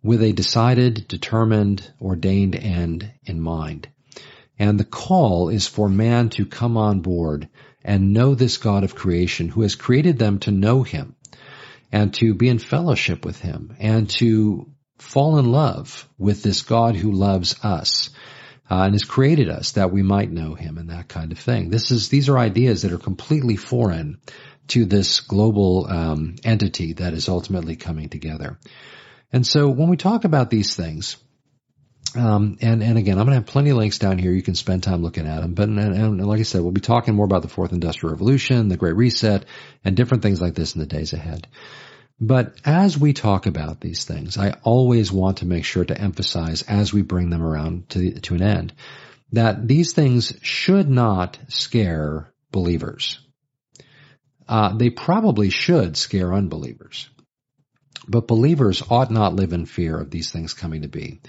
with 0.00 0.22
a 0.22 0.32
decided, 0.32 1.08
determined, 1.08 1.92
ordained 2.00 2.54
end 2.54 3.10
in 3.24 3.40
mind. 3.40 3.88
And 4.60 4.78
the 4.78 4.84
call 4.84 5.48
is 5.48 5.66
for 5.66 5.88
man 5.88 6.28
to 6.30 6.46
come 6.46 6.76
on 6.76 7.00
board 7.00 7.48
and 7.82 8.12
know 8.12 8.36
this 8.36 8.58
God 8.58 8.84
of 8.84 8.94
creation 8.94 9.48
who 9.48 9.62
has 9.62 9.74
created 9.74 10.20
them 10.20 10.38
to 10.40 10.52
know 10.52 10.84
him 10.84 11.16
and 11.90 12.14
to 12.14 12.32
be 12.32 12.48
in 12.48 12.60
fellowship 12.60 13.24
with 13.24 13.40
him 13.40 13.74
and 13.80 14.08
to 14.20 14.70
fall 14.98 15.36
in 15.40 15.50
love 15.50 16.08
with 16.16 16.44
this 16.44 16.62
God 16.62 16.94
who 16.94 17.10
loves 17.10 17.56
us 17.64 18.10
uh, 18.70 18.82
and 18.84 18.94
has 18.94 19.02
created 19.02 19.48
us 19.48 19.72
that 19.72 19.90
we 19.90 20.04
might 20.04 20.30
know 20.30 20.54
him 20.54 20.78
and 20.78 20.90
that 20.90 21.08
kind 21.08 21.32
of 21.32 21.40
thing. 21.40 21.70
This 21.70 21.90
is, 21.90 22.08
these 22.08 22.28
are 22.28 22.38
ideas 22.38 22.82
that 22.82 22.92
are 22.92 22.98
completely 22.98 23.56
foreign 23.56 24.20
to 24.70 24.84
this 24.84 25.20
global 25.20 25.86
um, 25.88 26.36
entity 26.44 26.94
that 26.94 27.12
is 27.12 27.28
ultimately 27.28 27.76
coming 27.76 28.08
together. 28.08 28.58
And 29.32 29.46
so 29.46 29.68
when 29.68 29.88
we 29.88 29.96
talk 29.96 30.24
about 30.24 30.50
these 30.50 30.74
things, 30.74 31.16
um, 32.16 32.58
and, 32.60 32.82
and 32.82 32.98
again, 32.98 33.18
I'm 33.18 33.26
going 33.26 33.36
to 33.36 33.42
have 33.42 33.46
plenty 33.46 33.70
of 33.70 33.76
links 33.76 33.98
down 33.98 34.18
here. 34.18 34.32
You 34.32 34.42
can 34.42 34.56
spend 34.56 34.82
time 34.82 35.02
looking 35.02 35.26
at 35.26 35.42
them. 35.42 35.54
But, 35.54 35.68
and, 35.68 35.78
and 35.78 36.26
like 36.26 36.40
I 36.40 36.44
said, 36.44 36.62
we'll 36.62 36.72
be 36.72 36.80
talking 36.80 37.14
more 37.14 37.24
about 37.24 37.42
the 37.42 37.48
fourth 37.48 37.72
industrial 37.72 38.12
revolution, 38.12 38.68
the 38.68 38.76
great 38.76 38.96
reset, 38.96 39.44
and 39.84 39.96
different 39.96 40.22
things 40.22 40.40
like 40.40 40.54
this 40.54 40.74
in 40.74 40.80
the 40.80 40.86
days 40.86 41.12
ahead. 41.12 41.46
But 42.20 42.54
as 42.64 42.98
we 42.98 43.12
talk 43.12 43.46
about 43.46 43.80
these 43.80 44.04
things, 44.04 44.36
I 44.36 44.54
always 44.62 45.12
want 45.12 45.38
to 45.38 45.46
make 45.46 45.64
sure 45.64 45.84
to 45.84 45.98
emphasize 45.98 46.62
as 46.62 46.92
we 46.92 47.02
bring 47.02 47.30
them 47.30 47.42
around 47.42 47.88
to, 47.90 47.98
the, 47.98 48.20
to 48.22 48.34
an 48.34 48.42
end 48.42 48.74
that 49.32 49.66
these 49.66 49.92
things 49.92 50.34
should 50.42 50.88
not 50.88 51.38
scare 51.48 52.32
believers. 52.50 53.20
Uh, 54.50 54.76
they 54.76 54.90
probably 54.90 55.48
should 55.48 55.96
scare 55.96 56.34
unbelievers. 56.34 57.08
But 58.08 58.26
believers 58.26 58.82
ought 58.90 59.10
not 59.10 59.36
live 59.36 59.52
in 59.52 59.64
fear 59.64 59.96
of 59.96 60.10
these 60.10 60.32
things 60.32 60.54
coming 60.54 60.82
to 60.82 60.88
be. 60.88 61.20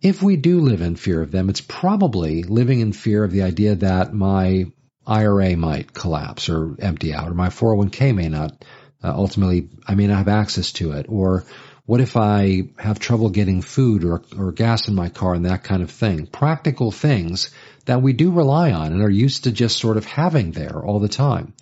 If 0.00 0.22
we 0.22 0.36
do 0.36 0.60
live 0.60 0.80
in 0.80 0.96
fear 0.96 1.20
of 1.20 1.30
them, 1.30 1.50
it's 1.50 1.60
probably 1.60 2.42
living 2.42 2.80
in 2.80 2.92
fear 2.92 3.24
of 3.24 3.30
the 3.30 3.42
idea 3.42 3.74
that 3.76 4.14
my 4.14 4.66
IRA 5.06 5.54
might 5.56 5.92
collapse 5.92 6.48
or 6.48 6.76
empty 6.80 7.12
out, 7.12 7.28
or 7.28 7.34
my 7.34 7.48
401k 7.48 8.14
may 8.14 8.28
not 8.28 8.64
uh, 9.04 9.12
ultimately, 9.14 9.68
I 9.86 9.94
may 9.94 10.06
not 10.06 10.18
have 10.18 10.28
access 10.28 10.72
to 10.72 10.92
it, 10.92 11.06
or 11.08 11.44
what 11.84 12.00
if 12.00 12.16
I 12.16 12.70
have 12.78 12.98
trouble 12.98 13.28
getting 13.28 13.62
food 13.62 14.02
or, 14.02 14.22
or 14.36 14.52
gas 14.52 14.88
in 14.88 14.94
my 14.94 15.10
car 15.10 15.34
and 15.34 15.44
that 15.44 15.62
kind 15.62 15.82
of 15.82 15.90
thing? 15.90 16.26
Practical 16.26 16.90
things 16.90 17.50
that 17.84 18.02
we 18.02 18.14
do 18.14 18.32
rely 18.32 18.72
on 18.72 18.92
and 18.92 19.02
are 19.02 19.10
used 19.10 19.44
to 19.44 19.52
just 19.52 19.78
sort 19.78 19.96
of 19.96 20.06
having 20.06 20.52
there 20.52 20.82
all 20.82 20.98
the 20.98 21.08
time. 21.08 21.52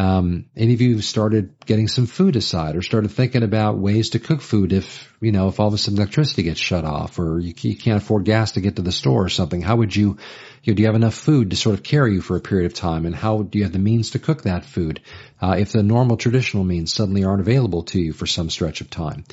Um, 0.00 0.46
any 0.56 0.72
of 0.72 0.80
you 0.80 1.02
started 1.02 1.54
getting 1.66 1.86
some 1.86 2.06
food 2.06 2.34
aside 2.34 2.74
or 2.74 2.80
started 2.80 3.10
thinking 3.10 3.42
about 3.42 3.76
ways 3.76 4.10
to 4.10 4.18
cook 4.18 4.40
food 4.40 4.72
if, 4.72 5.14
you 5.20 5.30
know, 5.30 5.48
if 5.48 5.60
all 5.60 5.68
of 5.68 5.74
a 5.74 5.78
sudden 5.78 5.98
electricity 5.98 6.42
gets 6.42 6.58
shut 6.58 6.86
off 6.86 7.18
or 7.18 7.38
you, 7.38 7.52
you 7.60 7.76
can't 7.76 8.02
afford 8.02 8.24
gas 8.24 8.52
to 8.52 8.62
get 8.62 8.76
to 8.76 8.82
the 8.82 8.92
store 8.92 9.26
or 9.26 9.28
something? 9.28 9.60
How 9.60 9.76
would 9.76 9.94
you, 9.94 10.16
you 10.62 10.72
know, 10.72 10.74
do 10.74 10.80
you 10.80 10.86
have 10.86 10.96
enough 10.96 11.12
food 11.12 11.50
to 11.50 11.56
sort 11.56 11.74
of 11.74 11.82
carry 11.82 12.14
you 12.14 12.22
for 12.22 12.38
a 12.38 12.40
period 12.40 12.64
of 12.64 12.72
time? 12.72 13.04
And 13.04 13.14
how 13.14 13.42
do 13.42 13.58
you 13.58 13.64
have 13.64 13.74
the 13.74 13.78
means 13.78 14.12
to 14.12 14.18
cook 14.18 14.44
that 14.44 14.64
food? 14.64 15.02
Uh, 15.38 15.56
if 15.58 15.72
the 15.72 15.82
normal 15.82 16.16
traditional 16.16 16.64
means 16.64 16.94
suddenly 16.94 17.24
aren't 17.24 17.42
available 17.42 17.82
to 17.82 18.00
you 18.00 18.14
for 18.14 18.24
some 18.24 18.48
stretch 18.48 18.80
of 18.80 18.88
time? 18.88 19.24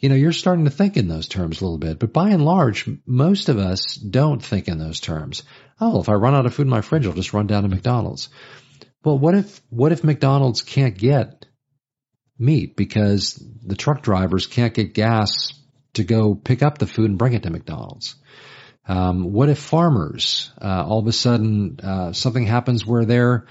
You 0.00 0.08
know, 0.08 0.14
you're 0.14 0.32
starting 0.32 0.64
to 0.64 0.70
think 0.70 0.96
in 0.96 1.06
those 1.06 1.28
terms 1.28 1.60
a 1.60 1.64
little 1.64 1.78
bit, 1.78 1.98
but 1.98 2.14
by 2.14 2.30
and 2.30 2.42
large, 2.42 2.88
most 3.04 3.50
of 3.50 3.58
us 3.58 3.96
don't 3.96 4.42
think 4.42 4.68
in 4.68 4.78
those 4.78 5.00
terms. 5.00 5.42
Oh, 5.80 6.00
if 6.00 6.08
I 6.08 6.14
run 6.14 6.34
out 6.34 6.46
of 6.46 6.54
food 6.54 6.62
in 6.62 6.70
my 6.70 6.80
fridge, 6.80 7.06
I'll 7.06 7.12
just 7.12 7.34
run 7.34 7.46
down 7.46 7.64
to 7.64 7.68
McDonald's. 7.68 8.30
Well, 9.04 9.18
what 9.18 9.34
if, 9.34 9.60
what 9.68 9.92
if 9.92 10.02
McDonald's 10.02 10.62
can't 10.62 10.96
get 10.96 11.46
meat 12.38 12.74
because 12.74 13.34
the 13.62 13.76
truck 13.76 14.02
drivers 14.02 14.46
can't 14.46 14.72
get 14.72 14.94
gas 14.94 15.52
to 15.94 16.04
go 16.04 16.34
pick 16.34 16.62
up 16.62 16.78
the 16.78 16.86
food 16.86 17.10
and 17.10 17.18
bring 17.18 17.34
it 17.34 17.42
to 17.42 17.50
McDonald's? 17.50 18.16
Um, 18.88 19.32
what 19.32 19.48
if 19.48 19.58
farmers, 19.58 20.50
uh, 20.60 20.84
all 20.86 20.98
of 21.00 21.06
a 21.06 21.12
sudden, 21.12 21.78
uh, 21.82 22.12
something 22.12 22.46
happens 22.46 22.86
where 22.86 23.04
they're, 23.04 23.46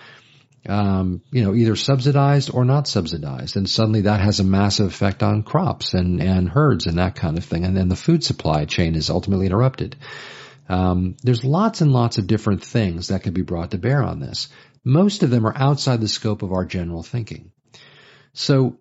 um, 0.68 1.22
you 1.32 1.44
know, 1.44 1.54
either 1.54 1.76
subsidized 1.76 2.52
or 2.54 2.66
not 2.66 2.88
subsidized, 2.88 3.56
and 3.56 3.70
suddenly 3.70 4.02
that 4.02 4.22
has 4.22 4.40
a 4.40 4.44
massive 4.44 4.88
effect 4.88 5.24
on 5.24 5.44
crops 5.44 5.94
and 5.94 6.22
and 6.22 6.48
herds 6.48 6.86
and 6.86 7.00
that 7.00 7.16
kind 7.16 7.38
of 7.38 7.44
thing, 7.44 7.66
and 7.66 7.76
then 7.76 7.90
the 7.90 7.96
food 7.96 8.24
supply 8.24 8.66
chain 8.66 8.96
is 8.96 9.10
ultimately 9.10 9.48
interrupted. 9.48 9.96
Um, 10.70 11.18
there's 11.24 11.44
lots 11.44 11.82
and 11.82 11.92
lots 11.92 12.20
of 12.20 12.28
different 12.28 12.64
things 12.64 13.08
that 13.08 13.24
could 13.24 13.34
be 13.34 13.42
brought 13.42 13.72
to 13.72 13.78
bear 13.78 14.04
on 14.04 14.20
this. 14.20 14.50
Most 14.84 15.24
of 15.24 15.30
them 15.30 15.46
are 15.46 15.58
outside 15.58 16.02
the 16.02 16.08
scope 16.08 16.42
of 16.42 16.52
our 16.52 16.66
general 16.66 17.04
thinking. 17.04 17.52
So 18.34 18.78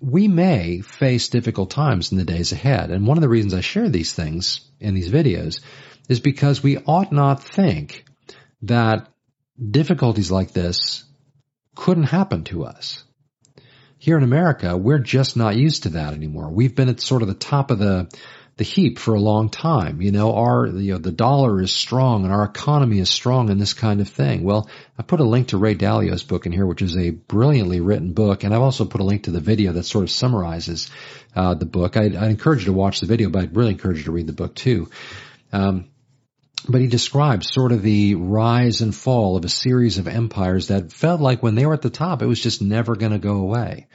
we 0.00 0.28
may 0.28 0.80
face 0.80 1.28
difficult 1.28 1.70
times 1.70 2.12
in 2.12 2.18
the 2.18 2.24
days 2.24 2.52
ahead. 2.52 2.90
And 2.90 3.06
one 3.06 3.16
of 3.16 3.22
the 3.22 3.28
reasons 3.28 3.54
I 3.54 3.60
share 3.60 3.88
these 3.88 4.12
things 4.12 4.60
in 4.80 4.94
these 4.94 5.10
videos 5.10 5.60
is 6.08 6.20
because 6.20 6.62
we 6.62 6.78
ought 6.78 7.12
not 7.12 7.42
think 7.42 8.04
that 8.62 9.08
difficulties 9.70 10.30
like 10.30 10.52
this 10.52 11.04
couldn't 11.74 12.04
happen 12.04 12.44
to 12.44 12.64
us. 12.64 13.04
Here 13.98 14.18
in 14.18 14.24
America, 14.24 14.76
we're 14.76 14.98
just 14.98 15.36
not 15.36 15.56
used 15.56 15.84
to 15.84 15.90
that 15.90 16.12
anymore. 16.12 16.50
We've 16.50 16.74
been 16.74 16.88
at 16.88 17.00
sort 17.00 17.22
of 17.22 17.28
the 17.28 17.34
top 17.34 17.70
of 17.70 17.78
the 17.78 18.08
the 18.56 18.64
heap 18.64 18.98
for 18.98 19.14
a 19.14 19.20
long 19.20 19.48
time. 19.48 20.00
You 20.00 20.12
know, 20.12 20.34
our, 20.34 20.66
you 20.66 20.92
know, 20.92 20.98
the 20.98 21.10
dollar 21.10 21.60
is 21.60 21.72
strong 21.72 22.24
and 22.24 22.32
our 22.32 22.44
economy 22.44 23.00
is 23.00 23.10
strong 23.10 23.50
and 23.50 23.60
this 23.60 23.74
kind 23.74 24.00
of 24.00 24.08
thing. 24.08 24.44
Well, 24.44 24.70
I 24.96 25.02
put 25.02 25.20
a 25.20 25.24
link 25.24 25.48
to 25.48 25.58
Ray 25.58 25.74
Dalio's 25.74 26.22
book 26.22 26.46
in 26.46 26.52
here, 26.52 26.66
which 26.66 26.82
is 26.82 26.96
a 26.96 27.10
brilliantly 27.10 27.80
written 27.80 28.12
book. 28.12 28.44
And 28.44 28.54
I've 28.54 28.60
also 28.60 28.84
put 28.84 29.00
a 29.00 29.04
link 29.04 29.24
to 29.24 29.32
the 29.32 29.40
video 29.40 29.72
that 29.72 29.84
sort 29.84 30.04
of 30.04 30.10
summarizes, 30.10 30.88
uh, 31.34 31.54
the 31.54 31.66
book. 31.66 31.96
I, 31.96 32.14
I 32.14 32.28
encourage 32.28 32.60
you 32.60 32.66
to 32.66 32.72
watch 32.72 33.00
the 33.00 33.06
video, 33.06 33.28
but 33.28 33.42
I'd 33.42 33.56
really 33.56 33.72
encourage 33.72 33.98
you 33.98 34.04
to 34.04 34.12
read 34.12 34.28
the 34.28 34.32
book 34.32 34.54
too. 34.54 34.88
Um, 35.52 35.90
but 36.68 36.80
he 36.80 36.86
describes 36.86 37.52
sort 37.52 37.72
of 37.72 37.82
the 37.82 38.14
rise 38.14 38.80
and 38.80 38.94
fall 38.94 39.36
of 39.36 39.44
a 39.44 39.48
series 39.48 39.98
of 39.98 40.08
empires 40.08 40.68
that 40.68 40.92
felt 40.92 41.20
like 41.20 41.42
when 41.42 41.56
they 41.56 41.66
were 41.66 41.74
at 41.74 41.82
the 41.82 41.90
top, 41.90 42.22
it 42.22 42.26
was 42.26 42.40
just 42.40 42.62
never 42.62 42.94
going 42.94 43.12
to 43.12 43.18
go 43.18 43.36
away. 43.38 43.88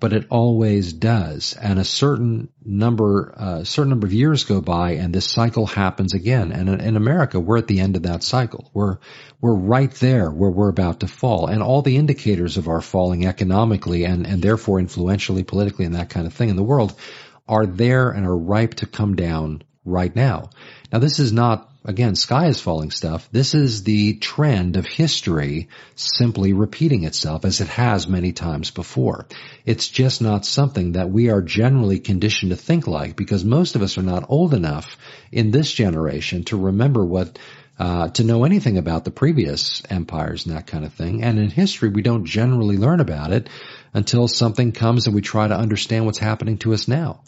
But 0.00 0.14
it 0.14 0.26
always 0.30 0.94
does. 0.94 1.54
And 1.60 1.78
a 1.78 1.84
certain 1.84 2.48
number, 2.64 3.34
a 3.36 3.42
uh, 3.42 3.64
certain 3.64 3.90
number 3.90 4.06
of 4.06 4.14
years 4.14 4.44
go 4.44 4.62
by 4.62 4.92
and 4.92 5.14
this 5.14 5.26
cycle 5.26 5.66
happens 5.66 6.14
again. 6.14 6.52
And 6.52 6.70
in, 6.70 6.80
in, 6.80 6.96
America, 6.96 7.38
we're 7.38 7.58
at 7.58 7.66
the 7.66 7.80
end 7.80 7.96
of 7.96 8.04
that 8.04 8.22
cycle. 8.22 8.70
We're, 8.72 8.96
we're 9.42 9.54
right 9.54 9.90
there 9.92 10.30
where 10.30 10.50
we're 10.50 10.70
about 10.70 11.00
to 11.00 11.06
fall. 11.06 11.46
And 11.48 11.62
all 11.62 11.82
the 11.82 11.98
indicators 11.98 12.56
of 12.56 12.66
our 12.66 12.80
falling 12.80 13.26
economically 13.26 14.04
and, 14.04 14.26
and 14.26 14.42
therefore 14.42 14.80
influentially, 14.80 15.44
politically 15.44 15.84
and 15.84 15.94
that 15.94 16.08
kind 16.08 16.26
of 16.26 16.32
thing 16.32 16.48
in 16.48 16.56
the 16.56 16.62
world 16.62 16.98
are 17.46 17.66
there 17.66 18.10
and 18.10 18.26
are 18.26 18.36
ripe 18.36 18.74
to 18.76 18.86
come 18.86 19.16
down 19.16 19.62
right 19.84 20.14
now. 20.16 20.48
Now 20.92 20.98
this 20.98 21.18
is 21.18 21.32
not 21.32 21.70
again, 21.84 22.14
sky 22.14 22.48
is 22.48 22.60
falling 22.60 22.90
stuff. 22.90 23.28
This 23.32 23.54
is 23.54 23.84
the 23.84 24.14
trend 24.14 24.76
of 24.76 24.86
history 24.86 25.68
simply 25.94 26.52
repeating 26.52 27.04
itself 27.04 27.44
as 27.44 27.60
it 27.60 27.68
has 27.68 28.06
many 28.06 28.32
times 28.32 28.70
before. 28.70 29.26
It's 29.64 29.88
just 29.88 30.20
not 30.20 30.44
something 30.44 30.92
that 30.92 31.10
we 31.10 31.30
are 31.30 31.42
generally 31.42 31.98
conditioned 31.98 32.50
to 32.50 32.56
think 32.56 32.86
like 32.86 33.16
because 33.16 33.44
most 33.44 33.76
of 33.76 33.82
us 33.82 33.96
are 33.98 34.02
not 34.02 34.26
old 34.28 34.52
enough 34.52 34.96
in 35.32 35.50
this 35.50 35.72
generation 35.72 36.44
to 36.44 36.58
remember 36.58 37.04
what 37.04 37.38
uh, 37.78 38.08
to 38.08 38.24
know 38.24 38.44
anything 38.44 38.76
about 38.76 39.06
the 39.06 39.10
previous 39.10 39.82
empires 39.88 40.44
and 40.44 40.54
that 40.54 40.66
kind 40.66 40.84
of 40.84 40.92
thing. 40.92 41.22
And 41.22 41.38
in 41.38 41.48
history, 41.48 41.88
we 41.88 42.02
don't 42.02 42.26
generally 42.26 42.76
learn 42.76 43.00
about 43.00 43.32
it 43.32 43.48
until 43.94 44.28
something 44.28 44.72
comes 44.72 45.06
and 45.06 45.14
we 45.14 45.22
try 45.22 45.48
to 45.48 45.56
understand 45.56 46.04
what's 46.04 46.18
happening 46.18 46.58
to 46.58 46.74
us 46.74 46.88
now. 46.88 47.22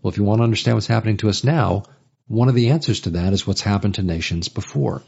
Well, 0.00 0.10
if 0.10 0.16
you 0.16 0.24
want 0.24 0.38
to 0.38 0.44
understand 0.44 0.76
what's 0.76 0.86
happening 0.86 1.18
to 1.18 1.28
us 1.28 1.44
now, 1.44 1.82
one 2.28 2.48
of 2.48 2.54
the 2.54 2.70
answers 2.70 3.00
to 3.00 3.10
that 3.10 3.32
is 3.32 3.46
what's 3.46 3.62
happened 3.62 3.96
to 3.96 4.02
nations 4.02 4.48
before. 4.48 5.02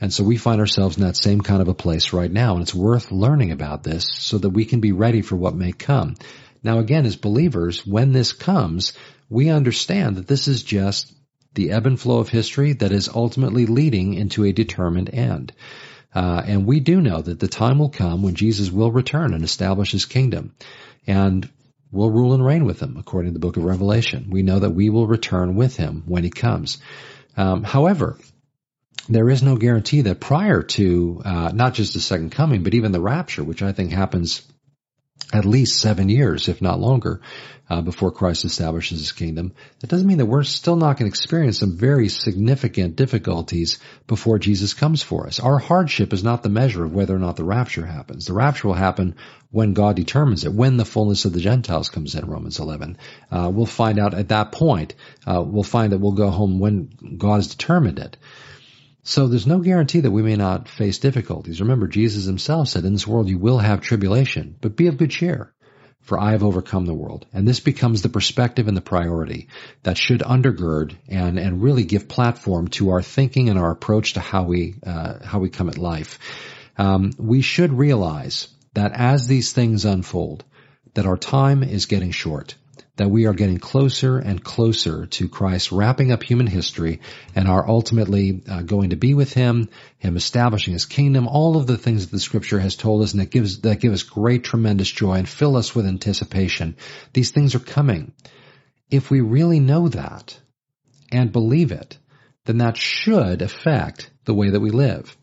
And 0.00 0.12
so 0.12 0.24
we 0.24 0.36
find 0.36 0.60
ourselves 0.60 0.96
in 0.96 1.04
that 1.04 1.16
same 1.16 1.42
kind 1.42 1.62
of 1.62 1.68
a 1.68 1.74
place 1.74 2.12
right 2.12 2.32
now, 2.32 2.54
and 2.54 2.62
it's 2.62 2.74
worth 2.74 3.12
learning 3.12 3.52
about 3.52 3.84
this 3.84 4.06
so 4.08 4.38
that 4.38 4.50
we 4.50 4.64
can 4.64 4.80
be 4.80 4.92
ready 4.92 5.22
for 5.22 5.36
what 5.36 5.54
may 5.54 5.72
come. 5.72 6.16
Now 6.62 6.78
again, 6.78 7.06
as 7.06 7.16
believers, 7.16 7.86
when 7.86 8.12
this 8.12 8.32
comes, 8.32 8.94
we 9.28 9.50
understand 9.50 10.16
that 10.16 10.26
this 10.26 10.48
is 10.48 10.62
just 10.62 11.12
the 11.54 11.72
ebb 11.72 11.86
and 11.86 12.00
flow 12.00 12.18
of 12.18 12.28
history 12.28 12.72
that 12.74 12.92
is 12.92 13.08
ultimately 13.08 13.66
leading 13.66 14.14
into 14.14 14.44
a 14.44 14.52
determined 14.52 15.10
end. 15.12 15.52
Uh, 16.14 16.42
and 16.46 16.66
we 16.66 16.80
do 16.80 17.00
know 17.00 17.20
that 17.20 17.40
the 17.40 17.48
time 17.48 17.78
will 17.78 17.88
come 17.88 18.22
when 18.22 18.34
Jesus 18.34 18.70
will 18.70 18.90
return 18.90 19.34
and 19.34 19.44
establish 19.44 19.92
his 19.92 20.04
kingdom. 20.04 20.54
And 21.06 21.48
will 21.92 22.10
rule 22.10 22.32
and 22.32 22.44
reign 22.44 22.64
with 22.64 22.80
him, 22.80 22.96
according 22.98 23.30
to 23.30 23.34
the 23.34 23.46
book 23.46 23.56
of 23.56 23.64
Revelation. 23.64 24.28
We 24.30 24.42
know 24.42 24.58
that 24.58 24.70
we 24.70 24.90
will 24.90 25.06
return 25.06 25.54
with 25.54 25.76
him 25.76 26.02
when 26.06 26.24
he 26.24 26.30
comes. 26.30 26.78
Um, 27.36 27.62
however, 27.62 28.18
there 29.08 29.28
is 29.28 29.42
no 29.42 29.56
guarantee 29.56 30.00
that 30.02 30.20
prior 30.20 30.62
to 30.62 31.22
uh, 31.24 31.52
not 31.54 31.74
just 31.74 31.92
the 31.92 32.00
second 32.00 32.30
coming, 32.30 32.62
but 32.62 32.74
even 32.74 32.92
the 32.92 33.00
rapture, 33.00 33.44
which 33.44 33.62
I 33.62 33.72
think 33.72 33.92
happens 33.92 34.42
at 35.32 35.44
least 35.44 35.80
seven 35.80 36.08
years, 36.08 36.48
if 36.48 36.60
not 36.60 36.78
longer, 36.78 37.20
uh, 37.70 37.80
before 37.80 38.10
Christ 38.10 38.44
establishes 38.44 38.98
his 38.98 39.12
kingdom. 39.12 39.54
That 39.80 39.88
doesn't 39.88 40.06
mean 40.06 40.18
that 40.18 40.26
we're 40.26 40.42
still 40.42 40.76
not 40.76 40.98
going 40.98 41.10
to 41.10 41.14
experience 41.14 41.58
some 41.58 41.78
very 41.78 42.08
significant 42.08 42.96
difficulties 42.96 43.78
before 44.06 44.38
Jesus 44.38 44.74
comes 44.74 45.02
for 45.02 45.26
us. 45.26 45.40
Our 45.40 45.58
hardship 45.58 46.12
is 46.12 46.22
not 46.22 46.42
the 46.42 46.50
measure 46.50 46.84
of 46.84 46.92
whether 46.92 47.16
or 47.16 47.18
not 47.18 47.36
the 47.36 47.44
rapture 47.44 47.86
happens. 47.86 48.26
The 48.26 48.34
rapture 48.34 48.68
will 48.68 48.74
happen 48.74 49.14
when 49.50 49.72
God 49.72 49.96
determines 49.96 50.44
it, 50.44 50.52
when 50.52 50.76
the 50.76 50.84
fullness 50.84 51.24
of 51.24 51.32
the 51.32 51.40
Gentiles 51.40 51.88
comes 51.88 52.14
in, 52.14 52.26
Romans 52.26 52.58
11. 52.58 52.98
Uh, 53.30 53.50
we'll 53.52 53.64
find 53.64 53.98
out 53.98 54.12
at 54.12 54.28
that 54.28 54.52
point. 54.52 54.94
Uh, 55.26 55.42
we'll 55.42 55.62
find 55.62 55.92
that 55.92 55.98
we'll 55.98 56.12
go 56.12 56.28
home 56.28 56.58
when 56.58 56.90
God 57.16 57.36
has 57.36 57.48
determined 57.48 57.98
it. 57.98 58.18
So 59.04 59.26
there's 59.26 59.46
no 59.48 59.58
guarantee 59.58 60.00
that 60.00 60.10
we 60.10 60.22
may 60.22 60.36
not 60.36 60.68
face 60.68 60.98
difficulties. 60.98 61.60
Remember, 61.60 61.88
Jesus 61.88 62.24
himself 62.24 62.68
said, 62.68 62.84
in 62.84 62.92
this 62.92 63.06
world 63.06 63.28
you 63.28 63.38
will 63.38 63.58
have 63.58 63.80
tribulation, 63.80 64.56
but 64.60 64.76
be 64.76 64.86
of 64.86 64.96
good 64.96 65.10
cheer, 65.10 65.52
for 66.00 66.20
I 66.20 66.32
have 66.32 66.44
overcome 66.44 66.86
the 66.86 66.94
world. 66.94 67.26
And 67.32 67.46
this 67.46 67.58
becomes 67.58 68.02
the 68.02 68.08
perspective 68.08 68.68
and 68.68 68.76
the 68.76 68.80
priority 68.80 69.48
that 69.82 69.98
should 69.98 70.20
undergird 70.20 70.94
and, 71.08 71.36
and 71.36 71.62
really 71.62 71.84
give 71.84 72.06
platform 72.06 72.68
to 72.68 72.90
our 72.90 73.02
thinking 73.02 73.48
and 73.48 73.58
our 73.58 73.72
approach 73.72 74.12
to 74.12 74.20
how 74.20 74.44
we, 74.44 74.76
uh, 74.86 75.24
how 75.24 75.40
we 75.40 75.50
come 75.50 75.68
at 75.68 75.78
life. 75.78 76.20
Um, 76.78 77.12
we 77.18 77.42
should 77.42 77.72
realize 77.72 78.48
that 78.74 78.92
as 78.94 79.26
these 79.26 79.52
things 79.52 79.84
unfold, 79.84 80.44
that 80.94 81.06
our 81.06 81.16
time 81.16 81.64
is 81.64 81.86
getting 81.86 82.12
short 82.12 82.54
that 82.96 83.10
we 83.10 83.26
are 83.26 83.32
getting 83.32 83.58
closer 83.58 84.18
and 84.18 84.42
closer 84.42 85.06
to 85.06 85.28
Christ 85.28 85.72
wrapping 85.72 86.12
up 86.12 86.22
human 86.22 86.46
history 86.46 87.00
and 87.34 87.48
are 87.48 87.66
ultimately 87.66 88.42
uh, 88.48 88.62
going 88.62 88.90
to 88.90 88.96
be 88.96 89.14
with 89.14 89.32
Him, 89.32 89.70
Him 89.98 90.16
establishing 90.16 90.74
His 90.74 90.84
kingdom, 90.84 91.26
all 91.26 91.56
of 91.56 91.66
the 91.66 91.78
things 91.78 92.06
that 92.06 92.12
the 92.12 92.20
Scripture 92.20 92.60
has 92.60 92.76
told 92.76 93.02
us 93.02 93.12
and 93.12 93.22
that 93.22 93.30
gives 93.30 93.60
that 93.60 93.80
give 93.80 93.92
us 93.92 94.02
great, 94.02 94.44
tremendous 94.44 94.90
joy 94.90 95.14
and 95.14 95.28
fill 95.28 95.56
us 95.56 95.74
with 95.74 95.86
anticipation. 95.86 96.76
These 97.14 97.30
things 97.30 97.54
are 97.54 97.60
coming. 97.60 98.12
If 98.90 99.10
we 99.10 99.22
really 99.22 99.60
know 99.60 99.88
that 99.88 100.38
and 101.10 101.32
believe 101.32 101.72
it, 101.72 101.98
then 102.44 102.58
that 102.58 102.76
should 102.76 103.40
affect 103.40 104.10
the 104.24 104.34
way 104.34 104.50
that 104.50 104.60
we 104.60 104.70
live. 104.70 105.16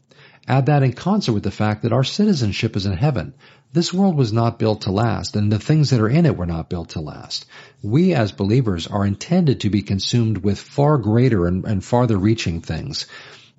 Add 0.50 0.66
that 0.66 0.82
in 0.82 0.94
concert 0.94 1.34
with 1.34 1.44
the 1.44 1.52
fact 1.52 1.84
that 1.84 1.94
our 1.94 2.04
citizenship 2.04 2.76
is 2.76 2.88
in 2.88 2.94
heaven. 2.94 3.36
This 3.72 3.94
world 3.94 4.18
was 4.18 4.34
not 4.34 4.58
built 4.58 4.82
to 4.82 4.92
last, 4.92 5.36
and 5.36 5.52
the 5.52 5.60
things 5.60 5.92
that 5.92 6.00
are 6.00 6.10
in 6.10 6.26
it 6.26 6.36
were 6.36 6.48
not 6.48 6.72
built 6.72 6.90
to 6.90 7.02
last. 7.02 7.46
We 7.84 8.16
as 8.16 8.32
believers 8.32 8.88
are 8.88 9.06
intended 9.06 9.62
to 9.62 9.70
be 9.70 9.84
consumed 9.84 10.40
with 10.40 10.60
far 10.60 10.98
greater 10.98 11.46
and, 11.46 11.66
and 11.66 11.86
farther 11.86 12.18
reaching 12.18 12.62
things 12.62 13.06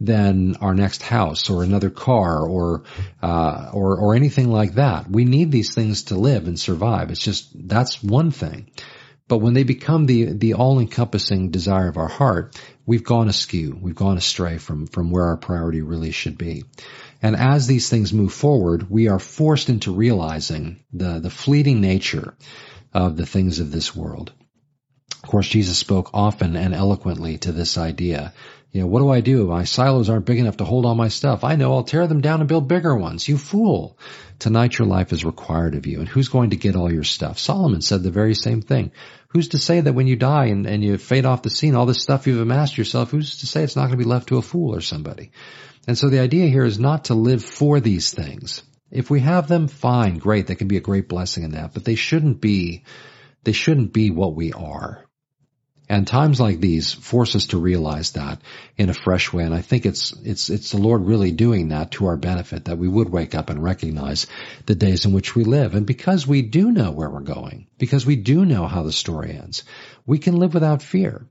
than 0.00 0.56
our 0.56 0.74
next 0.74 1.02
house 1.02 1.48
or 1.48 1.62
another 1.62 1.90
car 1.90 2.44
or 2.44 2.82
uh, 3.22 3.70
or 3.72 3.96
or 3.96 4.16
anything 4.16 4.50
like 4.50 4.74
that. 4.74 5.08
We 5.08 5.24
need 5.24 5.52
these 5.52 5.72
things 5.72 6.04
to 6.04 6.16
live 6.16 6.48
and 6.48 6.58
survive. 6.58 7.10
It's 7.10 7.22
just 7.22 7.50
that's 7.68 8.02
one 8.02 8.32
thing. 8.32 8.68
But 9.28 9.38
when 9.38 9.54
they 9.54 9.62
become 9.62 10.06
the 10.06 10.32
the 10.32 10.54
all 10.54 10.80
encompassing 10.80 11.50
desire 11.50 11.88
of 11.88 11.98
our 11.98 12.08
heart, 12.08 12.60
we've 12.90 13.04
gone 13.04 13.28
askew. 13.28 13.78
We've 13.80 13.94
gone 13.94 14.16
astray 14.16 14.58
from 14.58 14.88
from 14.88 15.12
where 15.12 15.26
our 15.26 15.36
priority 15.36 15.80
really 15.80 16.10
should 16.10 16.36
be. 16.36 16.64
And 17.22 17.36
as 17.36 17.68
these 17.68 17.88
things 17.88 18.12
move 18.12 18.32
forward, 18.32 18.90
we 18.90 19.06
are 19.06 19.20
forced 19.20 19.68
into 19.68 19.92
realizing 19.92 20.82
the, 20.92 21.20
the 21.20 21.30
fleeting 21.30 21.80
nature 21.80 22.34
of 22.92 23.16
the 23.16 23.26
things 23.26 23.60
of 23.60 23.70
this 23.70 23.94
world. 23.94 24.32
Of 25.22 25.28
course, 25.28 25.46
Jesus 25.46 25.78
spoke 25.78 26.10
often 26.14 26.56
and 26.56 26.74
eloquently 26.74 27.38
to 27.38 27.52
this 27.52 27.78
idea. 27.78 28.32
You 28.72 28.80
know, 28.80 28.88
what 28.88 29.00
do 29.00 29.10
I 29.10 29.20
do? 29.20 29.46
My 29.46 29.62
silos 29.62 30.10
aren't 30.10 30.26
big 30.26 30.38
enough 30.38 30.56
to 30.56 30.64
hold 30.64 30.84
all 30.84 30.96
my 30.96 31.08
stuff. 31.08 31.44
I 31.44 31.54
know 31.54 31.72
I'll 31.72 31.84
tear 31.84 32.08
them 32.08 32.20
down 32.20 32.40
and 32.40 32.48
build 32.48 32.66
bigger 32.66 32.96
ones. 32.96 33.28
You 33.28 33.38
fool. 33.38 33.98
Tonight 34.40 34.78
your 34.78 34.88
life 34.88 35.12
is 35.12 35.24
required 35.24 35.76
of 35.76 35.86
you. 35.86 36.00
And 36.00 36.08
who's 36.08 36.28
going 36.28 36.50
to 36.50 36.56
get 36.56 36.74
all 36.74 36.92
your 36.92 37.04
stuff? 37.04 37.38
Solomon 37.38 37.82
said 37.82 38.02
the 38.02 38.10
very 38.10 38.34
same 38.34 38.62
thing. 38.62 38.90
Who's 39.30 39.48
to 39.48 39.58
say 39.58 39.80
that 39.80 39.92
when 39.92 40.08
you 40.08 40.16
die 40.16 40.46
and, 40.46 40.66
and 40.66 40.82
you 40.82 40.98
fade 40.98 41.24
off 41.24 41.42
the 41.42 41.50
scene, 41.50 41.76
all 41.76 41.86
this 41.86 42.02
stuff 42.02 42.26
you've 42.26 42.40
amassed 42.40 42.76
yourself, 42.76 43.10
who's 43.10 43.38
to 43.40 43.46
say 43.46 43.62
it's 43.62 43.76
not 43.76 43.82
going 43.82 43.98
to 43.98 44.04
be 44.04 44.04
left 44.04 44.28
to 44.28 44.38
a 44.38 44.42
fool 44.42 44.74
or 44.74 44.80
somebody? 44.80 45.30
And 45.86 45.96
so 45.96 46.08
the 46.08 46.18
idea 46.18 46.48
here 46.48 46.64
is 46.64 46.80
not 46.80 47.04
to 47.06 47.14
live 47.14 47.44
for 47.44 47.78
these 47.78 48.12
things. 48.12 48.62
If 48.90 49.08
we 49.08 49.20
have 49.20 49.46
them, 49.46 49.68
fine, 49.68 50.18
great. 50.18 50.48
They 50.48 50.56
can 50.56 50.66
be 50.66 50.78
a 50.78 50.82
great 50.82 51.08
blessing 51.08 51.44
in 51.44 51.52
that, 51.52 51.74
but 51.74 51.84
they 51.84 51.94
shouldn't 51.94 52.40
be, 52.40 52.84
they 53.44 53.52
shouldn't 53.52 53.92
be 53.92 54.10
what 54.10 54.34
we 54.34 54.52
are. 54.52 55.04
And 55.90 56.06
times 56.06 56.38
like 56.38 56.60
these 56.60 56.92
force 56.92 57.34
us 57.34 57.46
to 57.48 57.58
realize 57.58 58.12
that 58.12 58.40
in 58.78 58.90
a 58.90 58.94
fresh 58.94 59.32
way. 59.32 59.42
And 59.42 59.52
I 59.52 59.60
think 59.60 59.86
it's, 59.86 60.12
it's, 60.24 60.48
it's 60.48 60.70
the 60.70 60.78
Lord 60.78 61.04
really 61.04 61.32
doing 61.32 61.70
that 61.70 61.90
to 61.92 62.06
our 62.06 62.16
benefit, 62.16 62.66
that 62.66 62.78
we 62.78 62.86
would 62.86 63.08
wake 63.08 63.34
up 63.34 63.50
and 63.50 63.60
recognize 63.60 64.28
the 64.66 64.76
days 64.76 65.04
in 65.04 65.10
which 65.10 65.34
we 65.34 65.42
live. 65.42 65.74
And 65.74 65.84
because 65.84 66.28
we 66.28 66.42
do 66.42 66.70
know 66.70 66.92
where 66.92 67.10
we're 67.10 67.18
going, 67.18 67.66
because 67.76 68.06
we 68.06 68.14
do 68.14 68.44
know 68.44 68.68
how 68.68 68.84
the 68.84 68.92
story 68.92 69.32
ends, 69.32 69.64
we 70.06 70.18
can 70.18 70.36
live 70.36 70.54
without 70.54 70.80
fear. 70.80 71.26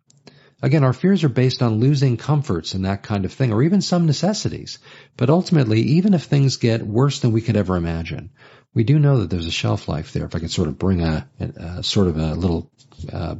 Again, 0.61 0.83
our 0.83 0.91
fears 0.91 1.23
are 1.23 1.29
based 1.29 1.63
on 1.63 1.79
losing 1.79 2.17
comforts 2.17 2.73
and 2.73 2.83
that 2.83 3.01
kind 3.01 3.23
of 3.23 3.31
thing, 3.31 3.53
or 3.53 3.63
even 3.63 3.79
some 3.79 4.07
necessities. 4.07 4.79
But 5.15 5.29
ultimately, 5.29 5.79
even 5.79 6.13
if 6.13 6.23
things 6.23 6.57
get 6.57 6.85
worse 6.85 7.21
than 7.21 7.31
we 7.31 7.39
could 7.39 7.55
ever 7.55 7.77
imagine, 7.77 8.31
we 8.73 8.83
do 8.83 8.99
know 8.99 9.19
that 9.19 9.29
there's 9.29 9.47
a 9.47 9.51
shelf 9.51 9.87
life 9.87 10.11
there. 10.11 10.25
If 10.25 10.35
I 10.35 10.39
could 10.39 10.51
sort 10.51 10.67
of 10.67 10.77
bring 10.77 11.01
a, 11.01 11.29
a 11.39 11.81
sort 11.81 12.09
of 12.09 12.17
a 12.17 12.35
little 12.35 12.69
uh, 13.11 13.35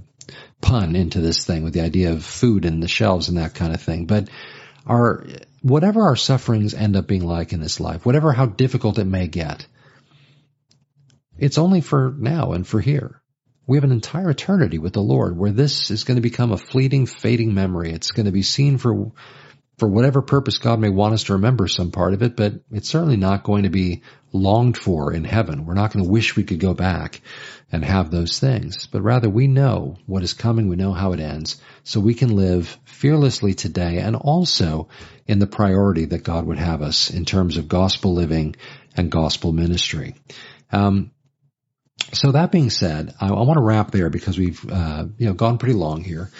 pun 0.61 0.95
into 0.95 1.21
this 1.21 1.45
thing 1.45 1.63
with 1.63 1.73
the 1.73 1.81
idea 1.81 2.11
of 2.11 2.25
food 2.25 2.65
and 2.65 2.81
the 2.81 2.87
shelves 2.87 3.29
and 3.29 3.37
that 3.37 3.53
kind 3.53 3.73
of 3.73 3.81
thing. 3.81 4.05
But 4.05 4.29
our 4.85 5.25
whatever 5.61 6.03
our 6.03 6.15
sufferings 6.15 6.73
end 6.73 6.95
up 6.95 7.07
being 7.07 7.25
like 7.25 7.53
in 7.53 7.61
this 7.61 7.79
life, 7.79 8.05
whatever 8.05 8.31
how 8.31 8.45
difficult 8.45 8.99
it 8.99 9.05
may 9.05 9.27
get, 9.27 9.65
it's 11.37 11.57
only 11.57 11.81
for 11.81 12.13
now 12.17 12.53
and 12.53 12.67
for 12.67 12.81
here 12.81 13.19
we 13.69 13.77
have 13.77 13.83
an 13.83 13.91
entire 13.91 14.31
eternity 14.31 14.79
with 14.79 14.93
the 14.93 14.99
Lord 14.99 15.37
where 15.37 15.51
this 15.51 15.91
is 15.91 16.03
going 16.03 16.15
to 16.15 16.21
become 16.21 16.51
a 16.51 16.57
fleeting, 16.57 17.05
fading 17.05 17.53
memory. 17.53 17.91
It's 17.91 18.09
going 18.09 18.25
to 18.25 18.31
be 18.31 18.41
seen 18.41 18.79
for, 18.79 19.11
for 19.79 19.87
whatever 19.87 20.21
purpose 20.21 20.57
God 20.57 20.79
may 20.79 20.89
want 20.89 21.13
us 21.13 21.25
to 21.25 21.33
remember 21.33 21.67
some 21.67 21.91
part 21.91 22.13
of 22.13 22.21
it, 22.21 22.35
but 22.35 22.53
it's 22.71 22.89
certainly 22.89 23.17
not 23.17 23.43
going 23.43 23.63
to 23.63 23.69
be 23.69 24.03
longed 24.31 24.77
for 24.77 25.13
in 25.13 25.23
heaven. 25.23 25.65
We're 25.65 25.73
not 25.73 25.91
going 25.91 26.05
to 26.05 26.11
wish 26.11 26.35
we 26.35 26.43
could 26.43 26.59
go 26.59 26.73
back 26.73 27.21
and 27.71 27.83
have 27.83 28.11
those 28.11 28.39
things, 28.39 28.87
but 28.87 29.01
rather 29.01 29.29
we 29.29 29.47
know 29.47 29.97
what 30.05 30.23
is 30.23 30.33
coming. 30.33 30.67
We 30.67 30.75
know 30.75 30.93
how 30.93 31.13
it 31.13 31.19
ends. 31.19 31.61
So 31.83 31.99
we 31.99 32.13
can 32.13 32.35
live 32.35 32.77
fearlessly 32.85 33.53
today 33.53 33.99
and 33.99 34.15
also 34.15 34.89
in 35.27 35.39
the 35.39 35.47
priority 35.47 36.05
that 36.05 36.23
God 36.23 36.45
would 36.45 36.59
have 36.59 36.81
us 36.81 37.09
in 37.09 37.25
terms 37.25 37.57
of 37.57 37.67
gospel 37.67 38.13
living 38.13 38.55
and 38.95 39.11
gospel 39.11 39.53
ministry. 39.53 40.15
Um, 40.71 41.11
So 42.11 42.31
that 42.31 42.51
being 42.51 42.69
said, 42.71 43.13
I, 43.19 43.27
I 43.27 43.43
want 43.43 43.57
to 43.57 43.63
wrap 43.63 43.91
there 43.91 44.09
because 44.09 44.37
we've 44.37 44.63
uh, 44.69 45.05
you 45.17 45.27
know 45.27 45.33
gone 45.33 45.57
pretty 45.57 45.75
long 45.75 46.03
here. 46.03 46.31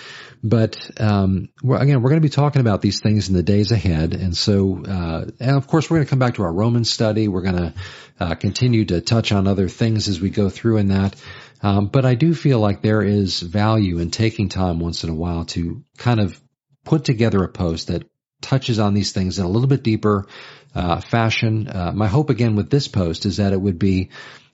But 0.41 0.77
um, 1.01 1.49
we're, 1.61 1.77
again, 1.77 2.01
we're 2.01 2.09
going 2.09 2.21
to 2.21 2.25
be 2.25 2.33
talking 2.33 2.61
about 2.61 2.81
these 2.81 3.01
things 3.01 3.27
in 3.27 3.35
the 3.35 3.43
days 3.43 3.71
ahead, 3.71 4.13
and 4.13 4.35
so 4.35 4.83
uh, 4.85 5.25
and 5.39 5.57
of 5.57 5.67
course 5.67 5.89
we're 5.89 5.97
going 5.97 6.05
to 6.05 6.09
come 6.09 6.19
back 6.19 6.35
to 6.35 6.43
our 6.43 6.53
Roman 6.53 6.85
study. 6.85 7.27
We're 7.27 7.41
going 7.41 7.57
to 7.57 7.73
uh, 8.19 8.35
continue 8.35 8.85
to 8.85 9.01
touch 9.01 9.31
on 9.31 9.47
other 9.47 9.67
things 9.67 10.07
as 10.07 10.21
we 10.21 10.29
go 10.29 10.49
through 10.49 10.77
in 10.77 10.87
that. 10.89 11.15
Um, 11.61 11.87
but 11.87 12.05
I 12.05 12.15
do 12.15 12.33
feel 12.33 12.59
like 12.59 12.81
there 12.81 13.01
is 13.01 13.41
value 13.41 13.99
in 13.99 14.11
taking 14.11 14.47
time 14.47 14.79
once 14.79 15.03
in 15.03 15.09
a 15.09 15.15
while 15.15 15.45
to 15.45 15.83
kind 15.97 16.21
of 16.21 16.39
put 16.85 17.03
together 17.03 17.43
a 17.43 17.49
post 17.49 17.87
that 17.87 18.09
touches 18.41 18.79
on 18.79 18.93
these 18.93 19.11
things 19.11 19.39
in 19.39 19.45
a 19.45 19.49
little 19.49 19.67
bit 19.67 19.83
deeper 19.83 20.25
uh, 20.73 21.01
fashion. 21.01 21.67
Uh, 21.67 21.91
my 21.93 22.07
hope 22.07 22.29
again 22.29 22.55
with 22.55 22.69
this 22.69 22.87
post 22.87 23.25
is 23.25 23.37
that 23.37 23.53
it 23.53 23.59
would 23.59 23.79
be 23.79 24.09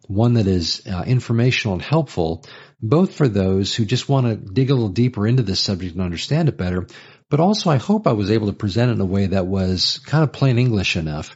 one 0.08 0.34
that 0.34 0.48
is 0.48 0.82
uh, 0.88 1.04
informational 1.06 1.74
and 1.74 1.82
helpful, 1.82 2.44
both 2.90 3.16
for 3.16 3.28
those 3.28 3.76
who 3.76 3.86
just 3.86 4.10
want 4.10 4.28
to 4.28 4.36
dig 4.36 4.70
a 4.70 4.74
little 4.74 4.90
deeper 4.90 5.28
into 5.28 5.44
this 5.44 5.60
subject 5.60 5.94
and 5.94 6.04
understand 6.04 6.50
it 6.50 6.58
better, 6.58 6.88
but 7.30 7.40
also 7.40 7.70
I 7.70 7.78
hope 7.78 8.08
I 8.08 8.14
was 8.14 8.32
able 8.32 8.48
to 8.48 8.54
present 8.54 8.92
it 8.92 8.96
in 8.96 9.02
a 9.02 9.06
way 9.06 9.28
that 9.28 9.48
was 9.48 10.00
kind 10.06 10.24
of 10.24 10.32
plain 10.32 10.58
English 10.58 10.96
enough 10.96 11.36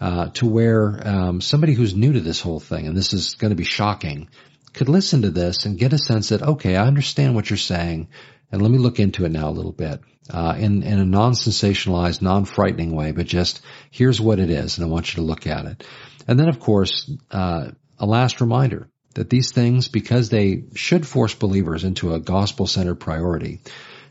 uh, 0.00 0.28
to 0.34 0.46
where 0.46 1.00
um, 1.06 1.40
somebody 1.40 1.74
who's 1.74 1.94
new 1.94 2.12
to 2.12 2.20
this 2.20 2.40
whole 2.40 2.60
thing, 2.60 2.86
and 2.86 2.96
this 2.96 3.12
is 3.12 3.34
going 3.34 3.50
to 3.50 3.56
be 3.56 3.64
shocking, 3.64 4.28
could 4.72 4.88
listen 4.88 5.22
to 5.22 5.30
this 5.30 5.64
and 5.64 5.78
get 5.78 5.92
a 5.92 5.98
sense 5.98 6.28
that 6.28 6.42
okay, 6.42 6.76
I 6.76 6.86
understand 6.86 7.34
what 7.34 7.50
you're 7.50 7.56
saying, 7.56 8.08
and 8.52 8.62
let 8.62 8.70
me 8.70 8.78
look 8.78 9.00
into 9.00 9.24
it 9.24 9.32
now 9.32 9.48
a 9.48 9.50
little 9.50 9.72
bit 9.72 10.00
uh, 10.30 10.54
in 10.58 10.82
in 10.82 10.98
a 10.98 11.04
non-sensationalized, 11.04 12.22
non-frightening 12.22 12.94
way, 12.94 13.12
but 13.12 13.26
just 13.26 13.60
here's 13.90 14.20
what 14.20 14.38
it 14.38 14.50
is, 14.50 14.78
and 14.78 14.86
I 14.86 14.88
want 14.88 15.12
you 15.12 15.20
to 15.20 15.26
look 15.26 15.46
at 15.46 15.64
it. 15.66 15.84
And 16.26 16.38
then, 16.38 16.48
of 16.48 16.60
course, 16.60 17.10
uh, 17.30 17.70
a 17.98 18.06
last 18.06 18.40
reminder 18.40 18.88
that 19.14 19.30
these 19.30 19.52
things, 19.52 19.88
because 19.88 20.28
they 20.28 20.64
should 20.74 21.06
force 21.06 21.34
believers 21.34 21.84
into 21.84 22.14
a 22.14 22.20
gospel-centered 22.20 22.96
priority, 22.96 23.60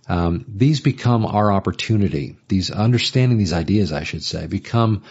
um, 0.10 0.46
these 0.48 0.80
become 0.80 1.26
our 1.26 1.52
opportunity. 1.52 2.38
These 2.48 2.72
understanding 2.72 3.38
these 3.38 3.54
ideas, 3.54 3.92
I 3.92 4.04
should 4.04 4.24
say, 4.24 4.48
become 4.48 5.04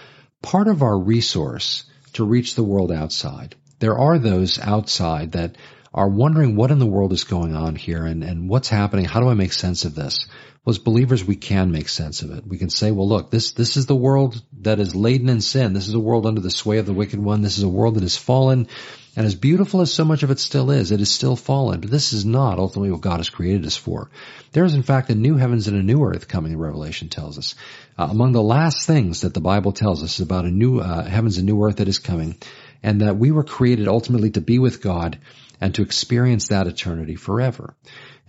part 0.43 0.69
of 0.69 0.83
our 0.83 0.99
resource 0.99 1.85
to 2.15 2.25
reach 2.25 2.55
the 2.55 2.65
world 2.65 2.91
outside. 2.91 3.55
There 3.79 3.99
are 3.99 4.19
those 4.19 4.59
outside 4.59 5.33
that 5.33 5.57
are 5.93 6.09
wondering 6.09 6.57
what 6.57 6.71
in 6.71 6.79
the 6.79 6.87
world 6.87 7.13
is 7.13 7.25
going 7.25 7.55
on 7.55 7.75
here 7.75 8.05
and, 8.05 8.23
and 8.23 8.49
what's 8.49 8.69
happening. 8.69 9.07
How 9.07 9.21
do 9.21 9.29
I 9.29 9.35
make 9.35 9.53
sense 9.53 9.85
of 9.85 9.95
this? 9.95 10.27
Well, 10.65 10.73
as 10.73 10.79
believers, 10.79 11.25
we 11.25 11.37
can 11.37 11.71
make 11.71 11.89
sense 11.89 12.23
of 12.23 12.31
it. 12.33 12.47
We 12.47 12.59
can 12.59 12.71
say, 12.71 12.91
well, 12.91 13.09
look, 13.09 13.31
this, 13.31 13.53
this 13.53 13.77
is 13.77 13.87
the 13.87 13.95
world 13.95 14.43
that 14.61 14.81
is 14.81 14.95
laden 14.95 15.29
in 15.29 15.41
sin. 15.41 15.73
This 15.73 15.89
is 15.89 15.95
a 15.95 16.01
world 16.01 16.27
under 16.27 16.41
the 16.41 16.51
sway 16.51 16.79
of 16.79 16.87
the 16.87 16.93
wicked 16.93 17.19
one. 17.19 17.41
This 17.41 17.57
is 17.57 17.65
a 17.65 17.69
world 17.69 17.95
that 17.95 18.05
is 18.05 18.17
fallen. 18.17 18.69
And 19.17 19.25
as 19.25 19.35
beautiful 19.35 19.81
as 19.81 19.93
so 19.93 20.05
much 20.05 20.23
of 20.23 20.31
it 20.31 20.39
still 20.39 20.71
is, 20.71 20.93
it 20.93 21.01
is 21.01 21.11
still 21.11 21.37
fallen. 21.37 21.81
But 21.81 21.91
this 21.91 22.13
is 22.13 22.27
not 22.27 22.59
ultimately 22.59 22.91
what 22.91 23.01
God 23.01 23.17
has 23.17 23.31
created 23.31 23.65
us 23.65 23.77
for. 23.77 24.11
There 24.53 24.65
is 24.65 24.75
in 24.75 24.83
fact 24.83 25.09
a 25.09 25.15
new 25.15 25.37
heavens 25.37 25.69
and 25.69 25.77
a 25.77 25.83
new 25.83 26.05
earth 26.05 26.29
coming, 26.29 26.57
Revelation 26.59 27.09
tells 27.09 27.39
us. 27.39 27.55
Uh, 27.99 28.09
among 28.11 28.33
the 28.33 28.43
last 28.43 28.87
things 28.87 29.23
that 29.23 29.33
the 29.33 29.41
Bible 29.41 29.73
tells 29.73 30.03
us 30.03 30.15
is 30.15 30.21
about 30.21 30.45
a 30.45 30.51
new 30.51 30.81
uh, 30.81 31.03
heavens 31.03 31.39
and 31.39 31.47
new 31.47 31.65
earth 31.65 31.77
that 31.77 31.89
is 31.89 31.99
coming, 31.99 32.37
and 32.83 33.01
that 33.01 33.17
we 33.17 33.31
were 33.31 33.43
created 33.43 33.89
ultimately 33.89 34.31
to 34.33 34.43
be 34.43 34.59
with 34.59 34.83
God 34.83 35.19
and 35.63 35.75
to 35.75 35.83
experience 35.83 36.49
that 36.49 36.67
eternity 36.67 37.17
forever. 37.17 37.75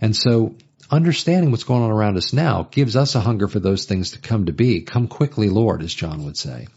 And 0.00 0.16
so 0.16 0.54
understanding 0.90 1.50
what's 1.50 1.64
going 1.64 1.82
on 1.82 1.90
around 1.90 2.16
us 2.16 2.32
now 2.32 2.66
gives 2.70 2.96
us 2.96 3.14
a 3.14 3.20
hunger 3.20 3.46
for 3.46 3.60
those 3.60 3.84
things 3.84 4.12
to 4.12 4.20
come 4.20 4.46
to 4.46 4.52
be. 4.52 4.80
Come 4.80 5.06
quickly, 5.06 5.50
Lord, 5.50 5.82
as 5.82 5.92
John 5.92 6.24
would 6.24 6.38
say. 6.38 6.68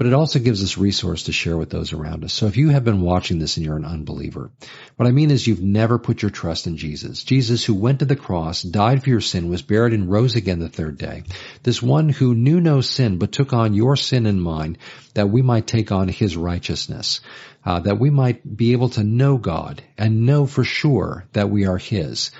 But 0.00 0.06
it 0.06 0.14
also 0.14 0.38
gives 0.38 0.62
us 0.62 0.78
resource 0.78 1.24
to 1.24 1.32
share 1.32 1.58
with 1.58 1.68
those 1.68 1.92
around 1.92 2.24
us. 2.24 2.32
So 2.32 2.46
if 2.46 2.56
you 2.56 2.70
have 2.70 2.86
been 2.86 3.02
watching 3.02 3.38
this 3.38 3.58
and 3.58 3.66
you're 3.66 3.76
an 3.76 3.84
unbeliever, 3.84 4.50
what 4.96 5.06
I 5.06 5.10
mean 5.10 5.30
is 5.30 5.46
you've 5.46 5.60
never 5.60 5.98
put 5.98 6.22
your 6.22 6.30
trust 6.30 6.66
in 6.66 6.78
Jesus. 6.78 7.22
Jesus 7.22 7.66
who 7.66 7.74
went 7.74 7.98
to 7.98 8.06
the 8.06 8.16
cross, 8.16 8.62
died 8.62 9.02
for 9.02 9.10
your 9.10 9.20
sin, 9.20 9.50
was 9.50 9.60
buried 9.60 9.92
and 9.92 10.10
rose 10.10 10.36
again 10.36 10.58
the 10.58 10.70
third 10.70 10.96
day. 10.96 11.24
This 11.64 11.82
one 11.82 12.08
who 12.08 12.34
knew 12.34 12.62
no 12.62 12.80
sin 12.80 13.18
but 13.18 13.30
took 13.30 13.52
on 13.52 13.74
your 13.74 13.94
sin 13.94 14.24
and 14.24 14.42
mine 14.42 14.78
that 15.12 15.28
we 15.28 15.42
might 15.42 15.66
take 15.66 15.92
on 15.92 16.08
his 16.08 16.34
righteousness. 16.34 17.20
Uh, 17.62 17.80
that 17.80 17.98
we 17.98 18.08
might 18.08 18.56
be 18.56 18.72
able 18.72 18.88
to 18.88 19.04
know 19.04 19.36
God 19.36 19.82
and 19.98 20.24
know 20.24 20.46
for 20.46 20.64
sure 20.64 21.26
that 21.34 21.50
we 21.50 21.66
are 21.66 21.76
His. 21.76 22.30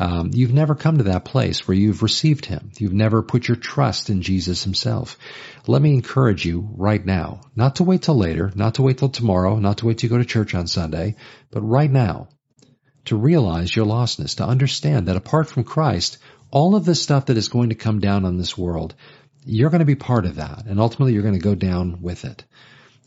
Um, 0.00 0.30
you've 0.32 0.54
never 0.54 0.74
come 0.74 0.96
to 0.96 1.04
that 1.04 1.26
place 1.26 1.68
where 1.68 1.76
you've 1.76 2.02
received 2.02 2.46
Him. 2.46 2.70
You've 2.78 2.94
never 2.94 3.22
put 3.22 3.46
your 3.46 3.58
trust 3.58 4.08
in 4.08 4.22
Jesus 4.22 4.64
Himself. 4.64 5.18
Let 5.66 5.82
me 5.82 5.92
encourage 5.92 6.46
you 6.46 6.70
right 6.72 7.04
now, 7.04 7.42
not 7.54 7.76
to 7.76 7.84
wait 7.84 8.00
till 8.00 8.16
later, 8.16 8.50
not 8.54 8.76
to 8.76 8.82
wait 8.82 8.96
till 8.96 9.10
tomorrow, 9.10 9.56
not 9.58 9.78
to 9.78 9.86
wait 9.86 9.98
till 9.98 10.08
you 10.08 10.16
go 10.16 10.18
to 10.18 10.24
church 10.24 10.54
on 10.54 10.66
Sunday, 10.66 11.16
but 11.50 11.60
right 11.60 11.90
now, 11.90 12.28
to 13.04 13.16
realize 13.16 13.76
your 13.76 13.84
lostness, 13.84 14.36
to 14.36 14.46
understand 14.46 15.08
that 15.08 15.16
apart 15.16 15.50
from 15.50 15.64
Christ, 15.64 16.16
all 16.50 16.76
of 16.76 16.86
the 16.86 16.94
stuff 16.94 17.26
that 17.26 17.36
is 17.36 17.48
going 17.48 17.68
to 17.68 17.74
come 17.74 18.00
down 18.00 18.24
on 18.24 18.38
this 18.38 18.56
world, 18.56 18.94
you're 19.44 19.70
going 19.70 19.80
to 19.80 19.84
be 19.84 19.96
part 19.96 20.24
of 20.24 20.36
that, 20.36 20.64
and 20.64 20.80
ultimately 20.80 21.12
you're 21.12 21.22
going 21.22 21.34
to 21.34 21.40
go 21.40 21.54
down 21.54 22.00
with 22.00 22.24
it. 22.24 22.42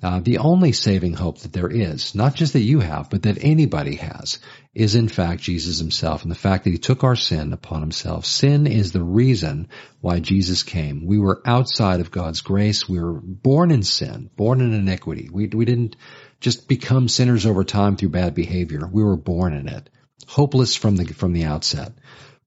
Uh, 0.03 0.19
the 0.19 0.39
only 0.39 0.73
saving 0.73 1.13
hope 1.13 1.39
that 1.39 1.53
there 1.53 1.69
is, 1.69 2.13
not 2.13 2.35
just 2.35 2.53
that 2.53 2.59
you 2.59 2.81
have, 2.81 3.09
but 3.09 3.23
that 3.23 3.37
anybody 3.41 3.95
has, 3.95 4.37
is 4.73 4.95
in 4.95 5.07
fact 5.07 5.41
Jesus 5.41 5.77
himself 5.77 6.23
and 6.23 6.31
the 6.31 6.35
fact 6.35 6.63
that 6.63 6.71
he 6.71 6.79
took 6.79 7.03
our 7.03 7.15
sin 7.15 7.53
upon 7.53 7.81
himself. 7.81 8.25
Sin 8.25 8.65
is 8.65 8.91
the 8.91 9.03
reason 9.03 9.69
why 10.01 10.19
Jesus 10.19 10.63
came. 10.63 11.05
We 11.05 11.19
were 11.19 11.41
outside 11.45 11.99
of 11.99 12.09
God's 12.09 12.41
grace. 12.41 12.89
We 12.89 12.99
were 12.99 13.13
born 13.13 13.69
in 13.69 13.83
sin, 13.83 14.31
born 14.35 14.61
in 14.61 14.73
iniquity. 14.73 15.29
We, 15.31 15.47
we 15.47 15.65
didn't 15.65 15.95
just 16.39 16.67
become 16.67 17.07
sinners 17.07 17.45
over 17.45 17.63
time 17.63 17.97
through 17.97 18.09
bad 18.09 18.33
behavior. 18.33 18.89
We 18.91 19.03
were 19.03 19.15
born 19.15 19.53
in 19.53 19.67
it, 19.67 19.89
hopeless 20.27 20.75
from 20.75 20.95
the, 20.95 21.05
from 21.13 21.33
the 21.33 21.45
outset. 21.45 21.93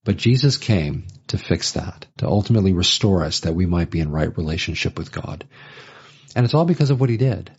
But 0.04 0.16
Jesus 0.16 0.56
came 0.56 1.06
to 1.28 1.38
fix 1.38 1.72
that, 1.72 2.06
to 2.18 2.26
ultimately 2.26 2.72
restore 2.72 3.24
us 3.24 3.40
that 3.40 3.54
we 3.54 3.66
might 3.66 3.90
be 3.90 4.00
in 4.00 4.10
right 4.10 4.36
relationship 4.36 4.98
with 4.98 5.12
God. 5.12 5.46
And 6.34 6.44
it's 6.44 6.54
all 6.54 6.64
because 6.64 6.90
of 6.90 7.00
what 7.00 7.10
he 7.10 7.16
did. 7.16 7.52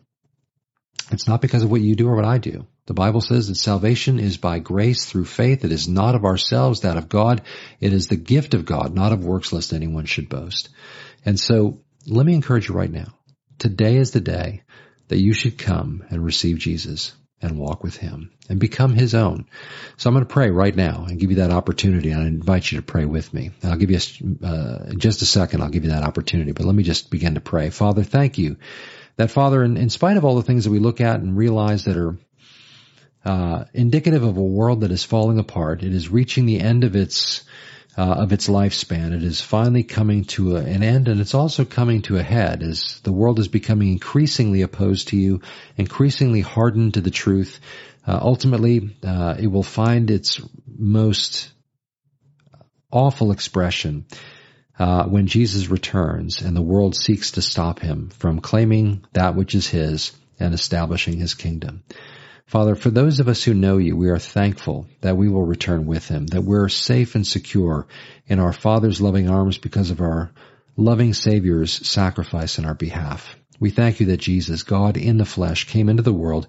It's 1.09 1.27
not 1.27 1.41
because 1.41 1.63
of 1.63 1.71
what 1.71 1.81
you 1.81 1.95
do 1.95 2.07
or 2.09 2.15
what 2.15 2.25
I 2.25 2.37
do. 2.37 2.67
The 2.87 2.93
Bible 2.93 3.21
says 3.21 3.49
that 3.49 3.55
salvation 3.55 4.17
is 4.17 4.37
by 4.37 4.59
grace 4.59 5.05
through 5.05 5.25
faith. 5.25 5.65
It 5.65 5.73
is 5.73 5.89
not 5.89 6.15
of 6.15 6.23
ourselves, 6.23 6.81
that 6.81 6.97
of 6.97 7.09
God. 7.09 7.41
It 7.81 7.93
is 7.93 8.07
the 8.07 8.15
gift 8.15 8.53
of 8.53 8.65
God, 8.65 8.95
not 8.95 9.11
of 9.11 9.25
works 9.25 9.51
lest 9.53 9.73
anyone 9.73 10.05
should 10.05 10.29
boast. 10.29 10.69
And 11.25 11.37
so 11.37 11.81
let 12.07 12.25
me 12.25 12.33
encourage 12.33 12.69
you 12.69 12.75
right 12.75 12.91
now. 12.91 13.13
Today 13.59 13.97
is 13.97 14.11
the 14.11 14.21
day 14.21 14.63
that 15.09 15.19
you 15.19 15.33
should 15.33 15.57
come 15.57 16.05
and 16.09 16.23
receive 16.23 16.59
Jesus 16.59 17.13
and 17.41 17.59
walk 17.59 17.83
with 17.83 17.97
him 17.97 18.31
and 18.49 18.57
become 18.57 18.93
his 18.93 19.13
own. 19.13 19.47
So 19.97 20.09
I'm 20.09 20.13
going 20.13 20.25
to 20.25 20.33
pray 20.33 20.49
right 20.49 20.75
now 20.75 21.05
and 21.07 21.19
give 21.19 21.29
you 21.29 21.37
that 21.37 21.51
opportunity. 21.51 22.11
And 22.11 22.23
I 22.23 22.25
invite 22.25 22.71
you 22.71 22.77
to 22.77 22.85
pray 22.85 23.03
with 23.03 23.33
me. 23.33 23.51
And 23.61 23.71
I'll 23.71 23.77
give 23.77 23.91
you 23.91 23.99
a, 24.41 24.47
uh, 24.47 24.93
just 24.93 25.21
a 25.21 25.25
second. 25.25 25.61
I'll 25.61 25.69
give 25.69 25.83
you 25.83 25.91
that 25.91 26.03
opportunity, 26.03 26.53
but 26.53 26.65
let 26.65 26.73
me 26.73 26.83
just 26.83 27.11
begin 27.11 27.35
to 27.35 27.41
pray. 27.41 27.69
Father, 27.69 28.03
thank 28.03 28.37
you 28.37 28.57
that 29.17 29.31
Father, 29.31 29.63
in, 29.63 29.77
in 29.77 29.89
spite 29.89 30.17
of 30.17 30.23
all 30.23 30.35
the 30.35 30.43
things 30.43 30.63
that 30.63 30.71
we 30.71 30.79
look 30.79 31.01
at 31.01 31.19
and 31.19 31.35
realize 31.35 31.85
that 31.85 31.97
are 31.97 32.17
uh, 33.27 33.65
indicative 33.73 34.23
of 34.23 34.37
a 34.37 34.41
world 34.41 34.81
that 34.81 34.91
is 34.91 35.03
falling 35.03 35.37
apart, 35.37 35.83
it 35.83 35.93
is 35.93 36.07
reaching 36.07 36.45
the 36.45 36.61
end 36.61 36.85
of 36.85 36.95
its 36.95 37.43
uh, 37.97 38.01
of 38.01 38.31
its 38.31 38.47
lifespan. 38.47 39.11
It 39.11 39.23
is 39.23 39.41
finally 39.41 39.83
coming 39.83 40.23
to 40.25 40.55
a, 40.55 40.61
an 40.61 40.81
end 40.81 41.07
and 41.07 41.19
it's 41.19 41.33
also 41.33 41.65
coming 41.65 42.03
to 42.03 42.17
a 42.17 42.23
head 42.23 42.63
as 42.63 43.01
the 43.01 43.11
world 43.11 43.39
is 43.39 43.47
becoming 43.47 43.91
increasingly 43.91 44.61
opposed 44.61 45.09
to 45.09 45.17
you, 45.17 45.41
increasingly 45.75 46.41
hardened 46.41 46.93
to 46.93 47.01
the 47.01 47.11
truth. 47.11 47.59
Uh, 48.05 48.17
ultimately, 48.21 48.95
uh, 49.03 49.35
it 49.37 49.47
will 49.47 49.63
find 49.63 50.09
its 50.09 50.39
most 50.65 51.49
awful 52.91 53.31
expression 53.31 54.05
uh, 54.79 55.03
when 55.05 55.27
Jesus 55.27 55.67
returns 55.67 56.41
and 56.41 56.55
the 56.55 56.61
world 56.61 56.95
seeks 56.95 57.31
to 57.31 57.41
stop 57.41 57.79
him 57.79 58.09
from 58.09 58.39
claiming 58.39 59.03
that 59.13 59.35
which 59.35 59.53
is 59.53 59.67
his 59.67 60.13
and 60.39 60.53
establishing 60.53 61.17
his 61.17 61.33
kingdom. 61.33 61.83
Father, 62.47 62.75
for 62.75 62.89
those 62.89 63.19
of 63.19 63.27
us 63.27 63.43
who 63.43 63.53
know 63.53 63.77
you, 63.77 63.97
we 63.97 64.07
are 64.07 64.17
thankful 64.17 64.87
that 65.01 65.17
we 65.17 65.27
will 65.27 65.43
return 65.43 65.85
with 65.85 66.07
him, 66.07 66.27
that 66.27 66.45
we're 66.45 66.69
safe 66.69 67.15
and 67.15 67.27
secure 67.27 67.87
in 68.25 68.39
our 68.39 68.53
Father's 68.53 69.01
loving 69.01 69.29
arms 69.29 69.57
because 69.57 69.91
of 69.91 69.99
our 69.99 70.31
loving 70.77 71.13
Savior's 71.13 71.73
sacrifice 71.85 72.57
in 72.57 72.63
our 72.63 72.73
behalf. 72.73 73.35
We 73.59 73.69
thank 73.69 73.99
you 73.99 74.05
that 74.07 74.21
Jesus, 74.21 74.63
God 74.63 74.95
in 74.95 75.17
the 75.17 75.25
flesh, 75.25 75.67
came 75.67 75.89
into 75.89 76.03
the 76.03 76.13
world 76.13 76.47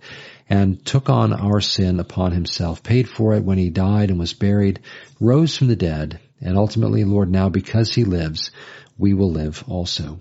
and 0.49 0.85
took 0.87 1.11
on 1.11 1.33
our 1.33 1.61
sin 1.61 1.99
upon 1.99 2.31
himself, 2.31 2.85
paid 2.85 3.09
for 3.09 3.35
it 3.35 3.43
when 3.43 3.59
he 3.59 3.71
died 3.71 4.11
and 4.11 4.21
was 4.21 4.35
buried, 4.35 4.79
rose 5.19 5.57
from 5.57 5.67
the 5.67 5.75
dead, 5.75 6.21
and 6.41 6.57
ultimately, 6.57 7.03
Lord, 7.03 7.29
now 7.29 7.49
because 7.49 7.93
he 7.93 8.05
lives, 8.05 8.53
we 8.97 9.15
will 9.15 9.33
live 9.33 9.65
also. 9.67 10.21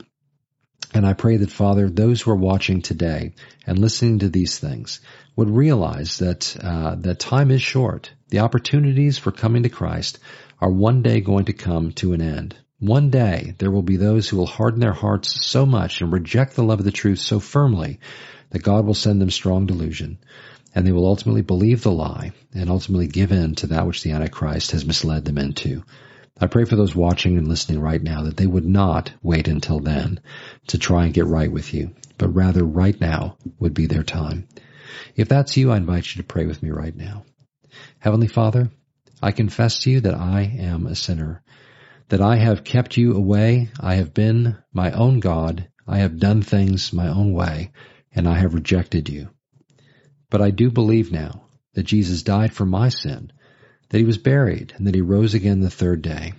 And 0.94 1.06
I 1.06 1.14
pray 1.14 1.38
that 1.38 1.52
Father, 1.52 1.88
those 1.88 2.22
who 2.22 2.32
are 2.32 2.36
watching 2.36 2.82
today 2.82 3.34
and 3.68 3.78
listening 3.78 4.20
to 4.20 4.30
these 4.30 4.58
things 4.58 5.02
would 5.38 5.50
realize 5.50 6.18
that 6.18 6.58
uh, 6.62 6.96
that 6.96 7.20
time 7.20 7.52
is 7.52 7.62
short. 7.62 8.12
The 8.30 8.40
opportunities 8.40 9.18
for 9.18 9.32
coming 9.32 9.64
to 9.64 9.70
Christ 9.70 10.20
are 10.60 10.70
one 10.70 11.02
day 11.04 11.22
going 11.22 11.46
to 11.46 11.54
come 11.54 11.94
to 11.94 12.12
an 12.12 12.22
end. 12.22 12.58
One 12.80 13.10
day 13.10 13.54
there 13.60 13.72
will 13.72 13.84
be 13.84 13.98
those 13.98 14.28
who 14.28 14.38
will 14.38 14.48
harden 14.48 14.82
their 14.82 14.94
hearts 14.94 15.46
so 15.46 15.66
much 15.66 16.02
and 16.02 16.12
reject 16.12 16.56
the 16.56 16.64
love 16.64 16.80
of 16.80 16.86
the 16.86 16.92
truth 16.92 17.20
so 17.20 17.40
firmly 17.40 18.00
that 18.50 18.64
God 18.64 18.86
will 18.86 18.94
send 18.94 19.22
them 19.22 19.30
strong 19.32 19.66
delusion. 19.66 20.18
and 20.76 20.86
they 20.86 20.92
will 20.92 21.08
ultimately 21.08 21.42
believe 21.42 21.82
the 21.82 21.92
lie 21.92 22.32
and 22.54 22.70
ultimately 22.70 23.08
give 23.08 23.32
in 23.32 23.56
to 23.56 23.68
that 23.68 23.88
which 23.88 24.04
the 24.04 24.12
Antichrist 24.12 24.72
has 24.72 24.86
misled 24.86 25.26
them 25.26 25.38
into. 25.40 25.84
I 26.40 26.46
pray 26.46 26.66
for 26.66 26.76
those 26.76 26.96
watching 26.96 27.36
and 27.36 27.48
listening 27.48 27.80
right 27.80 28.02
now 28.02 28.24
that 28.24 28.38
they 28.38 28.46
would 28.46 28.66
not 28.66 29.12
wait 29.24 29.48
until 29.48 29.80
then 29.80 30.20
to 30.68 30.78
try 30.78 31.06
and 31.06 31.14
get 31.14 31.26
right 31.26 31.52
with 31.52 31.74
you, 31.74 31.96
but 32.20 32.36
rather 32.36 32.64
right 32.64 33.00
now 33.02 33.38
would 33.60 33.74
be 33.74 33.88
their 33.88 34.04
time. 34.04 34.48
If 35.16 35.28
that's 35.30 35.58
you, 35.58 35.72
I 35.72 35.78
invite 35.78 36.16
you 36.16 36.22
to 36.22 36.28
pray 36.28 36.46
with 36.46 36.62
me 36.62 36.70
right 36.70 36.96
now. 36.96 37.26
Heavenly 38.00 38.28
Father, 38.28 38.70
I 39.22 39.32
confess 39.32 39.80
to 39.80 39.92
you 39.92 40.02
that 40.02 40.16
I 40.16 40.42
am 40.42 40.86
a 40.86 40.96
sinner, 40.96 41.44
that 42.10 42.22
I 42.22 42.38
have 42.38 42.64
kept 42.64 42.98
you 42.98 43.16
away. 43.16 43.70
I 43.80 43.96
have 43.96 44.14
been 44.14 44.58
my 44.74 44.92
own 44.92 45.20
God. 45.20 45.68
I 45.88 46.00
have 46.00 46.20
done 46.20 46.42
things 46.42 46.94
my 46.94 47.08
own 47.08 47.34
way, 47.34 47.72
and 48.14 48.28
I 48.28 48.36
have 48.36 48.54
rejected 48.54 49.10
you. 49.10 49.30
But 50.30 50.42
I 50.42 50.52
do 50.52 50.70
believe 50.70 51.12
now 51.12 51.44
that 51.74 51.84
Jesus 51.84 52.24
died 52.24 52.54
for 52.54 52.66
my 52.66 52.90
sin, 52.90 53.32
that 53.90 53.98
he 53.98 54.04
was 54.04 54.18
buried, 54.18 54.74
and 54.78 54.88
that 54.88 54.96
he 54.96 55.02
rose 55.02 55.34
again 55.34 55.62
the 55.62 55.70
third 55.70 56.02
day. 56.02 56.34